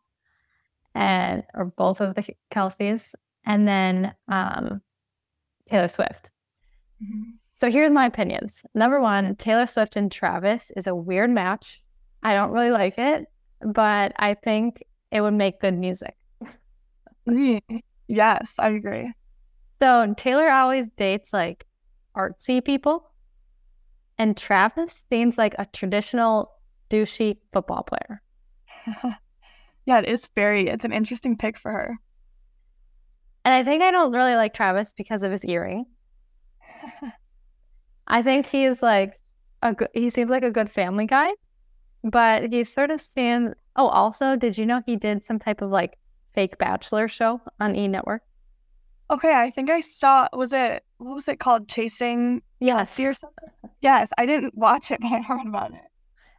and 0.94 1.44
or 1.54 1.66
both 1.66 2.02
of 2.02 2.16
the 2.16 2.34
Kelces. 2.52 3.14
And 3.46 3.68
then 3.68 4.14
um, 4.28 4.82
Taylor 5.68 5.88
Swift. 5.88 6.32
Mm-hmm. 7.02 7.32
So 7.56 7.72
here's 7.72 7.92
my 7.92 8.06
opinions. 8.06 8.64
Number 8.76 9.00
one, 9.00 9.36
Taylor 9.36 9.66
Swift 9.68 9.96
and 9.96 10.12
Travis 10.12 10.72
is 10.76 10.86
a 10.86 10.96
weird 10.96 11.30
match. 11.30 11.82
I 12.24 12.34
don't 12.34 12.52
really 12.52 12.72
like 12.72 12.98
it, 12.98 13.28
but 13.62 14.14
I 14.18 14.34
think 14.34 14.84
it 15.12 15.22
would 15.22 15.34
make 15.34 15.60
good 15.60 15.78
music. 15.78 16.16
Mm, 17.28 17.62
yes, 18.08 18.56
I 18.58 18.70
agree. 18.70 19.14
So 19.82 20.14
Taylor 20.16 20.50
always 20.50 20.90
dates 20.94 21.34
like 21.34 21.66
artsy 22.16 22.64
people, 22.64 23.12
and 24.18 24.36
Travis 24.36 25.06
seems 25.10 25.38
like 25.38 25.56
a 25.60 25.66
traditional 25.66 26.52
douchey 26.90 27.38
football 27.54 27.84
player. 27.84 28.22
yeah, 29.86 30.00
it's 30.00 30.30
very 30.36 30.68
it's 30.68 30.86
an 30.86 30.94
interesting 30.94 31.38
pick 31.38 31.58
for 31.58 31.72
her. 31.72 31.98
And 33.46 33.54
I 33.54 33.64
think 33.64 33.82
I 33.82 33.92
don't 33.92 34.12
really 34.12 34.36
like 34.36 34.54
Travis 34.54 34.94
because 34.94 35.24
of 35.24 35.32
his 35.32 35.46
earrings. 35.46 35.88
I 38.08 38.22
think 38.22 38.46
he's 38.46 38.82
like 38.82 39.16
a 39.62 39.74
good, 39.74 39.90
he 39.94 40.10
seems 40.10 40.30
like 40.30 40.44
a 40.44 40.52
good 40.52 40.70
family 40.70 41.06
guy, 41.06 41.32
but 42.04 42.52
he 42.52 42.64
sort 42.64 42.92
of 42.92 43.00
stands. 43.00 43.54
Oh, 43.78 43.88
also, 43.88 44.36
did 44.36 44.58
you 44.58 44.66
know 44.66 44.82
he 44.86 44.96
did 44.96 45.24
some 45.24 45.40
type 45.40 45.62
of 45.62 45.70
like 45.70 45.98
fake 46.34 46.58
bachelor 46.58 47.08
show 47.08 47.42
on 47.60 47.76
E 47.76 47.88
Network? 47.88 48.24
Okay, 49.10 49.34
I 49.34 49.52
think 49.52 49.70
I 49.70 49.82
saw. 49.82 50.28
Was 50.34 50.52
it 50.52 50.84
what 50.98 51.14
was 51.14 51.28
it 51.28 51.40
called? 51.40 51.70
Chasing 51.70 52.42
Yes 52.60 53.00
or 53.00 53.14
something. 53.14 53.50
Yes, 53.82 54.10
I 54.18 54.26
didn't 54.26 54.58
watch 54.58 54.92
it, 54.92 55.00
but 55.02 55.12
I 55.12 55.22
heard 55.22 55.46
about 55.46 55.72
it. 55.74 55.82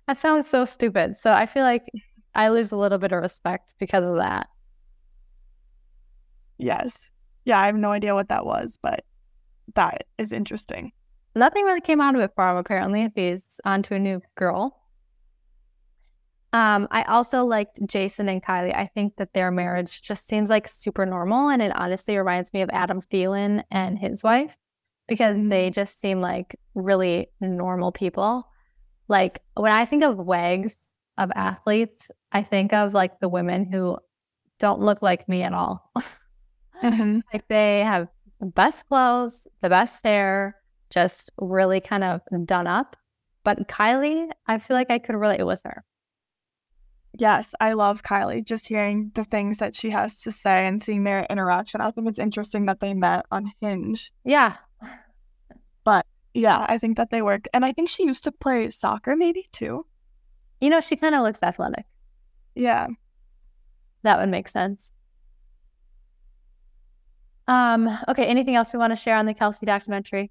That 0.07 0.19
sounds 0.19 0.49
so 0.49 0.65
stupid. 0.65 1.17
So 1.17 1.33
I 1.33 1.47
feel 1.47 1.63
like 1.65 1.85
I 2.35 2.49
lose 2.49 2.73
a 2.73 2.77
little 2.77 2.99
bit 2.99 3.13
of 3.13 3.23
respect 3.23 3.75
because 3.79 4.05
of 4.05 4.17
that. 4.17 4.49
Yes. 6.59 7.11
Yeah, 7.45 7.61
I 7.61 7.67
have 7.67 7.77
no 7.77 7.93
idea 7.93 8.15
what 8.15 8.29
that 8.29 8.45
was, 8.45 8.79
but 8.83 9.05
that 9.75 10.05
is 10.19 10.33
interesting. 10.33 10.93
Nothing 11.35 11.65
really 11.65 11.81
came 11.81 12.01
out 12.01 12.15
of 12.15 12.21
it 12.21 12.33
for 12.35 12.49
him, 12.49 12.57
apparently, 12.57 13.05
if 13.05 13.13
he's 13.15 13.43
onto 13.65 13.95
a 13.95 13.99
new 13.99 14.21
girl. 14.35 14.79
Um, 16.53 16.89
I 16.91 17.03
also 17.03 17.45
liked 17.45 17.79
Jason 17.87 18.29
and 18.29 18.43
Kylie. 18.43 18.75
I 18.75 18.87
think 18.87 19.17
that 19.17 19.35
their 19.35 19.51
marriage 19.51 20.01
just 20.01 20.27
seems 20.27 20.49
like 20.49 20.67
super 20.67 21.05
normal, 21.05 21.51
and 21.51 21.61
it 21.61 21.73
honestly 21.75 22.17
reminds 22.17 22.53
me 22.55 22.63
of 22.63 22.71
Adam 22.73 23.03
Thielen 23.03 23.65
and 23.71 23.99
his 23.99 24.25
wife 24.25 24.57
because 25.09 25.37
they 25.49 25.71
just 25.71 26.01
seem 26.01 26.21
like 26.21 26.59
really 26.75 27.29
normal 27.41 27.93
people. 27.93 28.47
Like 29.09 29.41
when 29.55 29.73
I 29.73 29.85
think 29.85 30.05
of 30.05 30.17
wags 30.19 30.77
of 31.17 31.31
athletes, 31.35 32.11
I 32.31 32.43
think 32.43 32.73
of 32.73 32.95
like 32.95 33.21
the 33.21 33.29
women 33.29 33.71
who 33.71 33.99
don't 34.59 34.81
look 34.81 35.03
like 35.03 35.29
me 35.29 35.43
at 35.43 35.55
all. 35.55 35.91
mm-hmm. 36.83 37.21
Like 37.33 37.49
they 37.49 37.81
have 37.81 38.09
the 38.41 38.47
best 38.47 38.87
clothes, 38.87 39.47
the 39.63 39.69
best 39.69 40.05
hair, 40.05 40.57
just 40.91 41.31
really 41.39 41.81
kind 41.81 42.05
of 42.05 42.21
done 42.45 42.67
up. 42.67 42.97
But 43.45 43.69
Kylie, 43.69 44.31
I 44.47 44.59
feel 44.59 44.77
like 44.77 44.91
I 44.91 44.99
could 44.99 45.17
relate 45.17 45.45
with 45.45 45.63
her. 45.65 45.85
Yes, 47.19 47.53
I 47.59 47.73
love 47.73 48.05
Kylie. 48.05 48.45
Just 48.45 48.69
hearing 48.69 49.11
the 49.15 49.25
things 49.25 49.59
that 49.59 49.75
she 49.75 49.91
has 49.91 50.21
to 50.23 50.31
say 50.31 50.65
and 50.67 50.81
seeing 50.81 51.03
their 51.03 51.27
interaction. 51.29 51.81
I 51.81 51.91
think 51.91 52.09
it's 52.09 52.19
interesting 52.21 52.67
that 52.67 52.79
they 52.79 52.95
met 52.95 53.27
on 53.33 53.53
Hinge. 53.61 54.13
Yeah. 54.25 54.55
But 55.83 56.07
yeah, 56.33 56.65
I 56.69 56.79
think 56.79 56.97
that 56.97 57.11
they 57.11 57.21
work. 57.21 57.47
And 57.53 57.65
I 57.65 57.73
think 57.73 57.89
she 57.89 58.05
used 58.05 58.23
to 58.25 58.33
play 58.33 58.71
soccer 58.71 59.17
maybe 59.17 59.49
too. 59.51 59.85
You 60.61 60.71
know, 60.71 60.81
she 60.81 60.95
kind 60.95 61.17
of 61.17 61.23
looks 61.23 61.43
athletic. 61.43 61.87
Yeah. 62.55 62.87
That 64.05 64.21
would 64.21 64.29
make 64.29 64.47
sense. 64.47 64.93
Um, 67.49 67.89
okay, 68.09 68.27
anything 68.27 68.55
else 68.55 68.73
you 68.73 68.79
want 68.79 68.93
to 68.93 68.97
share 68.97 69.17
on 69.17 69.27
the 69.27 69.35
Kelce 69.35 69.67
documentary? 69.67 70.31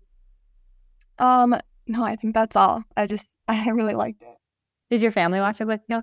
Um, 1.20 1.58
no, 1.86 2.06
I 2.06 2.16
think 2.16 2.34
that's 2.34 2.56
all. 2.56 2.84
I 2.96 3.08
just 3.08 3.28
I 3.50 3.70
really 3.72 3.96
liked 3.96 4.22
it. 4.22 4.38
Did 4.90 5.02
your 5.02 5.12
family 5.12 5.40
watch 5.42 5.60
it 5.60 5.68
with 5.68 5.82
you? 5.90 6.02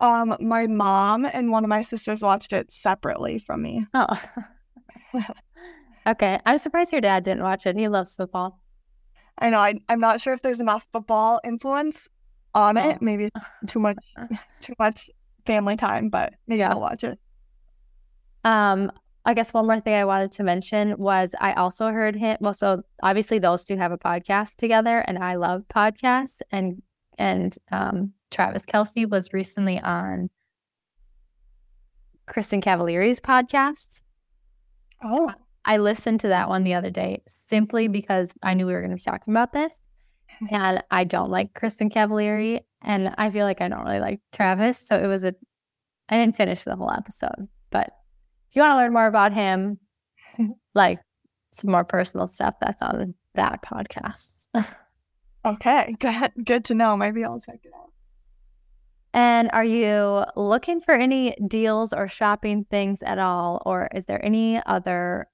Um, 0.00 0.34
my 0.40 0.66
mom 0.66 1.26
and 1.26 1.50
one 1.50 1.62
of 1.62 1.68
my 1.68 1.82
sisters 1.82 2.22
watched 2.22 2.52
it 2.52 2.72
separately 2.72 3.38
from 3.38 3.62
me. 3.62 3.86
Oh. 3.92 4.22
okay. 6.06 6.40
I'm 6.46 6.58
surprised 6.58 6.92
your 6.92 7.02
dad 7.02 7.22
didn't 7.22 7.42
watch 7.42 7.66
it. 7.66 7.76
He 7.76 7.88
loves 7.88 8.16
football. 8.16 8.60
I 9.38 9.50
know. 9.50 9.58
I, 9.58 9.74
I'm 9.88 10.00
not 10.00 10.20
sure 10.20 10.32
if 10.32 10.42
there's 10.42 10.60
enough 10.60 10.86
football 10.90 11.40
influence 11.44 12.08
on 12.54 12.76
it. 12.76 12.96
Oh. 12.96 12.98
Maybe 13.00 13.28
too 13.66 13.78
much 13.78 13.98
too 14.60 14.74
much 14.78 15.10
family 15.46 15.76
time, 15.76 16.08
but 16.08 16.34
maybe 16.46 16.60
yeah. 16.60 16.70
I'll 16.70 16.80
watch 16.80 17.04
it. 17.04 17.18
Um, 18.44 18.90
I 19.26 19.34
guess 19.34 19.52
one 19.52 19.66
more 19.66 19.80
thing 19.80 19.94
I 19.94 20.06
wanted 20.06 20.32
to 20.32 20.42
mention 20.42 20.96
was 20.98 21.34
I 21.38 21.52
also 21.52 21.88
heard 21.88 22.16
him. 22.16 22.38
Well, 22.40 22.54
so 22.54 22.82
obviously 23.02 23.38
those 23.38 23.64
two 23.64 23.76
have 23.76 23.92
a 23.92 23.98
podcast 23.98 24.56
together, 24.56 25.00
and 25.00 25.18
I 25.18 25.34
love 25.34 25.64
podcasts. 25.68 26.40
And 26.50 26.82
and 27.20 27.54
um, 27.70 28.14
Travis 28.30 28.64
Kelce 28.64 29.08
was 29.08 29.34
recently 29.34 29.78
on 29.78 30.30
Kristin 32.26 32.62
Cavallari's 32.62 33.20
podcast. 33.20 34.00
Oh, 35.04 35.30
I 35.66 35.76
listened 35.76 36.20
to 36.20 36.28
that 36.28 36.48
one 36.48 36.64
the 36.64 36.72
other 36.72 36.88
day 36.88 37.22
simply 37.28 37.88
because 37.88 38.32
I 38.42 38.54
knew 38.54 38.66
we 38.66 38.72
were 38.72 38.80
going 38.80 38.90
to 38.90 38.96
be 38.96 39.02
talking 39.02 39.34
about 39.34 39.52
this. 39.52 39.74
And 40.50 40.82
I 40.90 41.04
don't 41.04 41.30
like 41.30 41.52
Kristin 41.52 41.92
Cavallari. 41.92 42.60
And 42.80 43.14
I 43.18 43.28
feel 43.28 43.44
like 43.44 43.60
I 43.60 43.68
don't 43.68 43.84
really 43.84 44.00
like 44.00 44.20
Travis. 44.32 44.78
So 44.78 44.96
it 44.96 45.06
was 45.06 45.22
a, 45.22 45.34
I 46.08 46.16
didn't 46.16 46.38
finish 46.38 46.62
the 46.62 46.76
whole 46.76 46.90
episode. 46.90 47.48
But 47.68 47.88
if 48.48 48.56
you 48.56 48.62
want 48.62 48.72
to 48.72 48.76
learn 48.78 48.94
more 48.94 49.06
about 49.06 49.34
him, 49.34 49.78
like 50.74 51.00
some 51.52 51.70
more 51.70 51.84
personal 51.84 52.26
stuff, 52.26 52.54
that's 52.62 52.80
on 52.80 53.14
that 53.34 53.62
podcast. 53.62 54.28
okay. 55.44 55.94
Good, 55.98 56.32
good 56.44 56.64
to 56.66 56.74
know. 56.74 56.96
Maybe 56.96 57.24
I'll 57.24 57.40
check 57.40 57.60
it 57.62 57.72
out. 57.74 57.90
And 59.12 59.50
are 59.52 59.64
you 59.64 60.24
looking 60.36 60.80
for 60.80 60.94
any 60.94 61.34
deals 61.48 61.92
or 61.92 62.06
shopping 62.06 62.64
things 62.70 63.02
at 63.02 63.18
all? 63.18 63.60
Or 63.66 63.88
is 63.94 64.06
there 64.06 64.24
any 64.24 64.62
other 64.66 65.26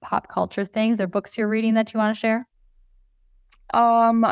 pop 0.00 0.28
culture 0.28 0.64
things 0.64 1.00
or 1.00 1.06
books 1.06 1.38
you're 1.38 1.48
reading 1.48 1.74
that 1.74 1.94
you 1.94 1.98
want 1.98 2.14
to 2.14 2.20
share? 2.20 2.48
Um, 3.72 4.26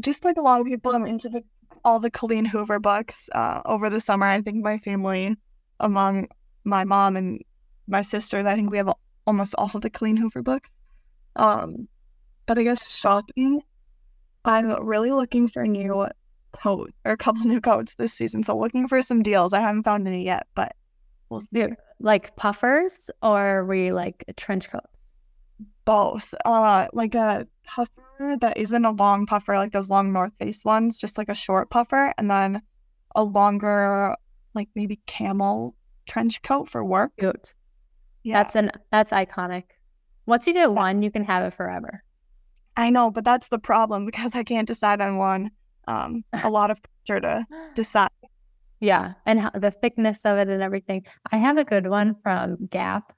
just 0.00 0.24
like 0.24 0.36
a 0.36 0.42
lot 0.42 0.60
of 0.60 0.66
people, 0.66 0.94
I'm 0.94 1.06
into 1.06 1.28
the 1.28 1.42
all 1.84 2.00
the 2.00 2.10
Colleen 2.10 2.44
Hoover 2.44 2.78
books. 2.78 3.30
Uh, 3.34 3.62
over 3.64 3.88
the 3.88 4.00
summer, 4.00 4.26
I 4.26 4.42
think 4.42 4.62
my 4.62 4.76
family, 4.78 5.36
among 5.80 6.28
my 6.64 6.84
mom 6.84 7.16
and 7.16 7.40
my 7.86 8.02
sister, 8.02 8.38
I 8.38 8.54
think 8.54 8.70
we 8.70 8.76
have 8.76 8.92
almost 9.26 9.54
all 9.56 9.70
of 9.72 9.80
the 9.80 9.90
Colleen 9.90 10.16
Hoover 10.16 10.42
books. 10.42 10.68
Um, 11.36 11.88
but 12.46 12.58
I 12.58 12.62
guess 12.62 12.90
shopping, 12.90 13.62
I'm 14.44 14.84
really 14.84 15.10
looking 15.10 15.48
for 15.48 15.62
a 15.62 15.68
new 15.68 16.06
coat 16.52 16.92
or 17.04 17.12
a 17.12 17.16
couple 17.16 17.44
new 17.46 17.60
coats 17.60 17.94
this 17.94 18.12
season. 18.12 18.42
So 18.42 18.56
looking 18.56 18.88
for 18.88 19.02
some 19.02 19.22
deals. 19.22 19.52
I 19.52 19.60
haven't 19.60 19.82
found 19.82 20.06
any 20.06 20.24
yet, 20.24 20.46
but 20.54 20.74
we'll 21.28 21.40
see. 21.40 21.66
Like 22.00 22.34
puffers 22.36 23.10
or 23.22 23.64
were 23.64 23.74
you 23.74 23.94
like 23.94 24.24
trench 24.36 24.70
coats? 24.70 25.18
Both. 25.84 26.34
Uh, 26.44 26.86
like 26.92 27.14
a 27.14 27.46
puffer 27.64 28.36
that 28.40 28.56
isn't 28.56 28.84
a 28.84 28.90
long 28.90 29.26
puffer, 29.26 29.56
like 29.56 29.72
those 29.72 29.90
long 29.90 30.12
North 30.12 30.32
Face 30.38 30.64
ones, 30.64 30.98
just 30.98 31.18
like 31.18 31.28
a 31.28 31.34
short 31.34 31.70
puffer, 31.70 32.12
and 32.18 32.30
then 32.30 32.62
a 33.14 33.22
longer, 33.22 34.14
like 34.54 34.68
maybe 34.74 35.00
camel 35.06 35.74
trench 36.06 36.42
coat 36.42 36.68
for 36.68 36.84
work. 36.84 37.12
Cute. 37.18 37.54
Yeah. 38.22 38.34
That's 38.34 38.54
an 38.54 38.70
that's 38.92 39.12
iconic. 39.12 39.64
Once 40.26 40.46
you 40.46 40.52
get 40.52 40.70
one, 40.70 41.02
you 41.02 41.10
can 41.10 41.24
have 41.24 41.42
it 41.42 41.54
forever. 41.54 42.04
I 42.78 42.90
know, 42.90 43.10
but 43.10 43.24
that's 43.24 43.48
the 43.48 43.58
problem 43.58 44.06
because 44.06 44.36
I 44.36 44.44
can't 44.44 44.68
decide 44.68 45.00
on 45.00 45.16
one. 45.16 45.50
Um, 45.88 46.24
a 46.44 46.48
lot 46.48 46.70
of 46.70 46.80
pressure 47.04 47.20
to 47.20 47.44
decide. 47.74 48.10
Yeah, 48.80 49.14
and 49.26 49.40
how, 49.40 49.50
the 49.50 49.72
thickness 49.72 50.24
of 50.24 50.38
it 50.38 50.48
and 50.48 50.62
everything. 50.62 51.04
I 51.32 51.38
have 51.38 51.58
a 51.58 51.64
good 51.64 51.88
one 51.88 52.14
from 52.22 52.68
Gap, 52.70 53.12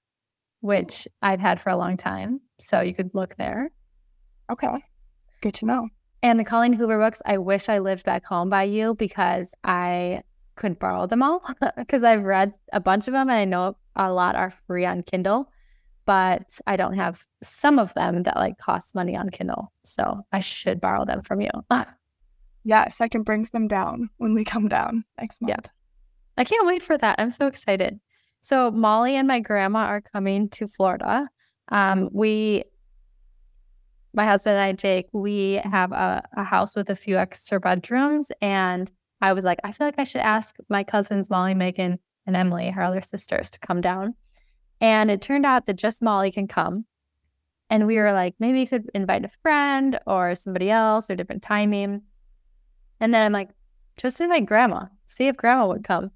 which 0.61 1.07
I've 1.21 1.41
had 1.41 1.61
for 1.61 1.69
a 1.69 1.77
long 1.77 1.99
time, 1.99 2.41
so 2.59 2.81
you 2.81 2.95
could 2.95 3.11
look 3.13 3.37
there. 3.37 3.71
Okay, 4.51 4.83
good 5.43 5.55
to 5.55 5.67
know. 5.67 5.89
And 6.23 6.41
the 6.41 6.45
Colleen 6.45 6.73
Hoover 6.73 6.99
books, 6.99 7.21
I 7.27 7.37
wish 7.37 7.69
I 7.69 7.79
lived 7.79 8.07
back 8.07 8.25
home 8.25 8.49
by 8.49 8.63
you 8.63 8.95
because 8.95 9.55
I 9.63 10.23
could 10.57 10.79
borrow 10.79 11.07
them 11.07 11.23
all 11.23 11.43
because 11.77 12.03
I've 12.03 12.23
read 12.23 12.55
a 12.73 12.81
bunch 12.81 13.09
of 13.09 13.13
them 13.13 13.29
and 13.29 13.39
I 13.39 13.45
know 13.45 13.77
a 13.95 14.11
lot 14.11 14.37
are 14.37 14.51
free 14.67 14.87
on 14.87 15.03
Kindle, 15.03 15.51
but 16.11 16.59
I 16.67 16.75
don't 16.75 16.95
have 16.95 17.25
some 17.41 17.79
of 17.79 17.95
them 17.95 18.25
that 18.25 18.35
like 18.35 18.59
cost 18.59 18.97
money 18.97 19.17
on 19.17 19.31
Kindle. 19.31 19.73
So 19.85 20.27
I 20.33 20.41
should 20.41 20.81
borrow 20.81 21.05
them 21.05 21.23
from 21.23 21.41
you. 21.41 21.51
yes, 22.65 23.01
I 23.01 23.07
can 23.07 23.23
bring 23.23 23.45
them 23.53 23.69
down 23.69 24.11
when 24.17 24.35
we 24.35 24.43
come 24.43 24.67
down 24.67 25.05
next 25.21 25.41
month. 25.41 25.51
Yeah. 25.51 25.71
I 26.37 26.43
can't 26.43 26.67
wait 26.67 26.83
for 26.83 26.99
that. 26.99 27.15
I'm 27.21 27.31
so 27.31 27.47
excited. 27.47 28.01
So 28.41 28.73
Molly 28.73 29.15
and 29.15 29.29
my 29.29 29.39
grandma 29.39 29.85
are 29.85 30.01
coming 30.01 30.49
to 30.49 30.67
Florida. 30.67 31.29
Um, 31.69 32.11
we, 32.13 32.65
my 34.13 34.25
husband 34.25 34.57
and 34.57 34.65
I, 34.65 34.73
Jake, 34.73 35.07
we 35.13 35.61
have 35.63 35.93
a, 35.93 36.25
a 36.37 36.43
house 36.43 36.75
with 36.75 36.91
a 36.91 36.97
few 36.97 37.19
extra 37.19 37.61
bedrooms 37.61 38.33
and 38.43 38.91
I 39.21 39.33
was 39.33 39.45
like, 39.45 39.61
I 39.63 39.71
feel 39.71 39.87
like 39.87 39.99
I 40.01 40.03
should 40.03 40.23
ask 40.23 40.57
my 40.69 40.83
cousins, 40.83 41.31
Molly, 41.31 41.55
Megan, 41.55 42.01
and 42.27 42.35
Emily, 42.35 42.69
her 42.71 42.83
other 42.83 43.01
sisters, 43.01 43.49
to 43.51 43.61
come 43.61 43.81
down. 43.81 44.17
And 44.81 45.11
it 45.11 45.21
turned 45.21 45.45
out 45.45 45.67
that 45.67 45.75
just 45.75 46.03
Molly 46.03 46.33
can 46.33 46.49
come. 46.49 46.87
And 47.69 47.87
we 47.87 47.99
were 47.99 48.13
like, 48.13 48.35
maybe 48.41 48.61
you 48.61 48.67
could 48.67 48.91
invite 48.95 49.25
a 49.25 49.31
friend 49.43 49.99
or 50.07 50.35
somebody 50.35 50.71
else 50.71 51.11
or 51.11 51.17
different 51.17 51.43
timing. 51.43 52.03
And 52.99 53.15
then 53.15 53.25
I'm 53.25 53.33
like, 53.33 53.51
just 53.97 54.21
invite 54.21 54.47
grandma, 54.47 54.87
see 55.07 55.29
if 55.29 55.37
grandma 55.37 55.69
would 55.69 55.85
come. 55.85 56.11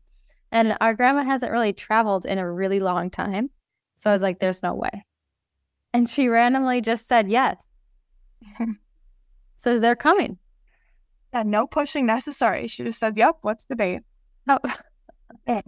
And 0.50 0.76
our 0.80 0.94
grandma 0.94 1.22
hasn't 1.22 1.52
really 1.52 1.72
traveled 1.72 2.26
in 2.26 2.38
a 2.38 2.50
really 2.50 2.80
long 2.80 3.10
time. 3.10 3.50
So 3.96 4.10
I 4.10 4.12
was 4.12 4.22
like, 4.22 4.40
there's 4.40 4.62
no 4.62 4.74
way. 4.74 5.04
And 5.92 6.08
she 6.08 6.28
randomly 6.28 6.80
just 6.80 7.06
said 7.06 7.28
yes. 7.28 7.76
so 9.56 9.78
they're 9.78 9.94
coming. 9.94 10.38
Yeah, 11.32 11.44
no 11.44 11.66
pushing 11.66 12.06
necessary. 12.06 12.68
She 12.68 12.84
just 12.84 12.98
said, 12.98 13.16
Yep, 13.16 13.38
what's 13.42 13.64
the 13.64 13.74
date? 13.74 14.02
Oh. 14.48 14.58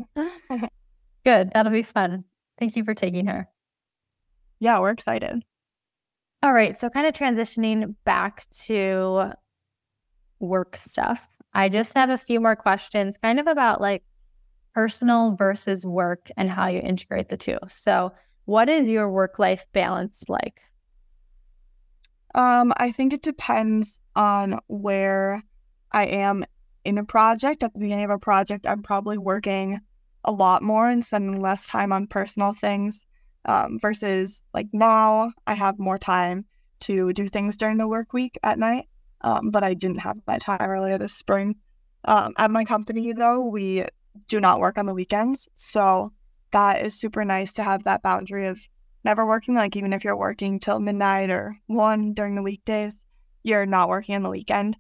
Good. 1.24 1.50
That'll 1.52 1.72
be 1.72 1.82
fun. 1.82 2.24
Thank 2.58 2.76
you 2.76 2.84
for 2.84 2.94
taking 2.94 3.26
her. 3.26 3.48
Yeah, 4.58 4.80
we're 4.80 4.90
excited. 4.90 5.42
All 6.42 6.52
right. 6.52 6.76
So, 6.76 6.88
kind 6.88 7.06
of 7.06 7.14
transitioning 7.14 7.94
back 8.04 8.46
to 8.66 9.32
work 10.38 10.76
stuff. 10.76 11.28
I 11.52 11.68
just 11.68 11.94
have 11.94 12.10
a 12.10 12.18
few 12.18 12.40
more 12.40 12.56
questions, 12.56 13.18
kind 13.18 13.40
of 13.40 13.46
about 13.46 13.80
like 13.80 14.04
personal 14.74 15.34
versus 15.36 15.86
work 15.86 16.30
and 16.36 16.50
how 16.50 16.68
you 16.68 16.80
integrate 16.80 17.28
the 17.28 17.36
two. 17.36 17.58
So, 17.68 18.12
what 18.44 18.68
is 18.68 18.88
your 18.88 19.10
work 19.10 19.38
life 19.38 19.66
balance 19.72 20.24
like? 20.28 20.60
Um, 22.34 22.72
I 22.76 22.92
think 22.92 23.12
it 23.12 23.22
depends 23.22 23.98
on 24.14 24.60
where 24.68 25.42
I 25.92 26.04
am 26.06 26.44
in 26.86 26.98
a 26.98 27.04
project, 27.04 27.64
at 27.64 27.72
the 27.72 27.80
beginning 27.80 28.04
of 28.04 28.12
a 28.12 28.18
project, 28.18 28.64
I'm 28.66 28.82
probably 28.82 29.18
working 29.18 29.80
a 30.26 30.32
lot 30.32 30.62
more 30.62 30.88
and 30.88 31.04
spending 31.04 31.40
less 31.40 31.66
time 31.66 31.92
on 31.92 32.06
personal 32.06 32.52
things 32.52 33.00
um, 33.46 33.78
versus 33.80 34.42
like 34.52 34.66
now 34.72 35.32
I 35.46 35.54
have 35.54 35.78
more 35.78 35.98
time 35.98 36.44
to 36.80 37.12
do 37.12 37.28
things 37.28 37.56
during 37.56 37.78
the 37.78 37.88
work 37.88 38.12
week 38.12 38.38
at 38.42 38.58
night. 38.58 38.88
Um, 39.22 39.50
but 39.50 39.64
I 39.64 39.74
didn't 39.74 39.98
have 39.98 40.18
that 40.26 40.42
time 40.42 40.60
earlier 40.60 40.98
this 40.98 41.14
spring. 41.14 41.56
Um, 42.04 42.34
at 42.36 42.50
my 42.50 42.64
company, 42.64 43.12
though, 43.12 43.40
we 43.40 43.84
do 44.28 44.40
not 44.40 44.60
work 44.60 44.78
on 44.78 44.86
the 44.86 44.94
weekends. 44.94 45.48
So 45.56 46.12
that 46.52 46.84
is 46.84 46.98
super 46.98 47.24
nice 47.24 47.52
to 47.54 47.62
have 47.62 47.84
that 47.84 48.02
boundary 48.02 48.46
of 48.46 48.60
never 49.04 49.26
working. 49.26 49.54
Like, 49.54 49.74
even 49.74 49.92
if 49.92 50.04
you're 50.04 50.16
working 50.16 50.58
till 50.58 50.80
midnight 50.80 51.30
or 51.30 51.56
one 51.66 52.12
during 52.12 52.34
the 52.34 52.42
weekdays, 52.42 52.94
you're 53.42 53.66
not 53.66 53.88
working 53.88 54.14
on 54.14 54.22
the 54.22 54.30
weekend. 54.30 54.76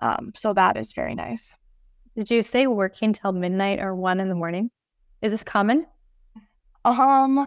Um, 0.00 0.32
so 0.34 0.52
that 0.54 0.76
is 0.76 0.92
very 0.92 1.14
nice. 1.14 1.54
Did 2.16 2.30
you 2.30 2.42
say 2.42 2.66
working 2.66 3.12
till 3.12 3.32
midnight 3.32 3.80
or 3.80 3.94
one 3.94 4.18
in 4.18 4.28
the 4.28 4.34
morning? 4.34 4.70
Is 5.24 5.32
this 5.32 5.42
common? 5.42 5.86
Um, 6.84 7.46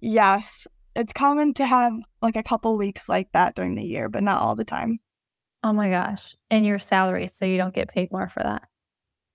yes, 0.00 0.68
it's 0.94 1.12
common 1.12 1.52
to 1.54 1.66
have 1.66 1.92
like 2.22 2.36
a 2.36 2.42
couple 2.44 2.76
weeks 2.76 3.08
like 3.08 3.32
that 3.32 3.56
during 3.56 3.74
the 3.74 3.82
year, 3.82 4.08
but 4.08 4.22
not 4.22 4.40
all 4.40 4.54
the 4.54 4.64
time. 4.64 5.00
Oh 5.64 5.72
my 5.72 5.90
gosh. 5.90 6.36
And 6.52 6.64
your 6.64 6.78
salary, 6.78 7.26
so 7.26 7.46
you 7.46 7.56
don't 7.56 7.74
get 7.74 7.88
paid 7.88 8.12
more 8.12 8.28
for 8.28 8.44
that. 8.44 8.68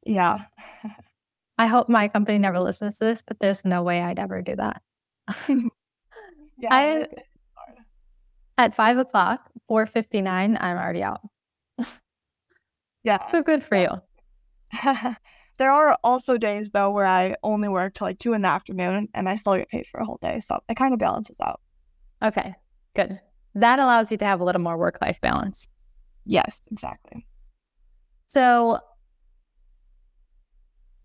Yeah. 0.05 0.45
I 1.57 1.67
hope 1.67 1.89
my 1.89 2.07
company 2.07 2.37
never 2.37 2.61
listens 2.61 2.97
to 2.99 3.03
this, 3.03 3.21
but 3.27 3.39
there's 3.41 3.65
no 3.65 3.83
way 3.83 4.01
I'd 4.01 4.19
ever 4.19 4.41
do 4.41 4.55
that. 4.55 4.81
yeah. 5.49 6.69
I, 6.71 7.07
at 8.57 8.73
five 8.73 8.97
o'clock, 8.97 9.51
four 9.67 9.85
fifty 9.85 10.21
nine, 10.21 10.57
I'm 10.61 10.77
already 10.77 11.03
out. 11.03 11.19
Yeah. 13.03 13.27
So 13.27 13.41
good 13.41 13.63
for 13.63 13.77
you. 13.77 13.89
There 15.59 15.71
are 15.71 15.97
also 16.03 16.37
days 16.37 16.69
though 16.69 16.89
where 16.89 17.05
I 17.05 17.35
only 17.43 17.67
work 17.67 17.93
till 17.93 18.07
like 18.07 18.17
two 18.17 18.33
in 18.33 18.41
the 18.41 18.47
afternoon 18.47 19.09
and 19.13 19.29
I 19.29 19.35
still 19.35 19.57
get 19.57 19.69
paid 19.69 19.85
for 19.85 19.99
a 19.99 20.05
whole 20.05 20.17
day. 20.21 20.39
So 20.39 20.59
it 20.67 20.75
kind 20.75 20.93
of 20.93 20.99
balances 20.99 21.37
out. 21.39 21.61
Okay. 22.23 22.55
Good. 22.95 23.19
That 23.55 23.77
allows 23.77 24.11
you 24.11 24.17
to 24.17 24.25
have 24.25 24.39
a 24.39 24.43
little 24.43 24.61
more 24.61 24.77
work 24.77 24.97
life 25.01 25.19
balance. 25.21 25.67
Yes, 26.25 26.61
exactly. 26.71 27.27
So 28.29 28.79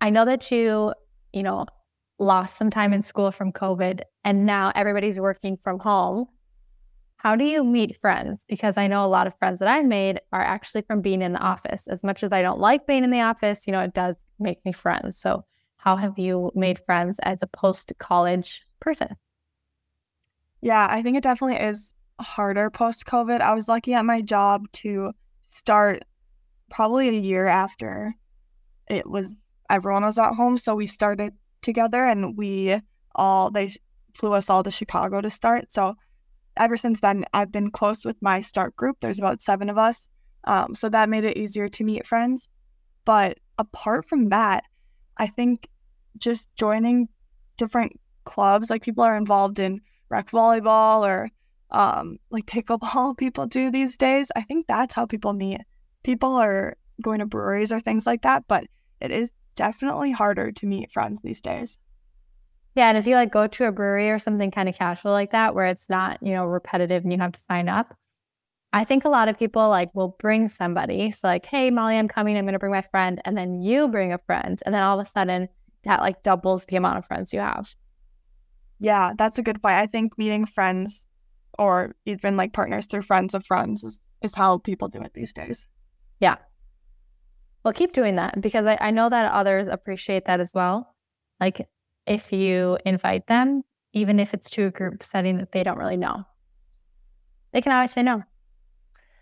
I 0.01 0.11
know 0.11 0.25
that 0.25 0.51
you, 0.51 0.95
you 1.33 1.43
know, 1.43 1.67
lost 2.19 2.57
some 2.57 2.71
time 2.71 2.93
in 2.93 3.03
school 3.03 3.33
from 3.33 3.53
COVID 3.53 4.03
and 4.23 4.47
now 4.47 4.71
everybody's 4.75 5.19
working 5.19 5.57
from 5.57 5.81
home. 5.81 6.27
How 7.17 7.35
do 7.35 7.45
you 7.45 7.65
meet 7.65 7.99
friends? 8.01 8.45
Because 8.49 8.77
I 8.77 8.87
know 8.87 9.05
a 9.05 9.09
lot 9.09 9.27
of 9.27 9.37
friends 9.39 9.59
that 9.59 9.69
I've 9.69 9.87
made 9.87 10.21
are 10.33 10.43
actually 10.43 10.83
from 10.83 11.01
being 11.01 11.23
in 11.23 11.33
the 11.33 11.41
office. 11.41 11.89
As 11.89 12.05
much 12.05 12.23
as 12.23 12.31
I 12.31 12.43
don't 12.43 12.61
like 12.61 12.87
being 12.87 13.03
in 13.03 13.11
the 13.11 13.23
office, 13.23 13.67
you 13.67 13.73
know, 13.73 13.81
it 13.81 13.95
does 13.95 14.15
make 14.39 14.65
me 14.65 14.73
friends. 14.73 15.19
So, 15.19 15.45
how 15.77 15.97
have 15.97 16.19
you 16.19 16.51
made 16.55 16.79
friends 16.87 17.19
as 17.23 17.43
a 17.43 17.47
post 17.47 17.93
college 17.99 18.63
person? 18.81 19.17
Yeah, 20.61 20.87
I 20.89 21.03
think 21.03 21.17
it 21.17 21.23
definitely 21.23 21.59
is 21.65 21.93
harder 22.21 22.71
post 22.71 23.05
COVID. 23.07 23.41
I 23.41 23.55
was 23.55 23.69
lucky 23.69 23.93
at 23.95 24.05
my 24.05 24.23
job 24.23 24.71
to 24.73 25.13
start 25.43 26.05
probably 26.71 27.09
a 27.09 27.13
year 27.13 27.47
after 27.47 28.15
it 28.89 29.09
was 29.09 29.35
everyone 29.71 30.05
was 30.05 30.19
at 30.19 30.35
home. 30.35 30.59
So 30.59 30.75
we 30.75 30.87
started 30.87 31.35
together 31.63 32.05
and 32.05 32.37
we 32.37 32.81
all 33.15 33.51
they 33.51 33.73
flew 34.15 34.33
us 34.33 34.51
all 34.51 34.63
to 34.63 34.71
Chicago 34.71 35.21
to 35.21 35.31
start. 35.31 35.73
So 35.73 35.95
ever 36.57 36.77
since 36.77 37.01
then, 37.01 37.25
I've 37.33 37.53
been 37.53 37.71
close 37.71 38.05
with 38.05 38.17
my 38.21 38.41
start 38.41 38.77
group. 38.77 38.99
There's 39.01 39.19
about 39.19 39.43
seven 39.43 39.69
of 39.69 39.79
us. 39.79 40.09
Um, 40.45 40.75
so 40.75 40.89
that 40.89 41.09
made 41.09 41.25
it 41.25 41.37
easier 41.37 41.69
to 41.69 41.85
meet 41.85 42.07
friends. 42.07 42.49
But 43.05 43.39
apart 43.59 44.05
from 44.05 44.31
that, 44.31 44.65
I 45.17 45.27
think 45.27 45.69
just 46.19 46.49
joining 46.57 47.09
different 47.57 47.99
clubs, 48.25 48.71
like 48.71 48.83
people 48.83 49.05
are 49.05 49.17
involved 49.17 49.59
in 49.59 49.81
rec 50.09 50.31
volleyball 50.31 51.07
or 51.07 51.31
um, 51.71 52.19
like 52.31 52.47
pickleball 52.47 53.17
people 53.19 53.47
do 53.47 53.71
these 53.71 53.97
days. 53.97 54.31
I 54.35 54.43
think 54.43 54.67
that's 54.67 54.95
how 54.95 55.07
people 55.07 55.33
meet. 55.33 55.61
People 56.03 56.35
are 56.35 56.77
going 57.03 57.19
to 57.19 57.27
breweries 57.27 57.73
or 57.73 57.81
things 57.81 58.07
like 58.07 58.23
that, 58.23 58.45
but 58.47 58.67
it 59.01 59.11
is 59.11 59.31
definitely 59.55 60.13
harder 60.13 60.53
to 60.53 60.67
meet 60.67 60.93
friends 60.93 61.21
these 61.23 61.41
days. 61.41 61.79
Yeah, 62.75 62.89
and 62.89 62.99
if 62.99 63.07
you 63.07 63.15
like 63.15 63.31
go 63.31 63.47
to 63.47 63.67
a 63.67 63.73
brewery 63.73 64.11
or 64.11 64.19
something 64.19 64.51
kind 64.51 64.69
of 64.69 64.77
casual 64.77 65.13
like 65.13 65.31
that, 65.31 65.55
where 65.55 65.67
it's 65.67 65.89
not 65.89 66.19
you 66.23 66.33
know 66.33 66.45
repetitive 66.45 67.05
and 67.05 67.13
you 67.13 67.19
have 67.19 67.33
to 67.33 67.41
sign 67.41 67.69
up, 67.69 67.97
I 68.75 68.83
think 68.83 69.05
a 69.05 69.09
lot 69.09 69.29
of 69.29 69.39
people 69.39 69.69
like 69.69 69.95
will 69.95 70.17
bring 70.19 70.49
somebody. 70.49 71.13
So 71.13 71.29
like, 71.29 71.47
hey, 71.47 71.71
Molly, 71.71 71.97
I'm 71.97 72.09
coming. 72.09 72.37
I'm 72.37 72.45
going 72.45 72.55
to 72.55 72.59
bring 72.59 72.73
my 72.73 72.83
friend, 72.83 73.21
and 73.25 73.39
then 73.39 73.63
you 73.63 73.87
bring 73.87 74.13
a 74.13 74.19
friend, 74.19 74.61
and 74.67 74.75
then 74.75 74.83
all 74.83 74.99
of 74.99 75.07
a 75.07 75.09
sudden 75.09 75.49
that 75.85 76.01
like 76.01 76.25
doubles 76.25 76.65
the 76.65 76.77
amount 76.77 76.99
of 76.99 77.07
friends 77.07 77.33
you 77.33 77.39
have. 77.39 77.73
Yeah, 78.81 79.13
that's 79.17 79.39
a 79.39 79.43
good 79.43 79.63
point. 79.63 79.77
I 79.77 79.87
think 79.87 80.19
meeting 80.19 80.45
friends 80.45 81.07
or 81.57 81.95
even 82.05 82.37
like 82.37 82.53
partners 82.53 82.87
through 82.87 83.03
friends 83.03 83.33
of 83.33 83.47
friends 83.47 83.85
is, 83.85 83.99
is 84.23 84.35
how 84.35 84.59
people 84.59 84.89
do 84.89 85.01
it 85.03 85.15
these 85.15 85.33
days. 85.33 85.69
Yeah. 86.19 86.37
Well, 87.65 87.73
keep 87.73 87.93
doing 87.93 88.17
that 88.17 88.41
because 88.41 88.67
I, 88.67 88.77
I 88.81 88.91
know 88.91 89.09
that 89.09 89.31
others 89.31 89.69
appreciate 89.69 90.25
that 90.25 90.41
as 90.41 90.53
well. 90.53 90.95
Like 91.41 91.69
if 92.07 92.33
you 92.33 92.79
invite 92.85 93.29
them, 93.29 93.63
even 93.93 94.19
if 94.19 94.35
it's 94.35 94.51
to 94.51 94.67
a 94.67 94.71
group 94.71 95.05
setting 95.05 95.37
that 95.39 95.53
they 95.53 95.63
don't 95.63 95.79
really 95.79 95.97
know, 95.97 96.25
they 97.53 97.61
can 97.61 97.71
always 97.71 97.93
say 97.93 98.03
no. 98.03 98.25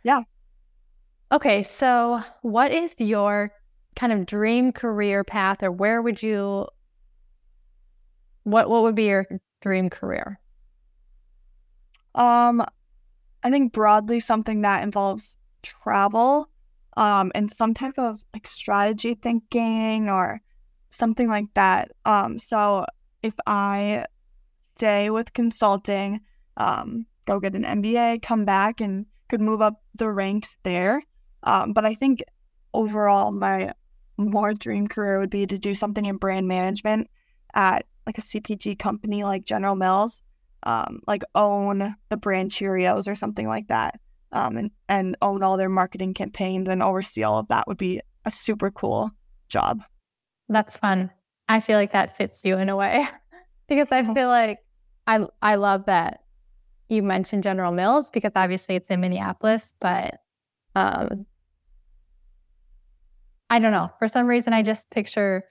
Yeah. 0.03 0.23
Okay. 1.31 1.63
So, 1.63 2.23
what 2.43 2.73
is 2.73 2.95
your 2.99 3.53
kind 3.97 4.13
of 4.13 4.27
dream 4.27 4.73
career 4.73 5.25
path, 5.25 5.63
or 5.63 5.71
where 5.71 6.01
would 6.03 6.23
you, 6.23 6.67
what, 8.45 8.69
what 8.69 8.83
would 8.83 8.95
be 8.95 9.05
your 9.05 9.27
dream 9.61 9.91
career? 9.91 10.39
Um, 12.15 12.65
I 13.43 13.51
think 13.51 13.73
broadly 13.73 14.21
something 14.21 14.63
that 14.63 14.83
involves 14.83 15.37
travel, 15.63 16.49
um, 16.97 17.33
and 17.35 17.51
some 17.51 17.75
type 17.75 17.99
of 17.99 18.25
like 18.35 18.47
strategy 18.47 19.15
thinking 19.15 20.09
or 20.09 20.41
something 20.91 21.29
like 21.29 21.47
that. 21.55 21.91
Um, 22.05 22.39
so 22.39 22.85
if 23.23 23.35
I 23.47 24.05
stay 24.59 25.11
with 25.11 25.33
consulting, 25.33 26.21
um, 26.57 27.07
go 27.25 27.41
get 27.41 27.55
an 27.55 27.65
MBA, 27.65 28.23
come 28.23 28.45
back 28.45 28.81
and 28.81 29.07
could 29.33 29.41
move 29.41 29.63
up 29.63 29.83
the 29.95 30.11
ranks 30.11 30.59
there. 30.63 31.03
Um, 31.43 31.73
but 31.73 31.87
I 31.87 31.95
think 31.95 32.23
overall, 32.75 33.33
my 33.33 33.73
more 34.19 34.53
dream 34.53 34.87
career 34.87 35.21
would 35.21 35.31
be 35.31 35.47
to 35.47 35.57
do 35.57 35.75
something 35.75 36.05
in 36.05 36.19
brand 36.19 36.47
management 36.47 37.09
at 37.55 37.87
like 38.07 38.19
a 38.19 38.21
CPG 38.21 38.79
company 38.79 39.25
like 39.25 39.45
General 39.45 39.75
Mills, 39.75 40.21
um, 40.65 41.01
like 41.07 41.23
own 41.35 41.97
the 42.11 42.19
brand 42.19 42.51
Cheerios 42.51 43.09
or 43.09 43.15
something 43.15 43.49
like 43.49 43.69
that, 43.69 43.99
um, 44.33 44.59
and 44.59 44.71
and 44.91 45.17
own 45.23 45.43
all 45.43 45.57
their 45.57 45.71
marketing 45.71 46.13
campaigns 46.13 46.69
and 46.69 46.83
oversee 46.83 47.23
all 47.23 47.39
of 47.39 47.49
that 47.49 47.67
would 47.67 47.79
be 47.79 48.03
a 48.27 48.31
super 48.31 48.71
cool 48.71 49.11
job. 49.49 49.83
That's 50.51 50.77
fun. 50.77 51.11
I 51.49 51.61
feel 51.61 51.79
like 51.79 51.93
that 51.93 52.19
fits 52.19 52.45
you 52.45 52.59
in 52.59 52.69
a 52.69 52.77
way 52.77 53.09
because 53.67 53.91
I 53.93 54.13
feel 54.13 54.29
like 54.29 54.59
I 55.07 55.25
I 55.41 55.55
love 55.55 55.87
that 55.87 56.21
you 56.93 57.03
mentioned 57.03 57.43
General 57.43 57.73
Mills 57.73 58.11
because 58.11 58.33
obviously 58.37 58.77
it's 58.77 58.91
in 58.91 59.01
Minneapolis, 59.01 59.73
but 59.81 60.19
um, 60.75 61.25
I 63.49 63.59
don't 63.59 63.73
know. 63.73 63.91
For 63.99 64.07
some 64.07 64.27
reason, 64.27 64.53
I 64.53 64.63
just 64.63 64.91
picture 64.91 65.45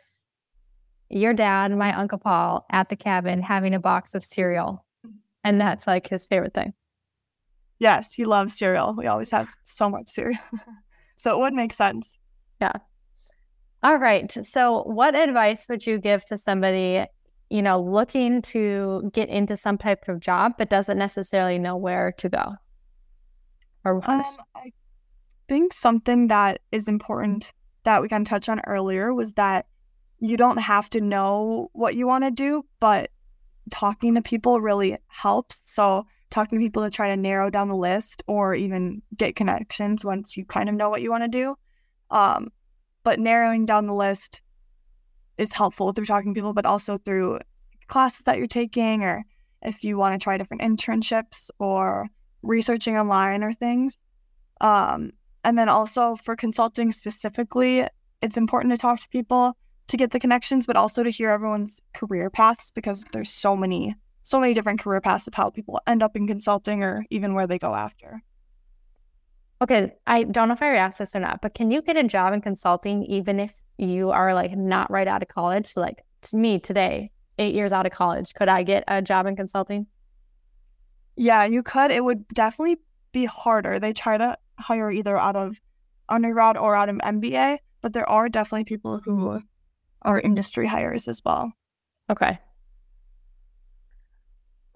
your 1.10 1.34
dad, 1.34 1.76
my 1.76 1.98
Uncle 1.98 2.20
Paul, 2.20 2.64
at 2.72 2.90
the 2.90 2.96
cabin 2.96 3.42
having 3.42 3.74
a 3.74 3.80
box 3.80 4.14
of 4.14 4.24
cereal. 4.24 4.86
And 5.44 5.60
that's 5.60 5.88
like 5.88 6.08
his 6.08 6.28
favorite 6.28 6.54
thing. 6.54 6.74
Yes, 7.80 8.14
he 8.14 8.26
loves 8.26 8.56
cereal. 8.56 8.94
We 8.96 9.08
always 9.08 9.32
have 9.32 9.50
so 9.64 9.90
much 9.90 10.10
cereal. 10.10 10.40
so 11.16 11.32
it 11.36 11.40
would 11.40 11.54
make 11.54 11.74
sense. 11.74 12.12
Yeah. 12.62 12.74
All 13.82 13.98
right. 13.98 14.32
So, 14.46 14.84
what 14.84 15.16
advice 15.16 15.66
would 15.68 15.88
you 15.88 15.98
give 15.98 16.24
to 16.26 16.38
somebody 16.38 17.04
you 17.52 17.62
know, 17.62 17.82
looking 17.82 18.42
to 18.42 19.12
get 19.14 19.28
into 19.28 19.58
some 19.58 19.78
type 19.78 20.08
of 20.08 20.22
job, 20.22 20.54
but 20.58 20.70
doesn't 20.70 20.98
necessarily 20.98 21.60
know 21.60 21.76
where 21.76 22.14
to 22.14 22.30
go? 22.30 22.54
Or 23.84 24.02
um, 24.10 24.24
I 24.56 24.72
think 25.50 25.74
something 25.74 26.30
that 26.30 26.62
is 26.72 26.88
important 26.88 27.52
that 27.84 28.02
we 28.02 28.08
kind 28.08 28.26
of 28.26 28.30
touched 28.30 28.48
on 28.48 28.62
earlier 28.66 29.14
was 29.14 29.34
that 29.34 29.66
you 30.20 30.38
don't 30.38 30.60
have 30.60 30.90
to 30.92 31.02
know 31.02 31.70
what 31.74 31.96
you 31.96 32.08
want 32.08 32.24
to 32.24 32.32
do, 32.32 32.64
but 32.80 33.12
talking 33.70 34.16
to 34.16 34.22
people 34.22 34.62
really 34.62 34.98
helps. 35.08 35.62
So, 35.66 36.06
talking 36.30 36.58
to 36.58 36.64
people 36.64 36.84
to 36.84 36.90
try 36.90 37.10
to 37.10 37.18
narrow 37.18 37.50
down 37.50 37.68
the 37.68 37.76
list 37.76 38.24
or 38.28 38.56
even 38.56 39.02
get 39.18 39.36
connections 39.36 40.06
once 40.06 40.38
you 40.38 40.46
kind 40.46 40.70
of 40.70 40.76
know 40.76 40.90
what 40.90 41.02
you 41.02 41.12
want 41.12 41.24
to 41.24 41.28
do. 41.28 41.56
Um, 42.12 42.48
but 43.04 43.20
narrowing 43.20 43.66
down 43.66 43.88
the 43.88 43.94
list 43.94 44.42
is 45.38 45.54
helpful 45.54 45.92
through 45.92 46.06
talking 46.06 46.34
to 46.34 46.38
people, 46.38 46.54
but 46.54 46.66
also 46.66 46.98
through 46.98 47.40
classes 47.88 48.24
that 48.24 48.38
you're 48.38 48.48
taking, 48.48 49.04
or 49.04 49.24
if 49.62 49.84
you 49.84 49.98
want 49.98 50.14
to 50.14 50.24
try 50.24 50.38
different 50.38 50.62
internships 50.62 51.50
or 51.60 52.08
researching 52.42 52.98
online 52.98 53.44
or 53.44 53.54
things. 53.54 53.98
Um, 54.62 55.12
and 55.44 55.58
then 55.58 55.70
also 55.70 56.16
for 56.16 56.36
consulting 56.36 56.92
specifically, 56.92 57.86
it's 58.22 58.38
important 58.38 58.74
to 58.74 58.78
talk 58.78 59.00
to 59.00 59.10
people 59.10 59.58
to 59.88 59.98
get 59.98 60.12
the 60.12 60.20
connections, 60.20 60.66
but 60.66 60.76
also 60.76 61.04
to 61.04 61.10
hear 61.10 61.30
everyone's 61.30 61.82
career 61.94 62.30
paths 62.30 62.72
because 62.72 63.04
there's 63.12 63.30
so 63.30 63.56
many, 63.56 63.96
so 64.22 64.40
many 64.40 64.54
different 64.54 64.80
career 64.80 65.02
paths 65.02 65.28
of 65.28 65.34
how 65.34 65.50
people 65.50 65.80
end 65.88 66.04
up 66.04 66.16
in 66.16 66.28
consulting 66.28 66.84
or 66.84 67.04
even 67.10 67.34
where 67.34 67.48
they 67.48 67.60
go 67.60 67.76
after. 67.76 68.22
Okay, 69.62 69.94
I 70.08 70.24
don't 70.24 70.48
know 70.48 70.54
if 70.54 70.62
I 70.62 70.76
asked 70.76 71.00
this 71.00 71.16
or 71.16 71.20
not, 71.20 71.42
but 71.42 71.54
can 71.54 71.70
you 71.70 71.82
get 71.84 71.96
a 71.96 72.04
job 72.04 72.34
in 72.34 72.42
consulting 72.42 73.04
even 73.04 73.40
if 73.40 73.62
you 73.82 74.12
are 74.12 74.34
like 74.34 74.56
not 74.56 74.92
right 74.92 75.08
out 75.08 75.22
of 75.22 75.28
college? 75.28 75.68
So 75.68 75.82
like 75.82 76.04
to 76.24 76.38
me 76.38 76.60
today, 76.60 77.12
eight 77.38 77.56
years 77.56 77.74
out 77.74 77.86
of 77.86 77.92
college, 77.92 78.34
could 78.34 78.50
I 78.50 78.64
get 78.64 78.84
a 78.88 79.02
job 79.02 79.26
in 79.26 79.36
consulting? 79.36 79.88
Yeah, 81.16 81.46
you 81.46 81.64
could. 81.64 81.92
It 81.92 82.04
would 82.04 82.28
definitely 82.30 82.78
be 83.12 83.26
harder. 83.26 83.80
They 83.80 83.94
try 83.94 84.18
to 84.18 84.38
hire 84.58 84.92
either 84.92 85.18
out 85.18 85.36
of 85.36 85.60
undergrad 86.10 86.58
or 86.58 86.76
out 86.76 86.90
of 86.90 86.98
MBA, 86.98 87.60
but 87.82 87.94
there 87.94 88.10
are 88.10 88.30
definitely 88.30 88.66
people 88.66 89.02
who 89.04 89.42
are 90.04 90.20
industry 90.20 90.68
hires 90.68 91.08
as 91.08 91.22
well. 91.26 91.52
Okay. 92.10 92.40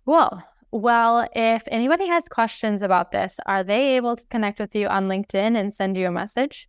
Cool. 0.05 0.41
Well, 0.71 1.27
if 1.35 1.63
anybody 1.67 2.07
has 2.07 2.27
questions 2.27 2.81
about 2.81 3.11
this, 3.11 3.39
are 3.45 3.63
they 3.63 3.95
able 3.95 4.15
to 4.15 4.25
connect 4.27 4.59
with 4.59 4.75
you 4.75 4.87
on 4.87 5.07
LinkedIn 5.07 5.57
and 5.57 5.73
send 5.73 5.97
you 5.97 6.07
a 6.07 6.11
message? 6.11 6.67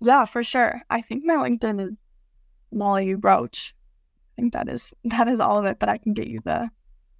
Yeah, 0.00 0.24
for 0.24 0.42
sure. 0.42 0.82
I 0.90 1.00
think 1.00 1.24
my 1.24 1.34
LinkedIn 1.34 1.88
is 1.88 1.98
Molly 2.72 3.14
Roach. 3.14 3.74
I 4.32 4.40
think 4.40 4.52
that 4.54 4.68
is 4.68 4.92
that 5.04 5.28
is 5.28 5.40
all 5.40 5.58
of 5.58 5.64
it, 5.64 5.78
but 5.78 5.88
I 5.88 5.98
can 5.98 6.14
get 6.14 6.28
you 6.28 6.40
the 6.44 6.70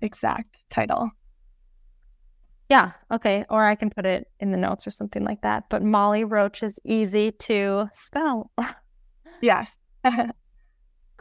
exact 0.01 0.57
title. 0.71 1.11
Yeah, 2.69 2.93
okay. 3.11 3.45
Or 3.51 3.65
I 3.65 3.75
can 3.75 3.91
put 3.91 4.07
it 4.07 4.29
in 4.39 4.53
the 4.53 4.57
notes 4.57 4.87
or 4.87 4.93
something 4.93 5.25
like 5.25 5.43
that. 5.43 5.65
But 5.71 5.83
Molly 5.83 6.23
Roach 6.23 6.63
is 6.63 6.79
easy 6.85 7.33
to 7.33 7.89
spell. 7.93 8.53
yes. 9.41 9.77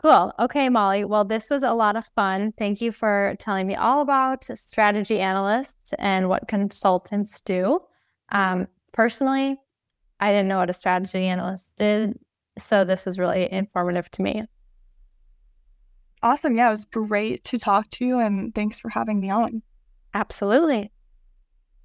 Cool. 0.01 0.31
Okay, 0.39 0.69
Molly. 0.69 1.03
Well, 1.03 1.25
this 1.25 1.49
was 1.49 1.61
a 1.61 1.73
lot 1.73 1.97
of 1.97 2.05
fun. 2.15 2.53
Thank 2.57 2.79
you 2.79 2.93
for 2.93 3.35
telling 3.37 3.67
me 3.67 3.75
all 3.75 3.99
about 3.99 4.45
strategy 4.45 5.19
analysts 5.19 5.93
and 5.99 6.29
what 6.29 6.47
consultants 6.47 7.41
do. 7.41 7.81
Um, 8.31 8.69
personally, 8.93 9.57
I 10.19 10.31
didn't 10.31 10.47
know 10.47 10.57
what 10.57 10.69
a 10.69 10.73
strategy 10.73 11.25
analyst 11.25 11.73
did. 11.77 12.17
So 12.57 12.83
this 12.83 13.05
was 13.05 13.17
really 13.17 13.51
informative 13.51 14.11
to 14.11 14.21
me. 14.21 14.43
Awesome. 16.21 16.55
Yeah, 16.55 16.67
it 16.67 16.71
was 16.71 16.85
great 16.85 17.43
to 17.45 17.57
talk 17.57 17.89
to 17.91 18.05
you 18.05 18.19
and 18.19 18.53
thanks 18.53 18.79
for 18.79 18.89
having 18.89 19.21
me 19.21 19.29
on. 19.29 19.61
Absolutely. 20.13 20.91